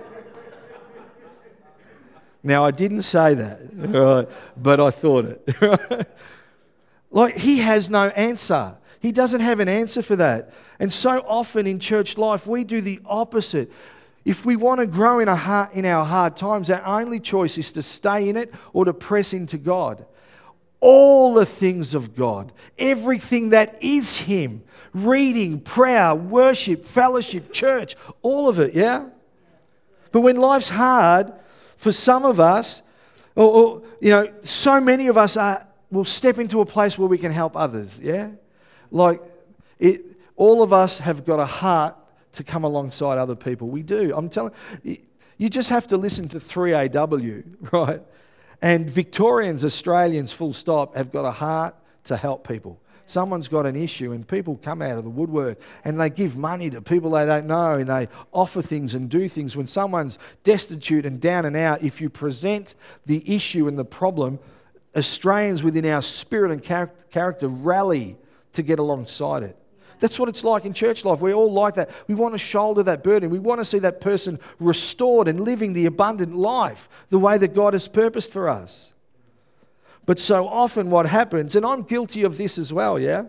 Now, 2.46 2.64
I 2.64 2.70
didn't 2.70 3.02
say 3.02 3.34
that, 3.34 3.60
right, 3.74 4.30
but 4.56 4.80
I 4.80 4.92
thought 4.92 5.26
it. 5.26 6.08
like, 7.12 7.38
he 7.38 7.58
has 7.58 7.90
no 7.90 8.10
answer. 8.10 8.76
He 9.00 9.12
doesn't 9.12 9.42
have 9.42 9.60
an 9.60 9.68
answer 9.68 10.04
for 10.04 10.16
that. 10.18 10.54
And 10.80 10.94
so 10.94 11.26
often 11.28 11.66
in 11.66 11.80
church 11.80 12.20
life, 12.20 12.46
we 12.46 12.64
do 12.64 12.82
the 12.82 13.00
opposite. 13.04 13.72
If 14.26 14.46
we 14.46 14.56
want 14.56 14.80
to 14.80 14.86
grow 14.86 15.18
in, 15.20 15.28
heart, 15.28 15.74
in 15.74 15.86
our 15.86 16.06
hard 16.06 16.38
times, 16.38 16.70
our 16.70 16.86
only 16.86 17.20
choice 17.20 17.58
is 17.58 17.72
to 17.72 17.82
stay 17.82 18.30
in 18.30 18.38
it 18.38 18.54
or 18.74 18.86
to 18.86 18.94
press 18.94 19.34
into 19.34 19.58
God. 19.58 20.06
All 20.82 21.34
the 21.34 21.48
things 21.48 21.96
of 21.96 22.16
God, 22.16 22.52
everything 22.78 23.50
that 23.50 23.76
is 23.82 24.18
Him, 24.18 24.64
reading, 24.94 25.62
prayer, 25.62 26.14
worship, 26.14 26.86
fellowship, 26.86 27.52
church, 27.52 27.96
all 28.22 28.48
of 28.48 28.60
it, 28.60 28.76
yeah? 28.76 29.08
But 30.12 30.22
when 30.22 30.36
life's 30.36 30.70
hard, 30.70 31.34
for 31.78 31.92
some 31.92 32.26
of 32.26 32.40
us, 32.40 32.82
or, 33.36 33.52
or, 33.52 33.82
you 34.00 34.10
know, 34.10 34.32
so 34.42 34.80
many 34.80 35.08
of 35.08 35.18
us 35.18 35.38
are, 35.38 35.66
will 35.92 36.06
step 36.06 36.40
into 36.40 36.62
a 36.62 36.66
place 36.66 36.98
where 36.98 37.08
we 37.08 37.18
can 37.18 37.32
help 37.32 37.56
others, 37.56 38.00
yeah? 38.02 38.30
Like, 38.92 39.22
it, 39.80 40.06
all 40.36 40.64
of 40.64 40.74
us 40.74 41.00
have 41.00 41.26
got 41.26 41.40
a 41.40 41.46
heart 41.46 41.96
to 42.34 42.44
come 42.44 42.64
alongside 42.64 43.18
other 43.18 43.36
people. 43.36 43.70
We 43.70 43.84
do. 43.84 44.14
I'm 44.16 44.30
telling 44.30 44.54
you, 44.84 44.98
you 45.38 45.50
just 45.50 45.70
have 45.70 45.88
to 45.88 45.98
listen 45.98 46.30
to 46.30 46.40
3AW, 46.40 47.44
right? 47.72 48.02
And 48.62 48.90
Victorians, 48.90 49.66
Australians, 49.66 50.32
full 50.32 50.54
stop, 50.54 50.96
have 50.96 51.12
got 51.12 51.26
a 51.26 51.32
heart 51.32 51.76
to 52.06 52.16
help 52.16 52.48
people 52.48 52.80
someone's 53.06 53.48
got 53.48 53.65
an 53.65 53.76
issue 53.76 54.12
and 54.12 54.28
people 54.28 54.60
come 54.63 54.82
out 54.82 54.98
of 54.98 55.04
the 55.04 55.10
woodwork 55.10 55.60
and 55.84 56.00
they 56.00 56.10
give 56.10 56.36
money 56.36 56.70
to 56.70 56.82
people 56.82 57.12
they 57.12 57.26
don't 57.26 57.46
know 57.46 57.74
and 57.74 57.88
they 57.88 58.08
offer 58.34 58.62
things 58.62 58.94
and 58.94 59.10
do 59.10 59.30
things. 59.30 59.56
When 59.56 59.68
someone's 59.68 60.18
destitute 60.44 61.06
and 61.06 61.20
down 61.20 61.46
and 61.46 61.56
out, 61.56 61.84
if 61.84 62.02
you 62.02 62.10
present 62.10 62.76
the 63.06 63.24
issue 63.34 63.68
and 63.68 63.78
the 63.78 63.86
problem, 63.86 64.39
Australians 64.96 65.62
within 65.62 65.86
our 65.86 66.02
spirit 66.02 66.52
and 66.52 66.63
character 67.12 67.48
rally 67.48 68.18
to 68.54 68.63
get 68.63 68.80
alongside 68.80 69.44
it. 69.44 69.58
That's 70.00 70.20
what 70.20 70.30
it's 70.30 70.44
like 70.44 70.65
in 70.65 70.74
church 70.74 71.06
life. 71.06 71.20
We're 71.20 71.34
all 71.34 71.52
like 71.52 71.76
that. 71.76 71.89
We 72.08 72.15
want 72.15 72.34
to 72.34 72.38
shoulder 72.38 72.84
that 72.84 73.04
burden. 73.04 73.30
We 73.30 73.39
want 73.39 73.60
to 73.60 73.65
see 73.65 73.80
that 73.80 74.02
person 74.02 74.39
restored 74.60 75.28
and 75.28 75.41
living 75.41 75.74
the 75.74 75.86
abundant 75.86 76.36
life 76.36 76.89
the 77.10 77.20
way 77.20 77.38
that 77.38 77.54
God 77.54 77.74
has 77.74 77.88
purposed 77.88 78.32
for 78.32 78.50
us. 78.50 78.91
But 80.06 80.20
so 80.20 80.48
often, 80.48 80.89
what 80.89 81.08
happens, 81.08 81.56
and 81.56 81.65
I'm 81.65 81.84
guilty 81.84 82.24
of 82.24 82.38
this 82.38 82.58
as 82.58 82.72
well, 82.72 83.00
yeah? 83.00 83.26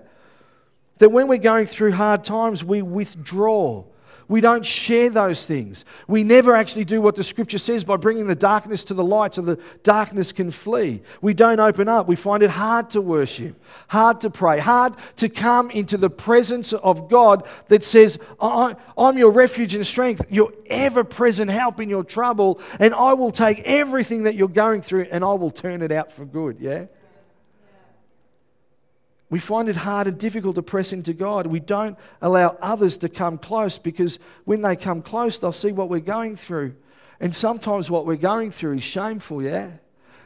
That 0.99 1.11
when 1.11 1.29
we're 1.29 1.39
going 1.39 1.67
through 1.67 1.93
hard 1.93 2.25
times, 2.25 2.62
we 2.65 2.83
withdraw. 2.83 3.85
We 4.29 4.41
don't 4.41 4.67
share 4.67 5.09
those 5.09 5.45
things. 5.45 5.85
We 6.09 6.25
never 6.25 6.57
actually 6.57 6.85
do 6.85 7.01
what 7.01 7.15
the 7.15 7.23
scripture 7.23 7.59
says 7.59 7.85
by 7.85 7.97
bringing 7.97 8.27
the 8.27 8.35
darkness 8.35 8.83
to 8.85 8.95
the 8.95 9.05
light 9.05 9.35
so 9.35 9.43
the 9.43 9.61
darkness 9.85 10.33
can 10.33 10.51
flee. 10.51 11.03
We 11.21 11.33
don't 11.33 11.61
open 11.61 11.89
up. 11.89 12.09
We 12.09 12.17
find 12.17 12.43
it 12.43 12.51
hard 12.51 12.91
to 12.91 13.01
worship, 13.01 13.61
hard 13.89 14.21
to 14.23 14.31
pray, 14.31 14.59
hard 14.59 14.95
to 15.17 15.29
come 15.29 15.71
into 15.71 15.97
the 15.97 16.11
presence 16.11 16.73
of 16.73 17.09
God 17.09 17.47
that 17.69 17.85
says, 17.85 18.19
I'm 18.41 19.17
your 19.17 19.31
refuge 19.31 19.75
and 19.75 19.87
strength, 19.87 20.23
your 20.29 20.53
ever 20.67 21.05
present 21.05 21.51
help 21.51 21.81
in 21.81 21.89
your 21.89 22.05
trouble, 22.05 22.61
and 22.81 22.95
I 22.95 23.12
will 23.15 23.33
take 23.33 23.61
everything 23.61 24.25
that 24.25 24.35
you're 24.35 24.49
going 24.49 24.83
through 24.83 25.07
and 25.11 25.25
I 25.25 25.35
will 25.35 25.51
turn 25.53 25.83
it 25.83 25.93
out 25.93 26.11
for 26.11 26.25
good. 26.25 26.59
Yeah? 26.59 26.87
We 29.29 29.41
find 29.41 29.69
it 29.69 29.77
hard 29.77 30.07
and 30.07 30.19
difficult 30.19 30.55
to 30.55 30.62
press 30.62 30.93
into 30.93 31.12
God. 31.12 31.47
We 31.47 31.59
don't 31.59 31.99
allow 32.23 32.57
others 32.61 32.97
to 32.99 33.09
come 33.09 33.39
close 33.39 33.77
because 33.77 34.19
when 34.45 34.62
they 34.62 34.77
come 34.77 35.03
close, 35.03 35.39
they'll 35.39 35.53
see 35.53 35.73
what 35.73 35.89
we're 35.89 35.99
going 35.99 36.37
through. 36.37 36.77
And 37.19 37.35
sometimes 37.35 37.91
what 37.91 38.07
we're 38.07 38.17
going 38.17 38.53
through 38.53 38.75
is 38.75 38.85
shameful, 38.85 39.43
yeah? 39.43 39.71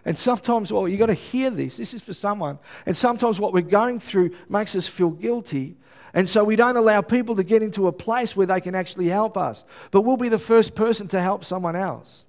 And 0.04 0.18
sometimes, 0.18 0.72
well, 0.72 0.88
you've 0.88 0.98
got 0.98 1.06
to 1.06 1.14
hear 1.14 1.50
this. 1.50 1.76
This 1.76 1.94
is 1.94 2.02
for 2.02 2.12
someone. 2.12 2.58
And 2.84 2.96
sometimes 2.96 3.38
what 3.38 3.52
we're 3.52 3.60
going 3.62 4.00
through 4.00 4.32
makes 4.48 4.74
us 4.74 4.86
feel 4.86 5.10
guilty. 5.10 5.76
And 6.12 6.28
so 6.28 6.42
we 6.42 6.56
don't 6.56 6.76
allow 6.76 7.00
people 7.00 7.36
to 7.36 7.44
get 7.44 7.62
into 7.62 7.86
a 7.86 7.92
place 7.92 8.34
where 8.34 8.46
they 8.46 8.60
can 8.60 8.74
actually 8.74 9.06
help 9.06 9.36
us. 9.36 9.64
But 9.90 10.02
we'll 10.02 10.16
be 10.16 10.28
the 10.28 10.38
first 10.38 10.74
person 10.74 11.08
to 11.08 11.20
help 11.20 11.44
someone 11.44 11.76
else. 11.76 12.26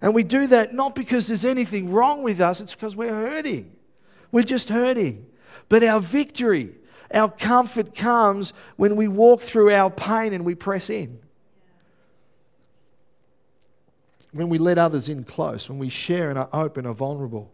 And 0.00 0.14
we 0.14 0.22
do 0.22 0.46
that 0.48 0.74
not 0.74 0.94
because 0.94 1.28
there's 1.28 1.44
anything 1.44 1.90
wrong 1.90 2.22
with 2.22 2.40
us, 2.40 2.60
it's 2.60 2.74
because 2.74 2.94
we're 2.94 3.08
hurting. 3.08 3.72
We're 4.32 4.42
just 4.42 4.68
hurting. 4.68 5.26
But 5.68 5.82
our 5.84 6.00
victory, 6.00 6.74
our 7.12 7.30
comfort 7.30 7.94
comes 7.94 8.52
when 8.76 8.96
we 8.96 9.08
walk 9.08 9.40
through 9.40 9.72
our 9.72 9.90
pain 9.90 10.32
and 10.32 10.44
we 10.44 10.54
press 10.54 10.90
in. 10.90 11.20
When 14.32 14.48
we 14.48 14.58
let 14.58 14.78
others 14.78 15.08
in 15.08 15.24
close, 15.24 15.68
when 15.68 15.78
we 15.78 15.88
share 15.88 16.28
and 16.28 16.38
are 16.38 16.50
open, 16.52 16.86
are 16.86 16.94
vulnerable. 16.94 17.52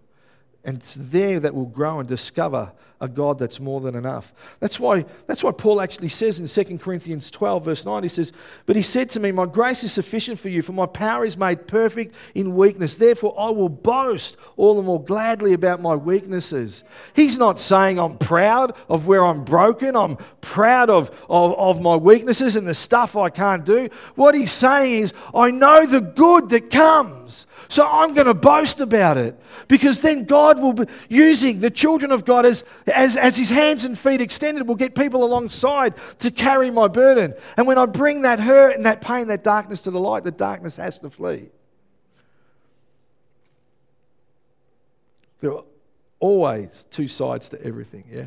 And 0.64 0.78
it's 0.78 0.96
there 0.98 1.40
that 1.40 1.54
we'll 1.54 1.66
grow 1.66 1.98
and 2.00 2.08
discover 2.08 2.72
a 3.00 3.08
God 3.08 3.38
that's 3.38 3.60
more 3.60 3.80
than 3.80 3.94
enough. 3.94 4.32
That's 4.60 4.80
why, 4.80 5.04
that's 5.26 5.44
why 5.44 5.52
Paul 5.52 5.80
actually 5.80 6.08
says 6.08 6.38
in 6.38 6.46
2 6.46 6.78
Corinthians 6.78 7.30
12, 7.30 7.64
verse 7.64 7.84
9, 7.84 8.02
he 8.02 8.08
says, 8.08 8.32
But 8.66 8.76
he 8.76 8.82
said 8.82 9.10
to 9.10 9.20
me, 9.20 9.30
My 9.30 9.46
grace 9.46 9.84
is 9.84 9.92
sufficient 9.92 10.38
for 10.38 10.48
you, 10.48 10.62
for 10.62 10.72
my 10.72 10.86
power 10.86 11.24
is 11.24 11.36
made 11.36 11.66
perfect 11.66 12.14
in 12.34 12.54
weakness. 12.54 12.94
Therefore, 12.94 13.34
I 13.38 13.50
will 13.50 13.68
boast 13.68 14.36
all 14.56 14.76
the 14.76 14.82
more 14.82 15.02
gladly 15.02 15.52
about 15.52 15.82
my 15.82 15.94
weaknesses. 15.94 16.82
He's 17.14 17.36
not 17.36 17.60
saying 17.60 17.98
I'm 17.98 18.16
proud 18.16 18.74
of 18.88 19.06
where 19.06 19.24
I'm 19.24 19.44
broken, 19.44 19.96
I'm 19.96 20.16
proud 20.40 20.88
of, 20.88 21.10
of, 21.28 21.52
of 21.54 21.82
my 21.82 21.96
weaknesses 21.96 22.56
and 22.56 22.66
the 22.66 22.74
stuff 22.74 23.16
I 23.16 23.28
can't 23.28 23.64
do. 23.64 23.90
What 24.14 24.34
he's 24.34 24.52
saying 24.52 25.02
is, 25.02 25.12
I 25.34 25.50
know 25.50 25.84
the 25.84 26.00
good 26.00 26.48
that 26.50 26.70
comes. 26.70 27.46
So 27.68 27.86
I'm 27.86 28.14
going 28.14 28.26
to 28.26 28.34
boast 28.34 28.80
about 28.80 29.16
it 29.16 29.38
because 29.68 30.00
then 30.00 30.24
God 30.24 30.53
will 30.58 30.72
be 30.72 30.86
using 31.08 31.60
the 31.60 31.70
children 31.70 32.12
of 32.12 32.24
God 32.24 32.46
as, 32.46 32.64
as, 32.86 33.16
as 33.16 33.36
his 33.36 33.50
hands 33.50 33.84
and 33.84 33.98
feet 33.98 34.20
extended, 34.20 34.66
will 34.66 34.74
get 34.74 34.94
people 34.94 35.24
alongside 35.24 35.94
to 36.20 36.30
carry 36.30 36.70
my 36.70 36.88
burden. 36.88 37.34
And 37.56 37.66
when 37.66 37.78
I 37.78 37.86
bring 37.86 38.22
that 38.22 38.40
hurt 38.40 38.76
and 38.76 38.86
that 38.86 39.00
pain, 39.00 39.28
that 39.28 39.44
darkness 39.44 39.82
to 39.82 39.90
the 39.90 40.00
light, 40.00 40.24
the 40.24 40.30
darkness 40.30 40.76
has 40.76 40.98
to 41.00 41.10
flee. 41.10 41.48
There 45.40 45.52
are 45.52 45.64
always 46.20 46.86
two 46.90 47.08
sides 47.08 47.50
to 47.50 47.62
everything, 47.62 48.04
yeah? 48.10 48.26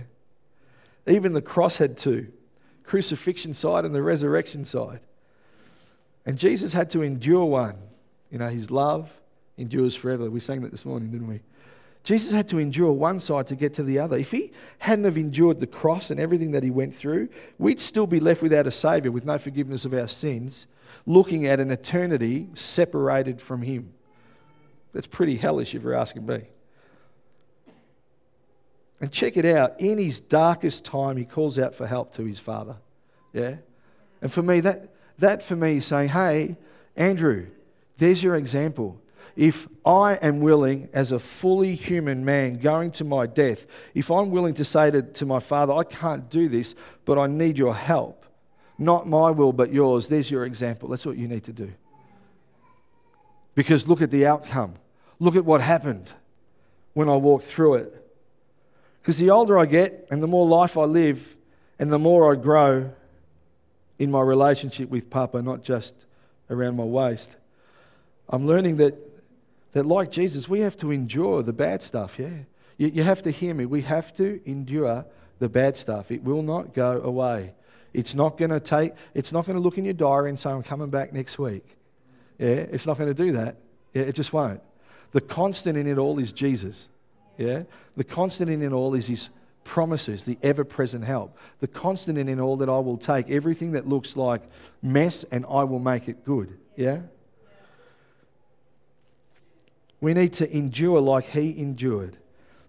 Even 1.07 1.33
the 1.33 1.41
cross 1.41 1.77
had 1.77 1.97
two 1.97 2.27
crucifixion 2.83 3.53
side 3.53 3.85
and 3.85 3.93
the 3.93 4.01
resurrection 4.01 4.65
side. 4.65 4.99
And 6.25 6.37
Jesus 6.37 6.73
had 6.73 6.89
to 6.91 7.01
endure 7.01 7.45
one, 7.45 7.77
you 8.31 8.37
know, 8.37 8.49
his 8.49 8.71
love 8.71 9.09
endures 9.57 9.95
forever. 9.95 10.29
We 10.29 10.39
sang 10.39 10.61
that 10.61 10.71
this 10.71 10.85
morning, 10.85 11.11
didn't 11.11 11.27
we? 11.27 11.41
Jesus 12.07 12.31
had 12.31 12.47
to 12.47 12.57
endure 12.57 12.93
one 12.93 13.19
side 13.19 13.47
to 13.47 13.55
get 13.57 13.73
to 13.73 13.83
the 13.83 13.99
other. 13.99 14.15
If 14.15 14.31
he 14.31 14.53
hadn't 14.77 15.03
have 15.03 15.17
endured 15.17 15.59
the 15.59 15.67
cross 15.67 16.09
and 16.09 16.21
everything 16.21 16.51
that 16.51 16.63
he 16.63 16.71
went 16.71 16.95
through, 16.95 17.27
we'd 17.57 17.81
still 17.81 18.07
be 18.07 18.21
left 18.21 18.41
without 18.41 18.65
a 18.65 18.71
savior 18.71 19.11
with 19.11 19.25
no 19.25 19.37
forgiveness 19.37 19.83
of 19.83 19.93
our 19.93 20.07
sins, 20.07 20.67
looking 21.05 21.45
at 21.47 21.59
an 21.59 21.69
eternity 21.69 22.47
separated 22.53 23.41
from 23.41 23.61
him. 23.61 23.91
That's 24.93 25.05
pretty 25.05 25.35
hellish 25.35 25.75
if 25.75 25.83
you're 25.83 25.95
asking 25.95 26.25
me. 26.25 26.43
And 29.01 29.11
check 29.11 29.35
it 29.35 29.45
out. 29.45 29.77
In 29.81 29.97
his 29.97 30.21
darkest 30.21 30.85
time, 30.85 31.17
he 31.17 31.25
calls 31.25 31.59
out 31.59 31.75
for 31.75 31.85
help 31.85 32.15
to 32.15 32.23
his 32.23 32.39
father. 32.39 32.77
Yeah? 33.33 33.57
And 34.21 34.31
for 34.31 34.41
me, 34.41 34.61
that, 34.61 34.95
that 35.19 35.43
for 35.43 35.57
me 35.57 35.75
is 35.75 35.85
saying, 35.85 36.07
hey, 36.07 36.55
Andrew, 36.95 37.47
there's 37.97 38.23
your 38.23 38.37
example. 38.37 38.97
If 39.37 39.67
I 39.85 40.15
am 40.15 40.39
willing, 40.39 40.89
as 40.93 41.11
a 41.11 41.19
fully 41.19 41.75
human 41.75 42.25
man 42.25 42.55
going 42.55 42.89
to 42.93 43.03
my 43.03 43.27
death, 43.27 43.67
if 43.93 44.09
I'm 44.09 44.31
willing 44.31 44.55
to 44.55 44.65
say 44.65 44.89
to, 44.89 45.03
to 45.03 45.25
my 45.27 45.39
father, 45.39 45.73
I 45.73 45.83
can't 45.83 46.27
do 46.27 46.49
this, 46.49 46.73
but 47.05 47.19
I 47.19 47.27
need 47.27 47.55
your 47.55 47.75
help, 47.75 48.25
not 48.79 49.07
my 49.07 49.29
will, 49.29 49.53
but 49.53 49.71
yours, 49.71 50.07
there's 50.07 50.31
your 50.31 50.43
example. 50.43 50.89
That's 50.89 51.05
what 51.05 51.17
you 51.17 51.27
need 51.27 51.43
to 51.43 51.53
do. 51.53 51.71
Because 53.53 53.87
look 53.87 54.01
at 54.01 54.09
the 54.09 54.25
outcome. 54.25 54.73
Look 55.19 55.35
at 55.35 55.45
what 55.45 55.61
happened 55.61 56.11
when 56.93 57.07
I 57.07 57.15
walked 57.15 57.45
through 57.45 57.75
it. 57.75 58.07
Because 59.01 59.19
the 59.19 59.29
older 59.29 59.59
I 59.59 59.67
get 59.67 60.07
and 60.09 60.21
the 60.21 60.27
more 60.27 60.47
life 60.47 60.77
I 60.77 60.85
live 60.85 61.37
and 61.77 61.93
the 61.93 61.99
more 61.99 62.33
I 62.33 62.35
grow 62.35 62.91
in 63.99 64.09
my 64.09 64.21
relationship 64.21 64.89
with 64.89 65.11
Papa, 65.11 65.43
not 65.43 65.63
just 65.63 65.93
around 66.49 66.75
my 66.75 66.83
waist, 66.83 67.35
I'm 68.29 68.47
learning 68.47 68.77
that 68.77 69.06
that, 69.73 69.85
like 69.85 70.11
Jesus, 70.11 70.47
we 70.47 70.61
have 70.61 70.77
to 70.77 70.91
endure 70.91 71.43
the 71.43 71.53
bad 71.53 71.81
stuff, 71.81 72.17
yeah? 72.17 72.29
You, 72.77 72.87
you 72.87 73.03
have 73.03 73.21
to 73.23 73.31
hear 73.31 73.53
me. 73.53 73.65
We 73.65 73.81
have 73.81 74.13
to 74.15 74.39
endure 74.45 75.05
the 75.39 75.49
bad 75.49 75.75
stuff. 75.75 76.11
It 76.11 76.23
will 76.23 76.43
not 76.43 76.73
go 76.73 77.01
away. 77.01 77.53
It's 77.93 78.13
not 78.13 78.37
going 78.37 78.51
to 78.51 78.59
take, 78.59 78.93
it's 79.13 79.31
not 79.31 79.45
going 79.45 79.55
to 79.55 79.61
look 79.61 79.77
in 79.77 79.85
your 79.85 79.93
diary 79.93 80.29
and 80.29 80.39
say, 80.39 80.49
I'm 80.49 80.63
coming 80.63 80.89
back 80.89 81.13
next 81.13 81.39
week. 81.39 81.65
Yeah, 82.37 82.47
it's 82.47 82.85
not 82.85 82.97
going 82.97 83.13
to 83.13 83.23
do 83.25 83.31
that. 83.33 83.57
Yeah, 83.93 84.03
it 84.03 84.13
just 84.13 84.33
won't. 84.33 84.61
The 85.11 85.21
constant 85.21 85.77
in 85.77 85.87
it 85.87 85.97
all 85.97 86.19
is 86.19 86.31
Jesus. 86.31 86.89
Yeah? 87.37 87.63
The 87.95 88.03
constant 88.03 88.49
in 88.49 88.61
it 88.61 88.71
all 88.71 88.93
is 88.93 89.07
his 89.07 89.29
promises, 89.63 90.23
the 90.23 90.37
ever 90.43 90.63
present 90.63 91.03
help. 91.03 91.37
The 91.59 91.67
constant 91.67 92.17
in 92.17 92.29
it 92.29 92.39
all 92.39 92.57
that 92.57 92.69
I 92.69 92.79
will 92.79 92.97
take 92.97 93.29
everything 93.29 93.71
that 93.71 93.87
looks 93.87 94.15
like 94.15 94.41
mess 94.81 95.25
and 95.31 95.45
I 95.49 95.63
will 95.63 95.79
make 95.79 96.07
it 96.07 96.23
good. 96.23 96.57
Yeah? 96.75 97.01
We 99.99 100.13
need 100.13 100.33
to 100.33 100.55
endure 100.55 100.99
like 100.99 101.25
he 101.25 101.57
endured. 101.57 102.17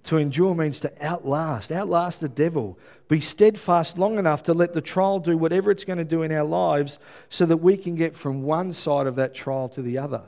To 0.05 0.17
endure 0.17 0.55
means 0.55 0.81
to 0.81 0.93
outlast, 1.05 1.71
outlast 1.71 2.21
the 2.21 2.29
devil. 2.29 2.79
Be 3.09 3.21
steadfast 3.21 3.99
long 3.99 4.19
enough 4.19 4.43
to 4.45 4.55
let 4.55 4.73
the 4.73 4.81
trial 4.81 5.19
do 5.19 5.37
whatever 5.37 5.71
it's 5.71 5.85
going 5.85 5.99
to 5.99 6.05
do 6.05 6.23
in 6.23 6.33
our 6.33 6.45
lives 6.45 6.99
so 7.29 7.45
that 7.47 7.59
we 7.59 7.77
can 7.77 7.95
get 7.95 8.17
from 8.17 8.43
one 8.43 8.73
side 8.73 9.07
of 9.07 9.17
that 9.17 9.35
trial 9.35 9.69
to 9.71 9.83
the 9.83 9.99
other. 9.99 10.23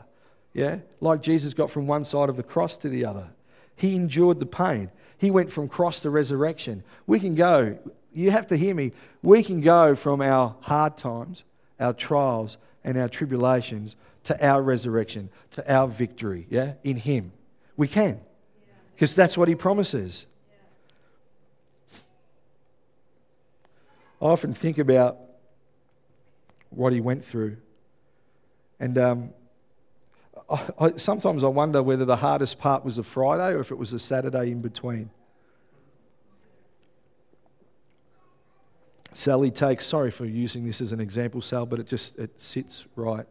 Yeah? 0.52 0.80
Like 1.00 1.22
Jesus 1.22 1.54
got 1.54 1.70
from 1.70 1.86
one 1.86 2.04
side 2.04 2.28
of 2.28 2.36
the 2.36 2.42
cross 2.42 2.76
to 2.78 2.88
the 2.88 3.04
other. 3.04 3.30
He 3.76 3.96
endured 3.96 4.40
the 4.40 4.46
pain. 4.46 4.90
He 5.16 5.30
went 5.30 5.50
from 5.50 5.68
cross 5.68 6.00
to 6.00 6.10
resurrection. 6.10 6.82
We 7.06 7.20
can 7.20 7.34
go, 7.34 7.78
you 8.12 8.30
have 8.30 8.48
to 8.48 8.56
hear 8.56 8.74
me, 8.74 8.92
we 9.22 9.42
can 9.42 9.60
go 9.60 9.94
from 9.94 10.20
our 10.20 10.56
hard 10.60 10.98
times, 10.98 11.44
our 11.78 11.92
trials, 11.94 12.58
and 12.84 12.98
our 12.98 13.08
tribulations 13.08 13.96
to 14.24 14.46
our 14.46 14.62
resurrection, 14.62 15.30
to 15.52 15.72
our 15.72 15.88
victory, 15.88 16.46
yeah, 16.50 16.74
in 16.84 16.96
Him. 16.96 17.32
We 17.76 17.88
can, 17.88 18.20
because 18.94 19.14
that's 19.14 19.36
what 19.36 19.48
He 19.48 19.54
promises. 19.54 20.26
I 24.20 24.26
often 24.26 24.52
think 24.52 24.78
about 24.78 25.18
what 26.70 26.92
He 26.92 27.00
went 27.00 27.24
through, 27.24 27.56
and 28.78 28.98
um, 28.98 29.30
I, 30.50 30.68
I, 30.78 30.96
sometimes 30.96 31.44
I 31.44 31.48
wonder 31.48 31.82
whether 31.82 32.04
the 32.04 32.16
hardest 32.16 32.58
part 32.58 32.84
was 32.84 32.98
a 32.98 33.02
Friday 33.02 33.54
or 33.54 33.60
if 33.60 33.70
it 33.70 33.78
was 33.78 33.92
a 33.92 33.98
Saturday 33.98 34.50
in 34.50 34.60
between. 34.60 35.10
Sally 39.20 39.50
takes, 39.50 39.84
sorry 39.84 40.10
for 40.10 40.24
using 40.24 40.64
this 40.64 40.80
as 40.80 40.92
an 40.92 41.00
example, 41.00 41.42
Sal, 41.42 41.66
but 41.66 41.78
it 41.78 41.86
just 41.86 42.16
it 42.18 42.40
sits 42.40 42.86
right. 42.96 43.26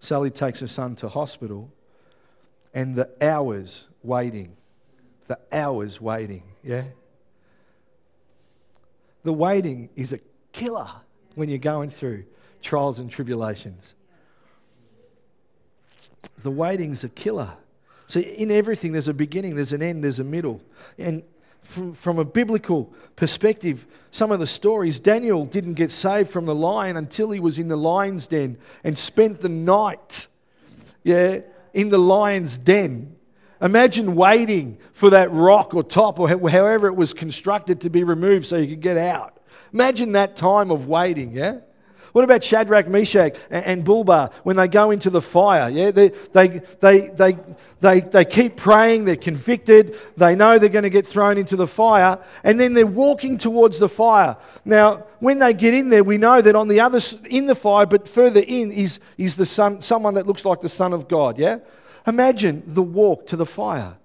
Sally 0.00 0.30
takes 0.30 0.60
her 0.60 0.66
son 0.66 0.96
to 0.96 1.08
hospital, 1.10 1.70
and 2.72 2.96
the 2.96 3.10
hours 3.20 3.86
waiting, 4.02 4.56
the 5.26 5.38
hours 5.52 6.00
waiting, 6.00 6.44
yeah? 6.62 6.84
The 9.22 9.34
waiting 9.34 9.90
is 9.94 10.14
a 10.14 10.20
killer 10.52 10.88
when 11.34 11.50
you're 11.50 11.58
going 11.58 11.90
through 11.90 12.24
trials 12.62 12.98
and 12.98 13.10
tribulations. 13.10 13.94
The 16.38 16.50
waiting's 16.50 17.04
a 17.04 17.10
killer. 17.10 17.52
So, 18.06 18.20
in 18.20 18.50
everything, 18.50 18.92
there's 18.92 19.08
a 19.08 19.14
beginning, 19.14 19.56
there's 19.56 19.74
an 19.74 19.82
end, 19.82 20.04
there's 20.04 20.20
a 20.20 20.24
middle. 20.24 20.62
And 20.96 21.22
from, 21.64 21.94
from 21.94 22.18
a 22.18 22.24
biblical 22.24 22.92
perspective, 23.16 23.86
some 24.10 24.30
of 24.30 24.38
the 24.38 24.46
stories, 24.46 25.00
Daniel 25.00 25.44
didn't 25.44 25.74
get 25.74 25.90
saved 25.90 26.30
from 26.30 26.46
the 26.46 26.54
lion 26.54 26.96
until 26.96 27.30
he 27.30 27.40
was 27.40 27.58
in 27.58 27.68
the 27.68 27.76
lion's 27.76 28.28
den 28.28 28.58
and 28.84 28.96
spent 28.96 29.40
the 29.40 29.48
night, 29.48 30.28
yeah, 31.02 31.40
in 31.72 31.88
the 31.88 31.98
lion's 31.98 32.58
den. 32.58 33.16
Imagine 33.60 34.14
waiting 34.14 34.78
for 34.92 35.10
that 35.10 35.32
rock 35.32 35.74
or 35.74 35.82
top 35.82 36.20
or 36.20 36.28
however 36.28 36.86
it 36.86 36.96
was 36.96 37.12
constructed 37.12 37.80
to 37.80 37.90
be 37.90 38.04
removed 38.04 38.46
so 38.46 38.56
you 38.56 38.68
could 38.68 38.80
get 38.80 38.96
out. 38.96 39.40
Imagine 39.72 40.12
that 40.12 40.36
time 40.36 40.70
of 40.70 40.86
waiting, 40.86 41.32
yeah? 41.32 41.58
What 42.14 42.22
about 42.22 42.44
Shadrach, 42.44 42.86
Meshach, 42.86 43.34
and 43.50 43.84
Bulbar 43.84 44.32
when 44.44 44.54
they 44.54 44.68
go 44.68 44.92
into 44.92 45.10
the 45.10 45.20
fire? 45.20 45.68
Yeah, 45.68 45.90
they, 45.90 46.10
they, 46.32 46.62
they, 46.80 47.08
they, 47.08 47.36
they, 47.80 48.00
they 48.02 48.24
keep 48.24 48.54
praying, 48.54 49.04
they're 49.04 49.16
convicted, 49.16 49.98
they 50.16 50.36
know 50.36 50.56
they're 50.60 50.68
going 50.68 50.84
to 50.84 50.90
get 50.90 51.08
thrown 51.08 51.38
into 51.38 51.56
the 51.56 51.66
fire, 51.66 52.20
and 52.44 52.60
then 52.60 52.72
they're 52.72 52.86
walking 52.86 53.36
towards 53.36 53.80
the 53.80 53.88
fire. 53.88 54.36
Now, 54.64 54.98
when 55.18 55.40
they 55.40 55.54
get 55.54 55.74
in 55.74 55.88
there, 55.88 56.04
we 56.04 56.16
know 56.16 56.40
that 56.40 56.54
on 56.54 56.68
the 56.68 56.78
other, 56.78 57.00
in 57.28 57.46
the 57.46 57.56
fire, 57.56 57.84
but 57.84 58.08
further 58.08 58.44
in, 58.46 58.70
is, 58.70 59.00
is 59.18 59.34
the 59.34 59.44
son, 59.44 59.82
someone 59.82 60.14
that 60.14 60.24
looks 60.24 60.44
like 60.44 60.60
the 60.60 60.68
Son 60.68 60.92
of 60.92 61.08
God. 61.08 61.36
Yeah? 61.36 61.58
Imagine 62.06 62.62
the 62.64 62.82
walk 62.82 63.26
to 63.26 63.36
the 63.36 63.44
fire. 63.44 63.96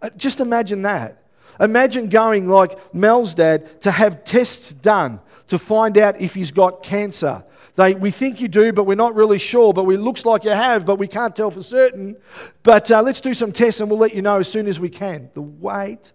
Uh, 0.00 0.10
just 0.16 0.38
imagine 0.38 0.82
that. 0.82 1.20
Imagine 1.58 2.10
going 2.10 2.48
like 2.48 2.94
Mel's 2.94 3.34
dad 3.34 3.80
to 3.82 3.90
have 3.90 4.22
tests 4.22 4.72
done 4.72 5.18
to 5.48 5.58
find 5.58 5.98
out 5.98 6.20
if 6.20 6.34
he's 6.34 6.52
got 6.52 6.84
cancer 6.84 7.42
they, 7.76 7.92
we 7.92 8.10
think 8.10 8.40
you 8.40 8.48
do, 8.48 8.72
but 8.72 8.84
we're 8.84 8.94
not 8.94 9.14
really 9.14 9.38
sure. 9.38 9.72
But 9.72 9.86
it 9.88 10.00
looks 10.00 10.24
like 10.24 10.44
you 10.44 10.50
have, 10.50 10.86
but 10.86 10.96
we 10.96 11.06
can't 11.06 11.36
tell 11.36 11.50
for 11.50 11.62
certain. 11.62 12.16
But 12.62 12.90
uh, 12.90 13.02
let's 13.02 13.20
do 13.20 13.34
some 13.34 13.52
tests 13.52 13.80
and 13.80 13.90
we'll 13.90 13.98
let 13.98 14.14
you 14.14 14.22
know 14.22 14.38
as 14.38 14.48
soon 14.48 14.66
as 14.66 14.80
we 14.80 14.88
can. 14.88 15.30
The 15.34 15.42
wait 15.42 16.12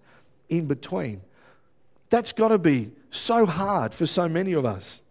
in 0.49 0.68
between. 0.68 1.22
That's 2.09 2.32
got 2.32 2.47
to 2.49 2.57
be 2.57 2.91
so 3.12 3.45
hard 3.45 3.93
for 3.93 4.07
so 4.07 4.28
many 4.28 4.53
of 4.53 4.66
us. 4.66 5.01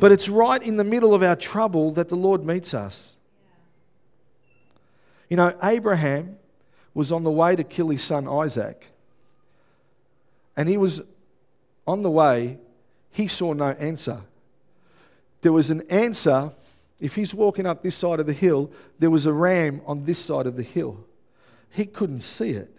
But 0.00 0.10
it's 0.10 0.28
right 0.28 0.62
in 0.62 0.76
the 0.76 0.84
middle 0.84 1.14
of 1.14 1.22
our 1.22 1.36
trouble 1.36 1.92
that 1.92 2.08
the 2.08 2.16
Lord 2.16 2.44
meets 2.44 2.74
us. 2.74 3.14
You 5.28 5.36
know, 5.36 5.56
Abraham 5.62 6.38
was 6.92 7.12
on 7.12 7.22
the 7.22 7.30
way 7.30 7.54
to 7.54 7.62
kill 7.62 7.88
his 7.88 8.02
son 8.02 8.26
Isaac. 8.26 8.88
And 10.56 10.68
he 10.68 10.76
was 10.76 11.00
on 11.86 12.02
the 12.02 12.10
way, 12.10 12.58
he 13.12 13.28
saw 13.28 13.52
no 13.52 13.70
answer 13.70 14.22
there 15.42 15.52
was 15.52 15.70
an 15.70 15.82
answer. 15.90 16.52
If 16.98 17.14
he's 17.14 17.32
walking 17.32 17.66
up 17.66 17.82
this 17.82 17.96
side 17.96 18.20
of 18.20 18.26
the 18.26 18.32
hill, 18.32 18.70
there 18.98 19.10
was 19.10 19.26
a 19.26 19.32
ram 19.32 19.80
on 19.86 20.04
this 20.04 20.18
side 20.18 20.46
of 20.46 20.56
the 20.56 20.62
hill. 20.62 21.04
He 21.70 21.86
couldn't 21.86 22.20
see 22.20 22.50
it. 22.50 22.76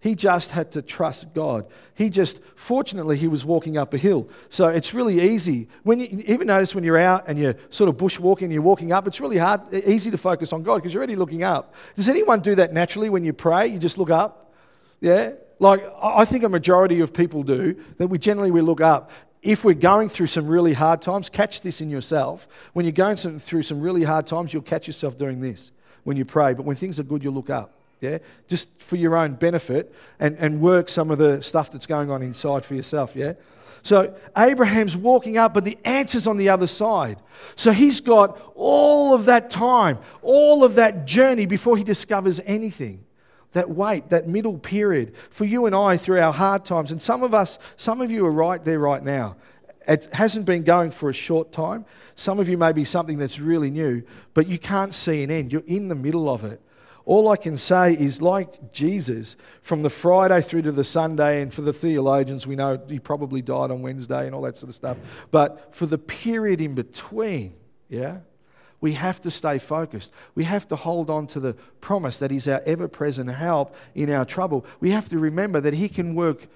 He 0.00 0.16
just 0.16 0.50
had 0.50 0.72
to 0.72 0.82
trust 0.82 1.32
God. 1.32 1.64
He 1.94 2.10
just, 2.10 2.40
fortunately, 2.56 3.16
he 3.16 3.28
was 3.28 3.44
walking 3.44 3.78
up 3.78 3.94
a 3.94 3.98
hill. 3.98 4.28
So 4.50 4.66
it's 4.66 4.92
really 4.92 5.20
easy. 5.20 5.68
When 5.84 6.00
you 6.00 6.24
even 6.26 6.48
notice 6.48 6.74
when 6.74 6.82
you're 6.82 6.98
out 6.98 7.28
and 7.28 7.38
you're 7.38 7.54
sort 7.70 7.88
of 7.88 7.98
bushwalking 7.98 8.42
and 8.42 8.52
you're 8.52 8.62
walking 8.62 8.90
up, 8.90 9.06
it's 9.06 9.20
really 9.20 9.38
hard, 9.38 9.60
easy 9.72 10.10
to 10.10 10.18
focus 10.18 10.52
on 10.52 10.64
God 10.64 10.78
because 10.78 10.92
you're 10.92 11.00
already 11.00 11.14
looking 11.14 11.44
up. 11.44 11.72
Does 11.94 12.08
anyone 12.08 12.40
do 12.40 12.56
that 12.56 12.72
naturally 12.72 13.10
when 13.10 13.24
you 13.24 13.32
pray? 13.32 13.68
You 13.68 13.78
just 13.78 13.96
look 13.96 14.10
up? 14.10 14.52
Yeah? 15.00 15.34
Like, 15.60 15.84
I 16.02 16.24
think 16.24 16.42
a 16.42 16.48
majority 16.48 16.98
of 16.98 17.12
people 17.12 17.44
do, 17.44 17.76
that 17.98 18.08
we 18.08 18.18
generally 18.18 18.50
we 18.50 18.60
look 18.60 18.80
up 18.80 19.12
if 19.42 19.64
we're 19.64 19.74
going 19.74 20.08
through 20.08 20.28
some 20.28 20.46
really 20.46 20.72
hard 20.72 21.02
times, 21.02 21.28
catch 21.28 21.60
this 21.60 21.80
in 21.80 21.90
yourself. 21.90 22.46
When 22.72 22.86
you're 22.86 22.92
going 22.92 23.16
some, 23.16 23.40
through 23.40 23.64
some 23.64 23.80
really 23.80 24.04
hard 24.04 24.26
times, 24.26 24.52
you'll 24.52 24.62
catch 24.62 24.86
yourself 24.86 25.18
doing 25.18 25.40
this 25.40 25.72
when 26.04 26.16
you 26.16 26.24
pray. 26.24 26.54
But 26.54 26.64
when 26.64 26.76
things 26.76 27.00
are 27.00 27.02
good, 27.02 27.24
you'll 27.24 27.34
look 27.34 27.50
up. 27.50 27.74
Yeah? 28.00 28.18
Just 28.46 28.68
for 28.78 28.96
your 28.96 29.16
own 29.16 29.34
benefit 29.34 29.92
and, 30.20 30.36
and 30.38 30.60
work 30.60 30.88
some 30.88 31.10
of 31.10 31.18
the 31.18 31.42
stuff 31.42 31.72
that's 31.72 31.86
going 31.86 32.10
on 32.10 32.22
inside 32.22 32.64
for 32.64 32.74
yourself. 32.74 33.16
Yeah? 33.16 33.34
So 33.82 34.14
Abraham's 34.36 34.96
walking 34.96 35.38
up, 35.38 35.54
but 35.54 35.64
the 35.64 35.76
answer's 35.84 36.28
on 36.28 36.36
the 36.36 36.48
other 36.48 36.68
side. 36.68 37.18
So 37.56 37.72
he's 37.72 38.00
got 38.00 38.40
all 38.54 39.12
of 39.12 39.24
that 39.24 39.50
time, 39.50 39.98
all 40.22 40.62
of 40.62 40.76
that 40.76 41.04
journey 41.04 41.46
before 41.46 41.76
he 41.76 41.82
discovers 41.82 42.40
anything 42.46 43.04
that 43.52 43.70
wait, 43.70 44.10
that 44.10 44.26
middle 44.26 44.58
period 44.58 45.14
for 45.30 45.44
you 45.44 45.66
and 45.66 45.74
I 45.74 45.96
through 45.96 46.20
our 46.20 46.32
hard 46.32 46.64
times. 46.64 46.90
And 46.90 47.00
some 47.00 47.22
of 47.22 47.34
us, 47.34 47.58
some 47.76 48.00
of 48.00 48.10
you 48.10 48.26
are 48.26 48.32
right 48.32 48.64
there 48.64 48.78
right 48.78 49.02
now. 49.02 49.36
It 49.86 50.08
hasn't 50.12 50.46
been 50.46 50.62
going 50.62 50.90
for 50.90 51.10
a 51.10 51.14
short 51.14 51.52
time. 51.52 51.84
Some 52.14 52.38
of 52.38 52.48
you 52.48 52.56
may 52.56 52.72
be 52.72 52.84
something 52.84 53.18
that's 53.18 53.38
really 53.38 53.70
new, 53.70 54.02
but 54.34 54.46
you 54.46 54.58
can't 54.58 54.94
see 54.94 55.22
an 55.22 55.30
end. 55.30 55.52
You're 55.52 55.64
in 55.66 55.88
the 55.88 55.94
middle 55.94 56.28
of 56.28 56.44
it. 56.44 56.60
All 57.04 57.28
I 57.28 57.36
can 57.36 57.58
say 57.58 57.94
is, 57.94 58.22
like 58.22 58.72
Jesus, 58.72 59.34
from 59.60 59.82
the 59.82 59.90
Friday 59.90 60.40
through 60.40 60.62
to 60.62 60.72
the 60.72 60.84
Sunday, 60.84 61.42
and 61.42 61.52
for 61.52 61.62
the 61.62 61.72
theologians, 61.72 62.46
we 62.46 62.54
know 62.54 62.80
he 62.88 63.00
probably 63.00 63.42
died 63.42 63.72
on 63.72 63.82
Wednesday 63.82 64.26
and 64.26 64.36
all 64.36 64.42
that 64.42 64.56
sort 64.56 64.68
of 64.68 64.76
stuff. 64.76 64.96
But 65.32 65.74
for 65.74 65.86
the 65.86 65.98
period 65.98 66.60
in 66.60 66.76
between, 66.76 67.54
yeah, 67.88 68.18
We 68.82 68.94
have 68.94 69.20
to 69.22 69.30
stay 69.30 69.58
focused. 69.58 70.10
We 70.34 70.44
have 70.44 70.68
to 70.68 70.76
hold 70.76 71.08
on 71.08 71.28
to 71.28 71.40
the 71.40 71.54
promise 71.80 72.18
that 72.18 72.32
He's 72.32 72.48
our 72.48 72.60
ever 72.66 72.88
present 72.88 73.30
help 73.30 73.74
in 73.94 74.10
our 74.10 74.24
trouble. 74.26 74.66
We 74.80 74.90
have 74.90 75.08
to 75.10 75.18
remember 75.18 75.60
that 75.60 75.72
He 75.72 75.88
can 75.88 76.16
work 76.16 76.48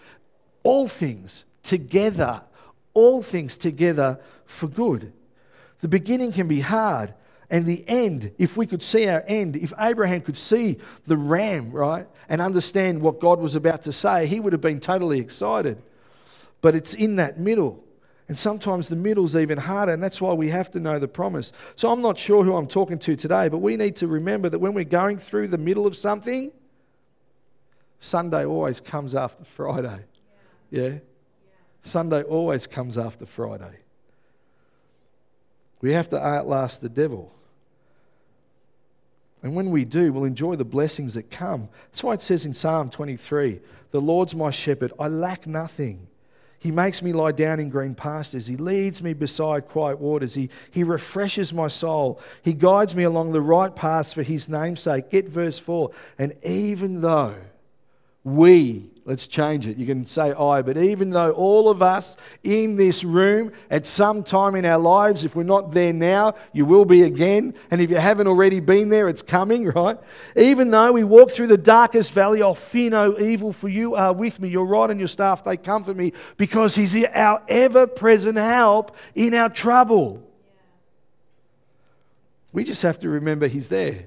all 0.65 0.89
things 0.89 1.45
together, 1.63 2.43
all 2.95 3.23
things 3.23 3.57
together 3.57 4.19
for 4.45 4.67
good. 4.67 5.13
The 5.79 5.89
beginning 5.89 6.33
can 6.33 6.49
be 6.49 6.61
hard, 6.61 7.15
and 7.49 7.65
the 7.65 7.85
end, 7.87 8.33
if 8.39 8.57
we 8.57 8.67
could 8.67 8.83
see 8.83 9.07
our 9.07 9.23
end, 9.29 9.55
if 9.55 9.73
Abraham 9.79 10.21
could 10.21 10.37
see 10.37 10.79
the 11.07 11.17
ram, 11.17 11.71
right, 11.71 12.09
and 12.29 12.41
understand 12.41 13.03
what 13.03 13.21
God 13.21 13.39
was 13.39 13.55
about 13.55 13.83
to 13.83 13.93
say, 13.93 14.27
he 14.27 14.41
would 14.41 14.53
have 14.53 14.61
been 14.61 14.81
totally 14.81 15.21
excited. 15.21 15.81
But 16.61 16.75
it's 16.75 16.93
in 16.93 17.17
that 17.17 17.39
middle. 17.39 17.85
And 18.29 18.37
sometimes 18.37 18.89
the 18.89 18.97
middle's 18.97 19.37
even 19.37 19.57
harder, 19.57 19.93
and 19.93 20.03
that's 20.03 20.21
why 20.21 20.33
we 20.33 20.49
have 20.49 20.71
to 20.73 20.81
know 20.81 20.99
the 20.99 21.07
promise. 21.07 21.53
So 21.77 21.91
I'm 21.91 22.03
not 22.03 22.19
sure 22.19 22.43
who 22.43 22.57
I'm 22.57 22.67
talking 22.67 22.99
to 23.01 23.15
today, 23.15 23.49
but 23.49 23.59
we 23.59 23.77
need 23.77 23.97
to 23.97 24.09
remember 24.09 24.49
that 24.49 24.59
when 24.59 24.75
we're 24.75 24.85
going 24.85 25.19
through 25.19 25.49
the 25.49 25.59
middle 25.59 25.87
of 25.87 25.97
something, 25.97 26.51
Sunday 28.01 28.45
always 28.45 28.81
comes 28.81 29.15
after 29.15 29.45
Friday. 29.45 30.01
Yeah? 30.71 30.83
yeah? 30.83 30.99
Sunday 31.83 32.23
always 32.23 32.67
comes 32.67 32.99
after 32.99 33.27
Friday. 33.27 33.79
We 35.81 35.93
have 35.93 36.09
to 36.09 36.21
outlast 36.21 36.81
the 36.81 36.89
devil. 36.89 37.33
And 39.43 39.55
when 39.55 39.71
we 39.71 39.85
do, 39.85 40.13
we'll 40.13 40.25
enjoy 40.25 40.57
the 40.57 40.65
blessings 40.65 41.15
that 41.15 41.31
come. 41.31 41.69
That's 41.93 42.03
why 42.03 42.15
it 42.15 42.21
says 42.21 42.45
in 42.45 42.55
Psalm 42.55 42.91
23 42.91 43.61
The 43.93 44.01
Lord's 44.01 44.35
my 44.35 44.51
shepherd, 44.51 44.93
I 44.99 45.07
lack 45.07 45.47
nothing. 45.47 46.09
He 46.67 46.73
makes 46.73 47.01
me 47.01 47.13
lie 47.13 47.31
down 47.31 47.61
in 47.61 47.69
green 47.69 47.95
pastures. 47.95 48.49
He 48.49 48.57
leads 48.57 49.01
me 49.01 49.13
beside 49.13 49.69
quiet 49.69 50.01
waters. 50.01 50.35
He, 50.35 50.51
he 50.73 50.83
refreshes 50.83 51.53
my 51.53 51.69
soul. 51.69 52.21
He 52.43 52.55
guides 52.55 52.97
me 52.97 53.05
along 53.05 53.31
the 53.31 53.41
right 53.41 53.73
paths 53.73 54.13
for 54.13 54.25
his 54.25 54.49
name'sake. 54.49 55.09
Get 55.09 55.29
verse 55.29 55.61
4. 55.61 55.93
And 56.19 56.35
even 56.43 57.03
though 57.03 57.37
we, 58.25 58.91
let's 59.07 59.29
change 59.29 59.69
it. 59.69 59.77
You 59.77 59.87
can 59.87 60.05
say 60.05 60.33
I, 60.33 60.63
but 60.63 60.77
even 60.77 61.11
though 61.11 61.31
all 61.31 61.71
of 61.71 61.81
us 61.81 62.17
in 62.43 62.75
this 62.75 63.05
room 63.05 63.53
at 63.71 63.87
some 63.87 64.25
time 64.25 64.57
in 64.57 64.65
our 64.65 64.79
lives, 64.79 65.25
if 65.25 65.37
we're 65.37 65.45
not 65.45 65.71
there 65.71 65.93
now, 65.93 66.35
you 66.53 66.65
will 66.65 66.85
be 66.85 67.05
again. 67.05 67.55
And 67.71 67.81
if 67.81 67.89
you 67.89 67.97
haven't 67.97 68.27
already 68.27 68.59
been 68.59 68.89
there, 68.89 69.09
it's 69.09 69.23
coming, 69.23 69.67
right? 69.75 69.97
Even 70.35 70.71
though 70.73 70.93
we 70.93 71.05
walk 71.05 71.31
through 71.31 71.47
the 71.47 71.57
darkest 71.57 72.11
valley, 72.11 72.43
I'll 72.43 72.57
fear 72.57 72.91
no 72.91 73.17
evil, 73.19 73.53
for 73.53 73.69
you 73.69 73.95
are 73.95 74.13
with 74.13 74.41
me. 74.41 74.49
Your 74.49 74.67
rod 74.67 74.91
and 74.91 74.99
your 74.99 75.09
staff, 75.09 75.45
they 75.45 75.57
comfort 75.57 75.97
me 75.97 76.13
because 76.37 76.75
He's 76.75 76.97
our 77.07 77.43
ever 77.49 77.87
present 77.87 78.37
help 78.37 78.97
in 79.15 79.35
our 79.35 79.49
trouble. 79.49 80.23
We 82.53 82.65
just 82.65 82.83
have 82.83 82.99
to 83.01 83.09
remember 83.09 83.47
He's 83.47 83.69
there. 83.69 84.07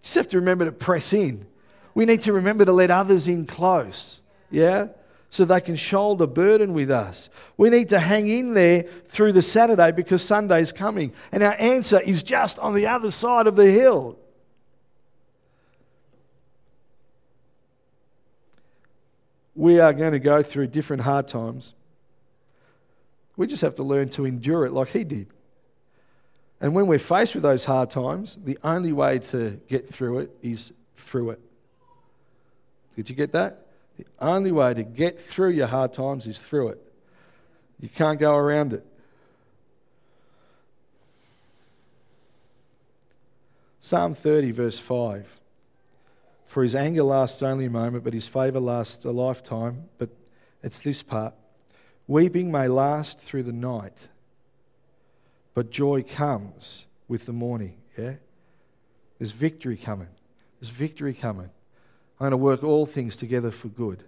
Just 0.00 0.14
have 0.14 0.28
to 0.28 0.38
remember 0.38 0.64
to 0.64 0.72
press 0.72 1.12
in 1.12 1.46
we 1.94 2.04
need 2.04 2.22
to 2.22 2.32
remember 2.32 2.64
to 2.64 2.72
let 2.72 2.90
others 2.90 3.28
in 3.28 3.46
close. 3.46 4.20
Yeah? 4.50 4.88
So 5.30 5.44
they 5.44 5.60
can 5.60 5.76
shoulder 5.76 6.26
burden 6.26 6.74
with 6.74 6.90
us. 6.90 7.28
We 7.56 7.70
need 7.70 7.88
to 7.88 7.98
hang 7.98 8.28
in 8.28 8.54
there 8.54 8.84
through 9.08 9.32
the 9.32 9.42
Saturday 9.42 9.90
because 9.92 10.22
Sunday's 10.22 10.72
coming. 10.72 11.12
And 11.32 11.42
our 11.42 11.54
answer 11.54 12.00
is 12.00 12.22
just 12.22 12.58
on 12.58 12.74
the 12.74 12.86
other 12.86 13.10
side 13.10 13.46
of 13.46 13.56
the 13.56 13.70
hill. 13.70 14.18
We 19.56 19.78
are 19.78 19.92
going 19.92 20.12
to 20.12 20.18
go 20.18 20.42
through 20.42 20.68
different 20.68 21.02
hard 21.02 21.28
times. 21.28 21.74
We 23.36 23.46
just 23.46 23.62
have 23.62 23.76
to 23.76 23.84
learn 23.84 24.08
to 24.10 24.24
endure 24.24 24.66
it 24.66 24.72
like 24.72 24.88
he 24.88 25.04
did. 25.04 25.28
And 26.60 26.74
when 26.74 26.86
we're 26.86 26.98
faced 26.98 27.34
with 27.34 27.42
those 27.42 27.64
hard 27.64 27.90
times, 27.90 28.38
the 28.42 28.58
only 28.64 28.92
way 28.92 29.18
to 29.18 29.60
get 29.68 29.88
through 29.88 30.20
it 30.20 30.36
is 30.42 30.72
through 30.96 31.30
it. 31.30 31.40
Did 32.96 33.10
you 33.10 33.16
get 33.16 33.32
that? 33.32 33.66
The 33.96 34.06
only 34.18 34.52
way 34.52 34.74
to 34.74 34.82
get 34.82 35.20
through 35.20 35.50
your 35.50 35.66
hard 35.66 35.92
times 35.92 36.26
is 36.26 36.38
through 36.38 36.68
it. 36.68 36.92
You 37.80 37.88
can't 37.88 38.18
go 38.18 38.34
around 38.34 38.72
it. 38.72 38.84
Psalm 43.80 44.14
30, 44.14 44.50
verse 44.52 44.78
5. 44.78 45.40
For 46.46 46.62
his 46.62 46.74
anger 46.74 47.02
lasts 47.02 47.42
only 47.42 47.66
a 47.66 47.70
moment, 47.70 48.04
but 48.04 48.14
his 48.14 48.26
favour 48.26 48.60
lasts 48.60 49.04
a 49.04 49.10
lifetime. 49.10 49.84
But 49.98 50.10
it's 50.62 50.78
this 50.78 51.02
part 51.02 51.34
Weeping 52.06 52.52
may 52.52 52.68
last 52.68 53.18
through 53.18 53.44
the 53.44 53.52
night, 53.52 54.08
but 55.54 55.70
joy 55.70 56.02
comes 56.02 56.86
with 57.08 57.26
the 57.26 57.32
morning. 57.32 57.76
Yeah? 57.96 58.14
There's 59.18 59.32
victory 59.32 59.76
coming. 59.76 60.08
There's 60.60 60.70
victory 60.70 61.14
coming. 61.14 61.50
I'm 62.18 62.24
going 62.24 62.30
to 62.32 62.36
work 62.36 62.62
all 62.62 62.86
things 62.86 63.16
together 63.16 63.50
for 63.50 63.68
good. 63.68 64.04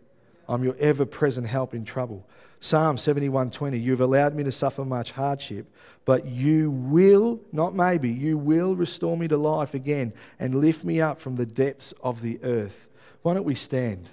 I'm 0.49 0.63
your 0.63 0.77
ever 0.79 1.05
present 1.05 1.47
help 1.47 1.75
in 1.75 1.85
trouble. 1.85 2.25
Psalm 2.61 2.97
71:20 2.97 3.83
You've 3.83 4.01
allowed 4.01 4.35
me 4.35 4.45
to 4.45 4.53
suffer 4.53 4.85
much 4.85 5.13
hardship, 5.13 5.67
but 6.05 6.27
you 6.27 6.71
will, 6.71 7.41
not 7.53 7.75
maybe, 7.75 8.11
you 8.11 8.39
will 8.39 8.75
restore 8.75 9.17
me 9.17 9.29
to 9.29 9.37
life 9.37 9.75
again 9.75 10.13
and 10.39 10.61
lift 10.61 10.85
me 10.85 11.01
up 11.01 11.21
from 11.21 11.37
the 11.37 11.47
depths 11.47 11.93
of 12.03 12.23
the 12.23 12.39
earth. 12.43 12.87
Why 13.23 13.35
don't 13.35 13.45
we 13.45 13.57
stand? 13.57 14.09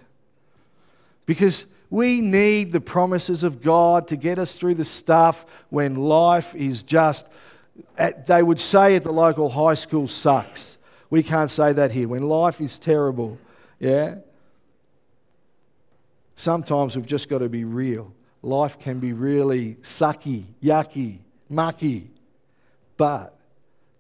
Because 1.26 1.66
we 1.90 2.22
need 2.22 2.72
the 2.72 2.82
promises 2.82 3.44
of 3.44 3.62
God 3.62 4.08
to 4.08 4.16
get 4.16 4.40
us 4.40 4.58
through 4.58 4.74
the 4.74 4.86
stuff 4.86 5.46
when 5.70 5.96
life 5.96 6.56
is 6.56 6.82
just, 6.82 7.28
they 8.26 8.42
would 8.42 8.60
say 8.60 8.96
at 8.96 9.04
the 9.04 9.12
local 9.12 9.50
high 9.50 9.76
school, 9.76 10.08
sucks. 10.08 10.80
We 11.12 11.22
can't 11.22 11.52
say 11.52 11.72
that 11.74 11.92
here. 11.92 12.08
When 12.08 12.28
life 12.28 12.60
is 12.60 12.80
terrible, 12.80 13.38
yeah? 13.84 14.16
Sometimes 16.36 16.96
we've 16.96 17.06
just 17.06 17.28
got 17.28 17.40
to 17.40 17.50
be 17.50 17.66
real. 17.66 18.14
Life 18.42 18.80
can 18.80 19.00
be 19.00 19.12
really 19.12 19.76
sucky, 19.82 20.46
yucky, 20.64 21.20
mucky. 21.50 22.10
But 22.96 23.38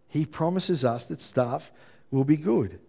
He 0.07 0.25
promises 0.25 0.85
us 0.85 1.05
that 1.07 1.19
stuff 1.19 1.69
will 2.11 2.23
be 2.23 2.37
good. 2.37 2.79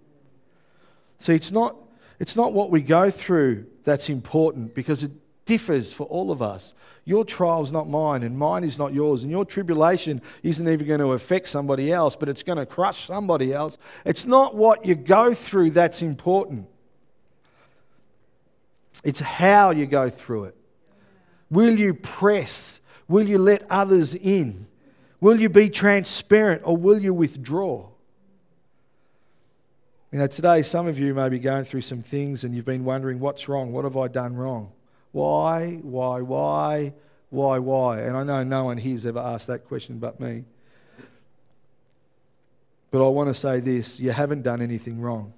See, 1.19 1.35
it's 1.35 1.51
not, 1.51 1.75
it's 2.21 2.37
not 2.37 2.53
what 2.53 2.71
we 2.71 2.81
go 2.81 3.11
through 3.11 3.67
that's 3.83 4.09
important 4.09 4.75
because 4.75 5.03
it 5.03 5.11
differs 5.47 5.93
for 5.93 6.07
all 6.07 6.31
of 6.31 6.41
us. 6.41 6.75
Your 7.05 7.25
trial's 7.25 7.73
not 7.73 7.89
mine, 7.89 8.23
and 8.23 8.39
mine 8.39 8.63
is 8.63 8.79
not 8.79 8.95
yours. 8.95 9.25
And 9.25 9.33
your 9.33 9.45
tribulation 9.45 10.23
isn't 10.45 10.69
even 10.69 10.87
going 10.87 11.01
to 11.01 11.13
affect 11.13 11.49
somebody 11.49 11.93
else, 11.93 12.15
but 12.15 12.29
it's 12.29 12.45
going 12.45 12.59
to 12.59 12.67
crush 12.67 13.07
somebody 13.07 13.53
else. 13.53 13.79
It's 14.05 14.27
not 14.27 14.55
what 14.55 14.87
you 14.87 14.95
go 14.95 15.35
through 15.35 15.73
that's 15.73 16.01
important. 16.01 16.69
It's 19.05 19.21
how 19.21 19.71
you 19.71 19.87
go 19.87 20.11
through 20.11 20.45
it. 20.45 20.57
Will 21.51 21.79
you 21.79 21.95
press? 21.95 22.81
Will 23.07 23.29
you 23.29 23.39
let 23.39 23.65
others 23.71 24.15
in? 24.15 24.67
Will 25.21 25.41
you 25.41 25.49
be 25.49 25.71
transparent 25.71 26.63
or 26.65 26.77
will 26.77 27.01
you 27.01 27.15
withdraw? 27.15 27.89
You 30.11 30.19
know, 30.19 30.27
today 30.27 30.63
some 30.63 30.87
of 30.87 30.99
you 30.99 31.13
may 31.13 31.29
be 31.29 31.39
going 31.39 31.65
through 31.65 31.83
some 31.83 32.03
things 32.03 32.45
and 32.45 32.55
you've 32.55 32.65
been 32.65 32.85
wondering, 32.85 33.21
what's 33.21 33.49
wrong? 33.49 33.73
What 33.73 33.85
have 33.85 33.97
I 33.97 34.09
done 34.09 34.37
wrong? 34.37 34.73
Why, 35.13 35.81
why, 35.83 36.21
why, 36.21 36.95
why, 37.31 37.59
why? 37.59 38.01
And 38.01 38.17
I 38.17 38.23
know 38.23 38.43
no 38.43 38.65
one 38.65 38.79
here's 38.79 39.07
ever 39.07 39.19
asked 39.19 39.49
that 39.49 39.65
question 39.65 39.99
but 39.99 40.19
me. 40.19 40.45
But 42.91 43.05
I 43.05 43.09
want 43.09 43.29
to 43.29 43.35
say 43.35 43.61
this 43.61 43.99
you 43.99 44.13
haven't 44.13 44.43
done 44.43 44.63
anything 44.63 45.01
wrong. 45.01 45.35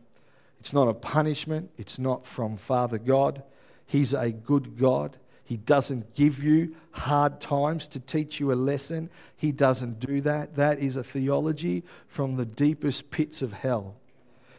It's 0.61 0.73
not 0.73 0.89
a 0.89 0.95
punishment, 0.95 1.71
it's 1.79 1.99
not 1.99 2.27
from 2.27 2.57
Father 2.57 2.99
God. 2.99 3.43
He's 3.87 4.13
a 4.13 4.31
good 4.31 4.79
God. 4.79 5.17
He 5.45 5.57
doesn't 5.57 6.15
give 6.15 6.43
you 6.43 6.75
hard 6.91 7.41
times 7.41 7.87
to 7.89 8.01
teach 8.01 8.41
you 8.41 8.53
a 8.53 8.55
lesson. 8.55 9.11
He 9.37 9.53
doesn't 9.53 10.01
do 10.01 10.21
that. 10.23 10.57
That 10.57 10.81
is 10.81 10.97
a 10.97 11.05
theology 11.05 11.85
from 12.09 12.37
the 12.37 12.45
deepest 12.45 13.11
pits 13.11 13.43
of 13.43 13.53
hell. 13.53 13.95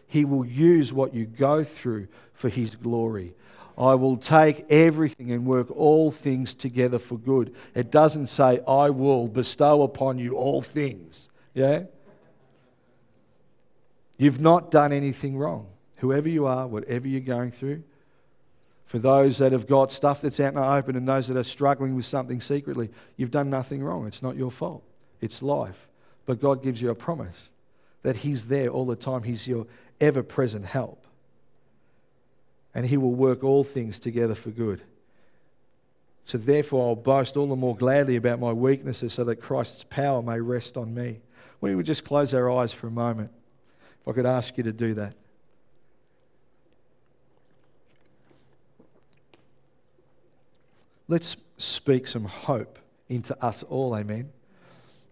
He 0.07 0.23
will 0.23 0.45
use 0.45 0.93
what 0.93 1.13
you 1.13 1.25
go 1.25 1.65
through 1.65 2.07
for 2.33 2.47
His 2.47 2.75
glory. 2.75 3.33
I 3.77 3.95
will 3.95 4.17
take 4.17 4.65
everything 4.71 5.31
and 5.31 5.45
work 5.45 5.69
all 5.69 6.09
things 6.09 6.55
together 6.55 6.97
for 6.97 7.17
good. 7.17 7.53
It 7.75 7.91
doesn't 7.91 8.27
say, 8.27 8.61
I 8.67 8.89
will 8.89 9.27
bestow 9.27 9.83
upon 9.83 10.17
you 10.17 10.35
all 10.35 10.61
things. 10.61 11.29
Yeah? 11.53 11.83
You've 14.17 14.39
not 14.39 14.71
done 14.71 14.93
anything 14.93 15.37
wrong. 15.37 15.67
Whoever 15.97 16.29
you 16.29 16.45
are, 16.47 16.65
whatever 16.65 17.07
you're 17.07 17.19
going 17.19 17.51
through, 17.51 17.83
for 18.87 18.99
those 18.99 19.37
that 19.39 19.51
have 19.51 19.67
got 19.67 19.91
stuff 19.91 20.21
that's 20.21 20.39
out 20.39 20.53
in 20.53 20.55
the 20.55 20.65
open 20.65 20.95
and 20.95 21.07
those 21.07 21.27
that 21.27 21.35
are 21.35 21.43
struggling 21.43 21.95
with 21.95 22.05
something 22.05 22.39
secretly, 22.39 22.89
you've 23.17 23.31
done 23.31 23.49
nothing 23.49 23.83
wrong. 23.83 24.07
It's 24.07 24.23
not 24.23 24.37
your 24.37 24.49
fault, 24.49 24.83
it's 25.21 25.41
life. 25.41 25.87
But 26.25 26.41
God 26.41 26.63
gives 26.63 26.81
you 26.81 26.89
a 26.89 26.95
promise 26.95 27.49
that 28.03 28.17
He's 28.17 28.47
there 28.47 28.69
all 28.69 28.85
the 28.85 28.95
time, 28.95 29.23
He's 29.23 29.45
your 29.45 29.67
ever 29.99 30.23
present 30.23 30.65
help. 30.65 31.05
And 32.73 32.85
He 32.85 32.95
will 32.95 33.13
work 33.13 33.43
all 33.43 33.65
things 33.65 33.99
together 33.99 34.35
for 34.35 34.51
good. 34.51 34.81
So 36.23 36.37
therefore, 36.37 36.87
I'll 36.87 36.95
boast 36.95 37.35
all 37.37 37.47
the 37.47 37.55
more 37.55 37.75
gladly 37.75 38.15
about 38.15 38.39
my 38.39 38.51
weaknesses 38.51 39.13
so 39.13 39.23
that 39.25 39.37
Christ's 39.37 39.85
power 39.85 40.21
may 40.21 40.39
rest 40.39 40.77
on 40.77 40.93
me. 40.93 41.21
we 41.59 41.75
would 41.75 41.85
just 41.85 42.03
close 42.03 42.33
our 42.33 42.49
eyes 42.51 42.71
for 42.73 42.87
a 42.87 42.91
moment. 42.91 43.31
If 44.01 44.07
I 44.07 44.11
could 44.13 44.25
ask 44.25 44.57
you 44.57 44.63
to 44.63 44.73
do 44.73 44.93
that. 44.95 45.15
Let's 51.07 51.37
speak 51.57 52.07
some 52.07 52.25
hope 52.25 52.79
into 53.07 53.41
us 53.43 53.63
all, 53.63 53.95
amen. 53.95 54.29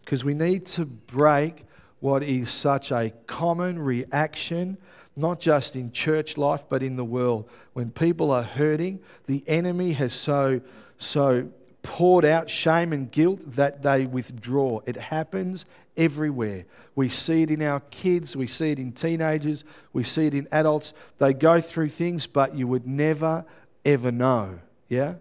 Because 0.04 0.24
we 0.24 0.34
need 0.34 0.66
to 0.68 0.86
break 0.86 1.66
what 2.00 2.22
is 2.22 2.52
such 2.52 2.91
a 2.91 3.12
common 3.28 3.80
reaction, 3.80 4.78
not 5.16 5.39
just 5.39 5.76
in 5.76 5.91
church 5.91 6.38
life, 6.38 6.66
but 6.70 6.84
in 6.84 6.98
the 6.98 7.06
world. 7.06 7.50
When 7.74 7.91
people 7.91 8.32
are 8.32 8.43
hurting, 8.43 9.00
the 9.26 9.43
enemy 9.48 9.93
has 9.93 10.14
so, 10.14 10.62
so 10.98 11.50
poured 11.82 12.26
out 12.26 12.50
shame 12.50 12.91
and 12.91 13.10
guilt 13.10 13.39
that 13.56 13.82
they 13.82 14.06
withdraw. 14.06 14.82
It 14.86 14.98
happens 14.98 15.66
everywhere. 15.96 16.66
We 16.93 17.10
see 17.10 17.43
it 17.43 17.52
in 17.52 17.62
our 17.62 17.80
kids, 17.80 18.36
we 18.36 18.48
see 18.48 18.72
it 18.72 18.80
in 18.80 18.91
teenagers, 18.91 19.64
we 19.93 20.04
see 20.04 20.28
it 20.28 20.34
in 20.34 20.48
adults. 20.52 20.93
They 21.20 21.34
go 21.34 21.62
through 21.62 21.89
things, 21.89 22.28
but 22.28 22.56
you 22.56 22.68
would 22.68 22.86
never, 22.86 23.46
ever 23.86 24.12
know. 24.12 24.60
Yeah? 24.89 25.16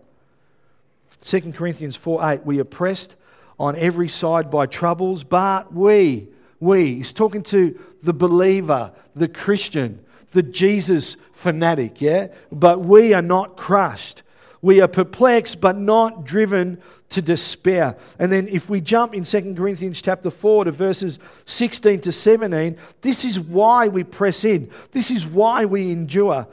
2 1.23 1.53
Corinthians 1.53 1.97
4 1.97 2.21
8, 2.23 2.47
we 2.47 2.61
are 2.61 2.65
pressed 2.65 3.17
on 3.59 3.77
every 3.77 4.09
side 4.09 4.51
by 4.51 4.67
troubles, 4.67 5.25
but 5.25 5.73
we, 5.73 6.29
we, 6.61 6.97
he's 6.97 7.13
talking 7.13 7.43
to 7.43 7.79
the 8.03 8.13
believer, 8.13 8.93
the 9.15 9.29
Christian, 9.29 10.05
the 10.33 10.43
Jesus 10.43 11.17
fanatic, 11.33 12.01
yeah? 12.01 12.29
But 12.51 12.81
we 12.81 13.15
are 13.15 13.23
not 13.23 13.57
crushed. 13.57 14.23
We 14.61 14.81
are 14.81 14.89
perplexed, 14.89 15.61
but 15.61 15.77
not 15.77 16.25
driven 16.25 16.81
to 17.11 17.23
despair. 17.23 17.97
And 18.19 18.33
then 18.33 18.49
if 18.49 18.69
we 18.69 18.81
jump 18.81 19.15
in 19.15 19.25
2 19.25 19.55
Corinthians 19.55 20.01
chapter 20.01 20.31
4 20.31 20.65
to 20.65 20.73
verses 20.73 21.19
16 21.47 22.01
to 22.01 22.13
17, 22.13 22.77
this 23.03 23.25
is 23.25 23.39
why 23.39 23.89
we 23.89 24.05
press 24.05 24.45
in. 24.45 24.71
This 24.93 25.11
is 25.11 25.27
why 25.27 25.65
we 25.65 25.91
endure. 25.91 26.47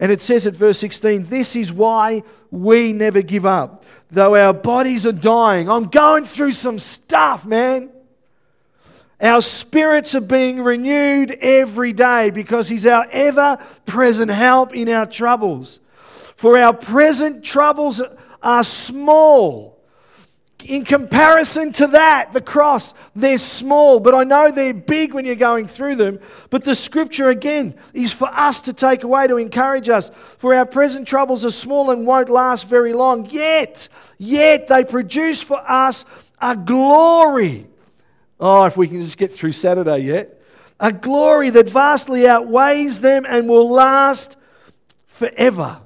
And 0.00 0.10
it 0.10 0.22
says 0.22 0.46
at 0.46 0.54
verse 0.54 0.78
16, 0.78 1.26
this 1.26 1.54
is 1.54 1.70
why 1.70 2.22
we 2.50 2.94
never 2.94 3.20
give 3.20 3.44
up. 3.44 3.84
Though 4.10 4.34
our 4.34 4.54
bodies 4.54 5.06
are 5.06 5.12
dying, 5.12 5.70
I'm 5.70 5.88
going 5.88 6.24
through 6.24 6.52
some 6.52 6.78
stuff, 6.78 7.44
man. 7.44 7.90
Our 9.20 9.42
spirits 9.42 10.14
are 10.14 10.22
being 10.22 10.62
renewed 10.62 11.32
every 11.32 11.92
day 11.92 12.30
because 12.30 12.68
He's 12.68 12.86
our 12.86 13.06
ever 13.12 13.58
present 13.84 14.30
help 14.30 14.74
in 14.74 14.88
our 14.88 15.04
troubles. 15.04 15.80
For 16.36 16.56
our 16.56 16.72
present 16.72 17.44
troubles 17.44 18.00
are 18.42 18.64
small 18.64 19.78
in 20.64 20.84
comparison 20.84 21.72
to 21.74 21.88
that, 21.88 22.32
the 22.32 22.40
cross, 22.40 22.94
they're 23.14 23.38
small, 23.38 24.00
but 24.00 24.14
I 24.14 24.24
know 24.24 24.50
they're 24.50 24.74
big 24.74 25.14
when 25.14 25.24
you're 25.24 25.36
going 25.36 25.66
through 25.66 25.96
them. 25.96 26.20
But 26.50 26.64
the 26.64 26.74
scripture, 26.74 27.28
again, 27.28 27.74
is 27.94 28.12
for 28.12 28.28
us 28.28 28.60
to 28.62 28.72
take 28.72 29.02
away 29.02 29.26
to 29.26 29.36
encourage 29.36 29.88
us. 29.88 30.10
For 30.38 30.54
our 30.54 30.66
present 30.66 31.06
troubles 31.06 31.44
are 31.44 31.50
small 31.50 31.90
and 31.90 32.06
won't 32.06 32.28
last 32.28 32.66
very 32.66 32.92
long, 32.92 33.28
yet, 33.30 33.88
yet 34.18 34.66
they 34.66 34.84
produce 34.84 35.42
for 35.42 35.58
us 35.70 36.04
a 36.40 36.56
glory. 36.56 37.66
Oh, 38.38 38.64
if 38.64 38.76
we 38.76 38.88
can 38.88 39.02
just 39.02 39.18
get 39.18 39.30
through 39.30 39.52
Saturday 39.52 39.98
yet. 39.98 40.40
A 40.78 40.92
glory 40.92 41.50
that 41.50 41.68
vastly 41.68 42.26
outweighs 42.26 43.00
them 43.00 43.26
and 43.28 43.48
will 43.48 43.70
last 43.70 44.36
forever. 45.06 45.80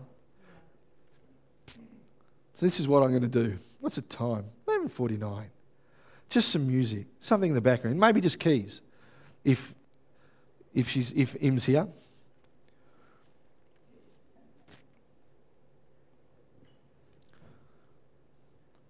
So, 2.54 2.66
this 2.66 2.78
is 2.78 2.86
what 2.86 3.02
I'm 3.02 3.10
going 3.10 3.22
to 3.22 3.28
do. 3.28 3.56
What's 3.80 3.96
the 3.96 4.02
time? 4.02 4.44
11.49. 4.66 5.44
Just 6.30 6.48
some 6.48 6.66
music, 6.66 7.06
something 7.20 7.50
in 7.50 7.54
the 7.54 7.60
background, 7.60 7.98
maybe 7.98 8.20
just 8.20 8.38
keys, 8.38 8.80
if, 9.44 9.74
if, 10.72 10.88
she's, 10.88 11.12
if 11.12 11.36
Im's 11.40 11.64
here. 11.64 11.86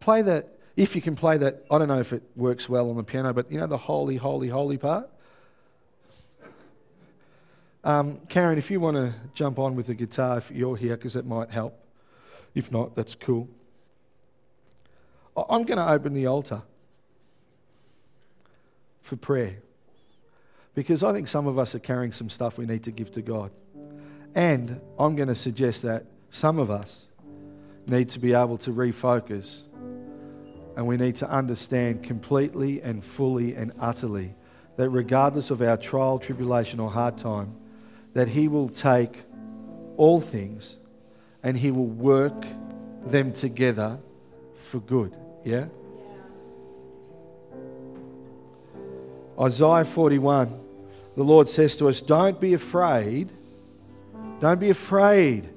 Play 0.01 0.23
that, 0.23 0.59
if 0.77 0.95
you 0.95 1.03
can 1.03 1.17
play 1.17 1.39
that, 1.39 1.65
I 1.71 1.79
don't 1.79 1.89
know 1.89 2.01
if 2.01 2.13
it 2.13 2.23
works 2.37 2.69
well 2.69 2.91
on 2.91 2.97
the 2.97 3.03
piano, 3.03 3.33
but 3.33 3.51
you 3.51 3.59
know 3.59 3.67
the 3.67 3.77
holy, 3.77 4.17
holy, 4.17 4.49
holy 4.49 4.79
part? 4.79 5.09
Um, 7.85 8.21
Karen, 8.29 8.57
if 8.57 8.71
you 8.71 8.81
want 8.81 8.97
to 8.97 9.15
jump 9.35 9.59
on 9.59 9.77
with 9.77 9.89
the 9.89 9.95
guitar, 9.95 10.39
if 10.39 10.51
you're 10.51 10.77
here, 10.77 10.97
because 10.97 11.17
it 11.17 11.27
might 11.27 11.51
help. 11.51 11.79
If 12.55 12.73
not, 12.73 12.95
that's 12.95 13.15
cool. 13.15 13.49
I'm 15.37 15.65
going 15.65 15.79
to 15.79 15.91
open 15.91 16.15
the 16.15 16.27
altar 16.27 16.63
for 19.03 19.17
prayer 19.17 19.57
because 20.75 21.03
I 21.03 21.13
think 21.13 21.29
some 21.29 21.47
of 21.47 21.59
us 21.59 21.75
are 21.75 21.81
carrying 21.81 22.13
some 22.13 22.31
stuff 22.31 22.57
we 22.59 22.67
need 22.67 22.85
to 22.85 22.91
give 22.91 23.13
to 23.13 23.23
God. 23.23 23.51
And 24.35 24.81
I'm 24.99 25.15
going 25.15 25.29
to 25.29 25.35
suggest 25.35 25.83
that 25.83 26.07
some 26.31 26.59
of 26.59 26.71
us 26.71 27.09
need 27.87 28.09
to 28.11 28.19
be 28.19 28.33
able 28.33 28.59
to 28.59 28.71
refocus 28.71 29.63
and 30.77 30.87
we 30.87 30.97
need 30.97 31.17
to 31.17 31.31
understand 31.31 32.03
completely 32.03 32.83
and 32.83 33.05
fully 33.05 33.55
and 33.55 33.73
utterly 33.79 34.35
that 34.77 34.91
regardless 34.91 35.51
of 35.51 35.63
our 35.63 35.77
trial, 35.77 36.19
tribulation, 36.19 36.81
or 36.81 36.91
hard 36.91 37.17
time, 37.17 37.55
that 38.13 38.29
He 38.29 38.49
will 38.49 38.69
take 38.69 39.23
all 39.97 40.21
things 40.21 40.77
and 41.45 41.57
He 41.57 41.71
will 41.71 41.87
work 41.87 42.45
them 43.07 43.33
together 43.33 44.01
for 44.57 44.81
good. 44.81 45.15
Yeah? 45.45 45.67
Isaiah 49.39 49.85
41, 49.85 50.61
the 51.17 51.23
Lord 51.23 51.49
says 51.49 51.77
to 51.77 51.89
us, 51.89 52.01
Don't 52.01 52.41
be 52.41 52.55
afraid. 52.55 53.31
Don't 54.41 54.59
be 54.59 54.71
afraid 54.71 55.51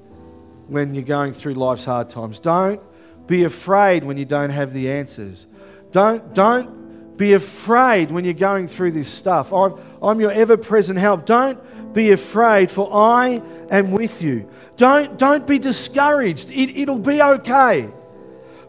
when 0.67 0.93
you're 0.93 1.03
going 1.03 1.33
through 1.33 1.53
life's 1.53 1.85
hard 1.85 2.09
times. 2.09 2.39
Don't 2.39 2.81
be 3.27 3.43
afraid 3.43 4.03
when 4.03 4.17
you 4.17 4.25
don't 4.25 4.49
have 4.49 4.73
the 4.73 4.91
answers. 4.91 5.47
Don't, 5.91 6.33
don't 6.33 7.17
be 7.17 7.33
afraid 7.33 8.11
when 8.11 8.25
you're 8.25 8.33
going 8.33 8.67
through 8.67 8.91
this 8.91 9.09
stuff. 9.09 9.53
I'm, 9.53 9.75
I'm 10.01 10.19
your 10.19 10.31
ever 10.31 10.57
present 10.57 10.99
help. 10.99 11.25
Don't 11.25 11.93
be 11.93 12.11
afraid, 12.11 12.69
for 12.69 12.93
I 12.93 13.41
am 13.69 13.91
with 13.91 14.21
you. 14.21 14.49
Don't, 14.75 15.17
don't 15.17 15.47
be 15.47 15.59
discouraged. 15.59 16.51
It, 16.51 16.77
it'll 16.77 16.99
be 16.99 17.21
okay 17.21 17.91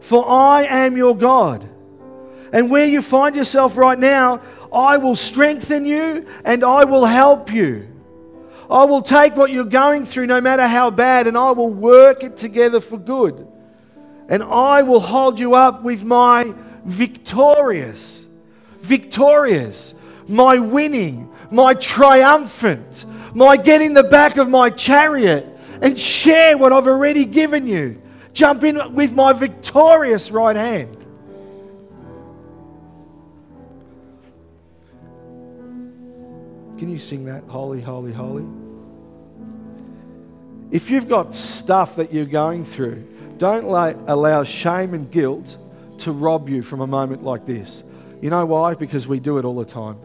for 0.01 0.27
I 0.27 0.63
am 0.63 0.97
your 0.97 1.15
God. 1.15 1.67
And 2.51 2.71
where 2.71 2.85
you 2.85 3.01
find 3.01 3.35
yourself 3.35 3.77
right 3.77 3.97
now, 3.97 4.41
I 4.73 4.97
will 4.97 5.15
strengthen 5.15 5.85
you 5.85 6.27
and 6.45 6.63
I 6.63 6.83
will 6.83 7.05
help 7.05 7.51
you. 7.51 7.87
I 8.69 8.83
will 8.83 9.01
take 9.01 9.35
what 9.35 9.51
you're 9.51 9.63
going 9.63 10.05
through, 10.05 10.27
no 10.27 10.41
matter 10.41 10.67
how 10.67 10.91
bad, 10.91 11.25
and 11.25 11.35
I 11.37 11.51
will 11.51 11.71
work 11.71 12.23
it 12.23 12.37
together 12.37 12.79
for 12.79 12.97
good. 12.97 13.47
And 14.27 14.43
I 14.43 14.83
will 14.83 14.99
hold 14.99 15.39
you 15.39 15.55
up 15.55 15.81
with 15.81 16.03
my 16.03 16.53
victorious, 16.85 18.27
victorious, 18.81 19.95
my 20.27 20.59
winning, 20.59 21.33
my 21.49 21.73
triumphant, 21.73 23.05
my 23.33 23.57
getting 23.57 23.93
the 23.93 24.03
back 24.03 24.37
of 24.37 24.47
my 24.49 24.69
chariot 24.69 25.47
and 25.81 25.97
share 25.97 26.55
what 26.55 26.71
I've 26.71 26.87
already 26.87 27.25
given 27.25 27.65
you 27.65 27.99
jump 28.39 28.63
in 28.63 28.93
with 28.93 29.11
my 29.11 29.33
victorious 29.33 30.31
right 30.31 30.55
hand. 30.55 30.95
Can 36.79 36.89
you 36.89 36.99
sing 36.99 37.25
that? 37.25 37.43
Holy, 37.43 37.81
holy, 37.81 38.13
holy. 38.13 38.45
If 40.71 40.89
you've 40.89 41.09
got 41.09 41.35
stuff 41.35 41.97
that 41.97 42.13
you're 42.13 42.23
going 42.23 42.63
through, 42.63 43.05
don't 43.37 43.65
allow 43.65 44.43
shame 44.45 44.93
and 44.93 45.11
guilt 45.11 45.57
to 45.97 46.13
rob 46.13 46.47
you 46.47 46.61
from 46.61 46.79
a 46.79 46.87
moment 46.87 47.25
like 47.25 47.45
this. 47.45 47.83
You 48.21 48.29
know 48.29 48.45
why? 48.45 48.73
Because 48.73 49.05
we 49.05 49.19
do 49.19 49.37
it 49.37 49.43
all 49.43 49.55
the 49.55 49.65
time. 49.65 49.97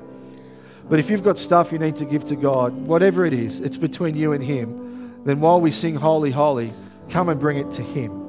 But 0.88 0.98
if 0.98 1.08
you've 1.08 1.22
got 1.22 1.38
stuff 1.38 1.70
you 1.70 1.78
need 1.78 1.94
to 1.96 2.04
give 2.04 2.24
to 2.24 2.34
God, 2.34 2.72
whatever 2.72 3.24
it 3.24 3.32
is, 3.32 3.60
it's 3.60 3.76
between 3.76 4.16
you 4.16 4.32
and 4.32 4.42
Him, 4.42 5.22
then 5.24 5.38
while 5.38 5.60
we 5.60 5.70
sing 5.70 5.94
Holy, 5.94 6.32
Holy, 6.32 6.72
come 7.10 7.28
and 7.28 7.38
bring 7.38 7.58
it 7.58 7.70
to 7.72 7.82
Him. 7.82 8.23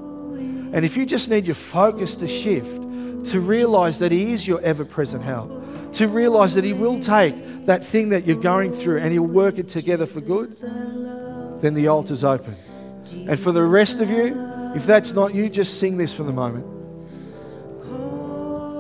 And 0.74 0.84
if 0.86 0.98
you 0.98 1.06
just 1.06 1.30
need 1.30 1.46
your 1.46 1.56
focus 1.56 2.16
to 2.18 2.28
shift, 2.28 2.82
to 3.32 3.40
realize 3.40 4.00
that 4.00 4.12
He 4.12 4.34
is 4.34 4.48
your 4.48 4.62
ever 4.62 4.86
present 4.86 5.24
help, 5.24 5.50
to 5.94 6.08
realize 6.08 6.54
that 6.56 6.64
He 6.64 6.74
will 6.74 7.00
take 7.00 7.66
that 7.66 7.84
thing 7.84 8.10
that 8.10 8.26
you're 8.28 8.42
going 8.42 8.72
through 8.72 9.00
and 9.00 9.12
He'll 9.12 9.24
work 9.24 9.58
it 9.58 9.68
together 9.68 10.06
for 10.06 10.22
good, 10.22 10.52
then 11.62 11.74
the 11.74 11.88
altar's 11.88 12.24
open. 12.24 12.56
And 13.28 13.40
for 13.40 13.52
the 13.52 13.64
rest 13.64 14.00
of 14.00 14.10
you, 14.10 14.36
if 14.76 14.86
that's 14.86 15.14
not 15.14 15.34
you, 15.34 15.50
just 15.50 15.80
sing 15.80 15.98
this 15.98 16.14
for 16.14 16.24
the 16.24 16.34
moment. 16.34 16.75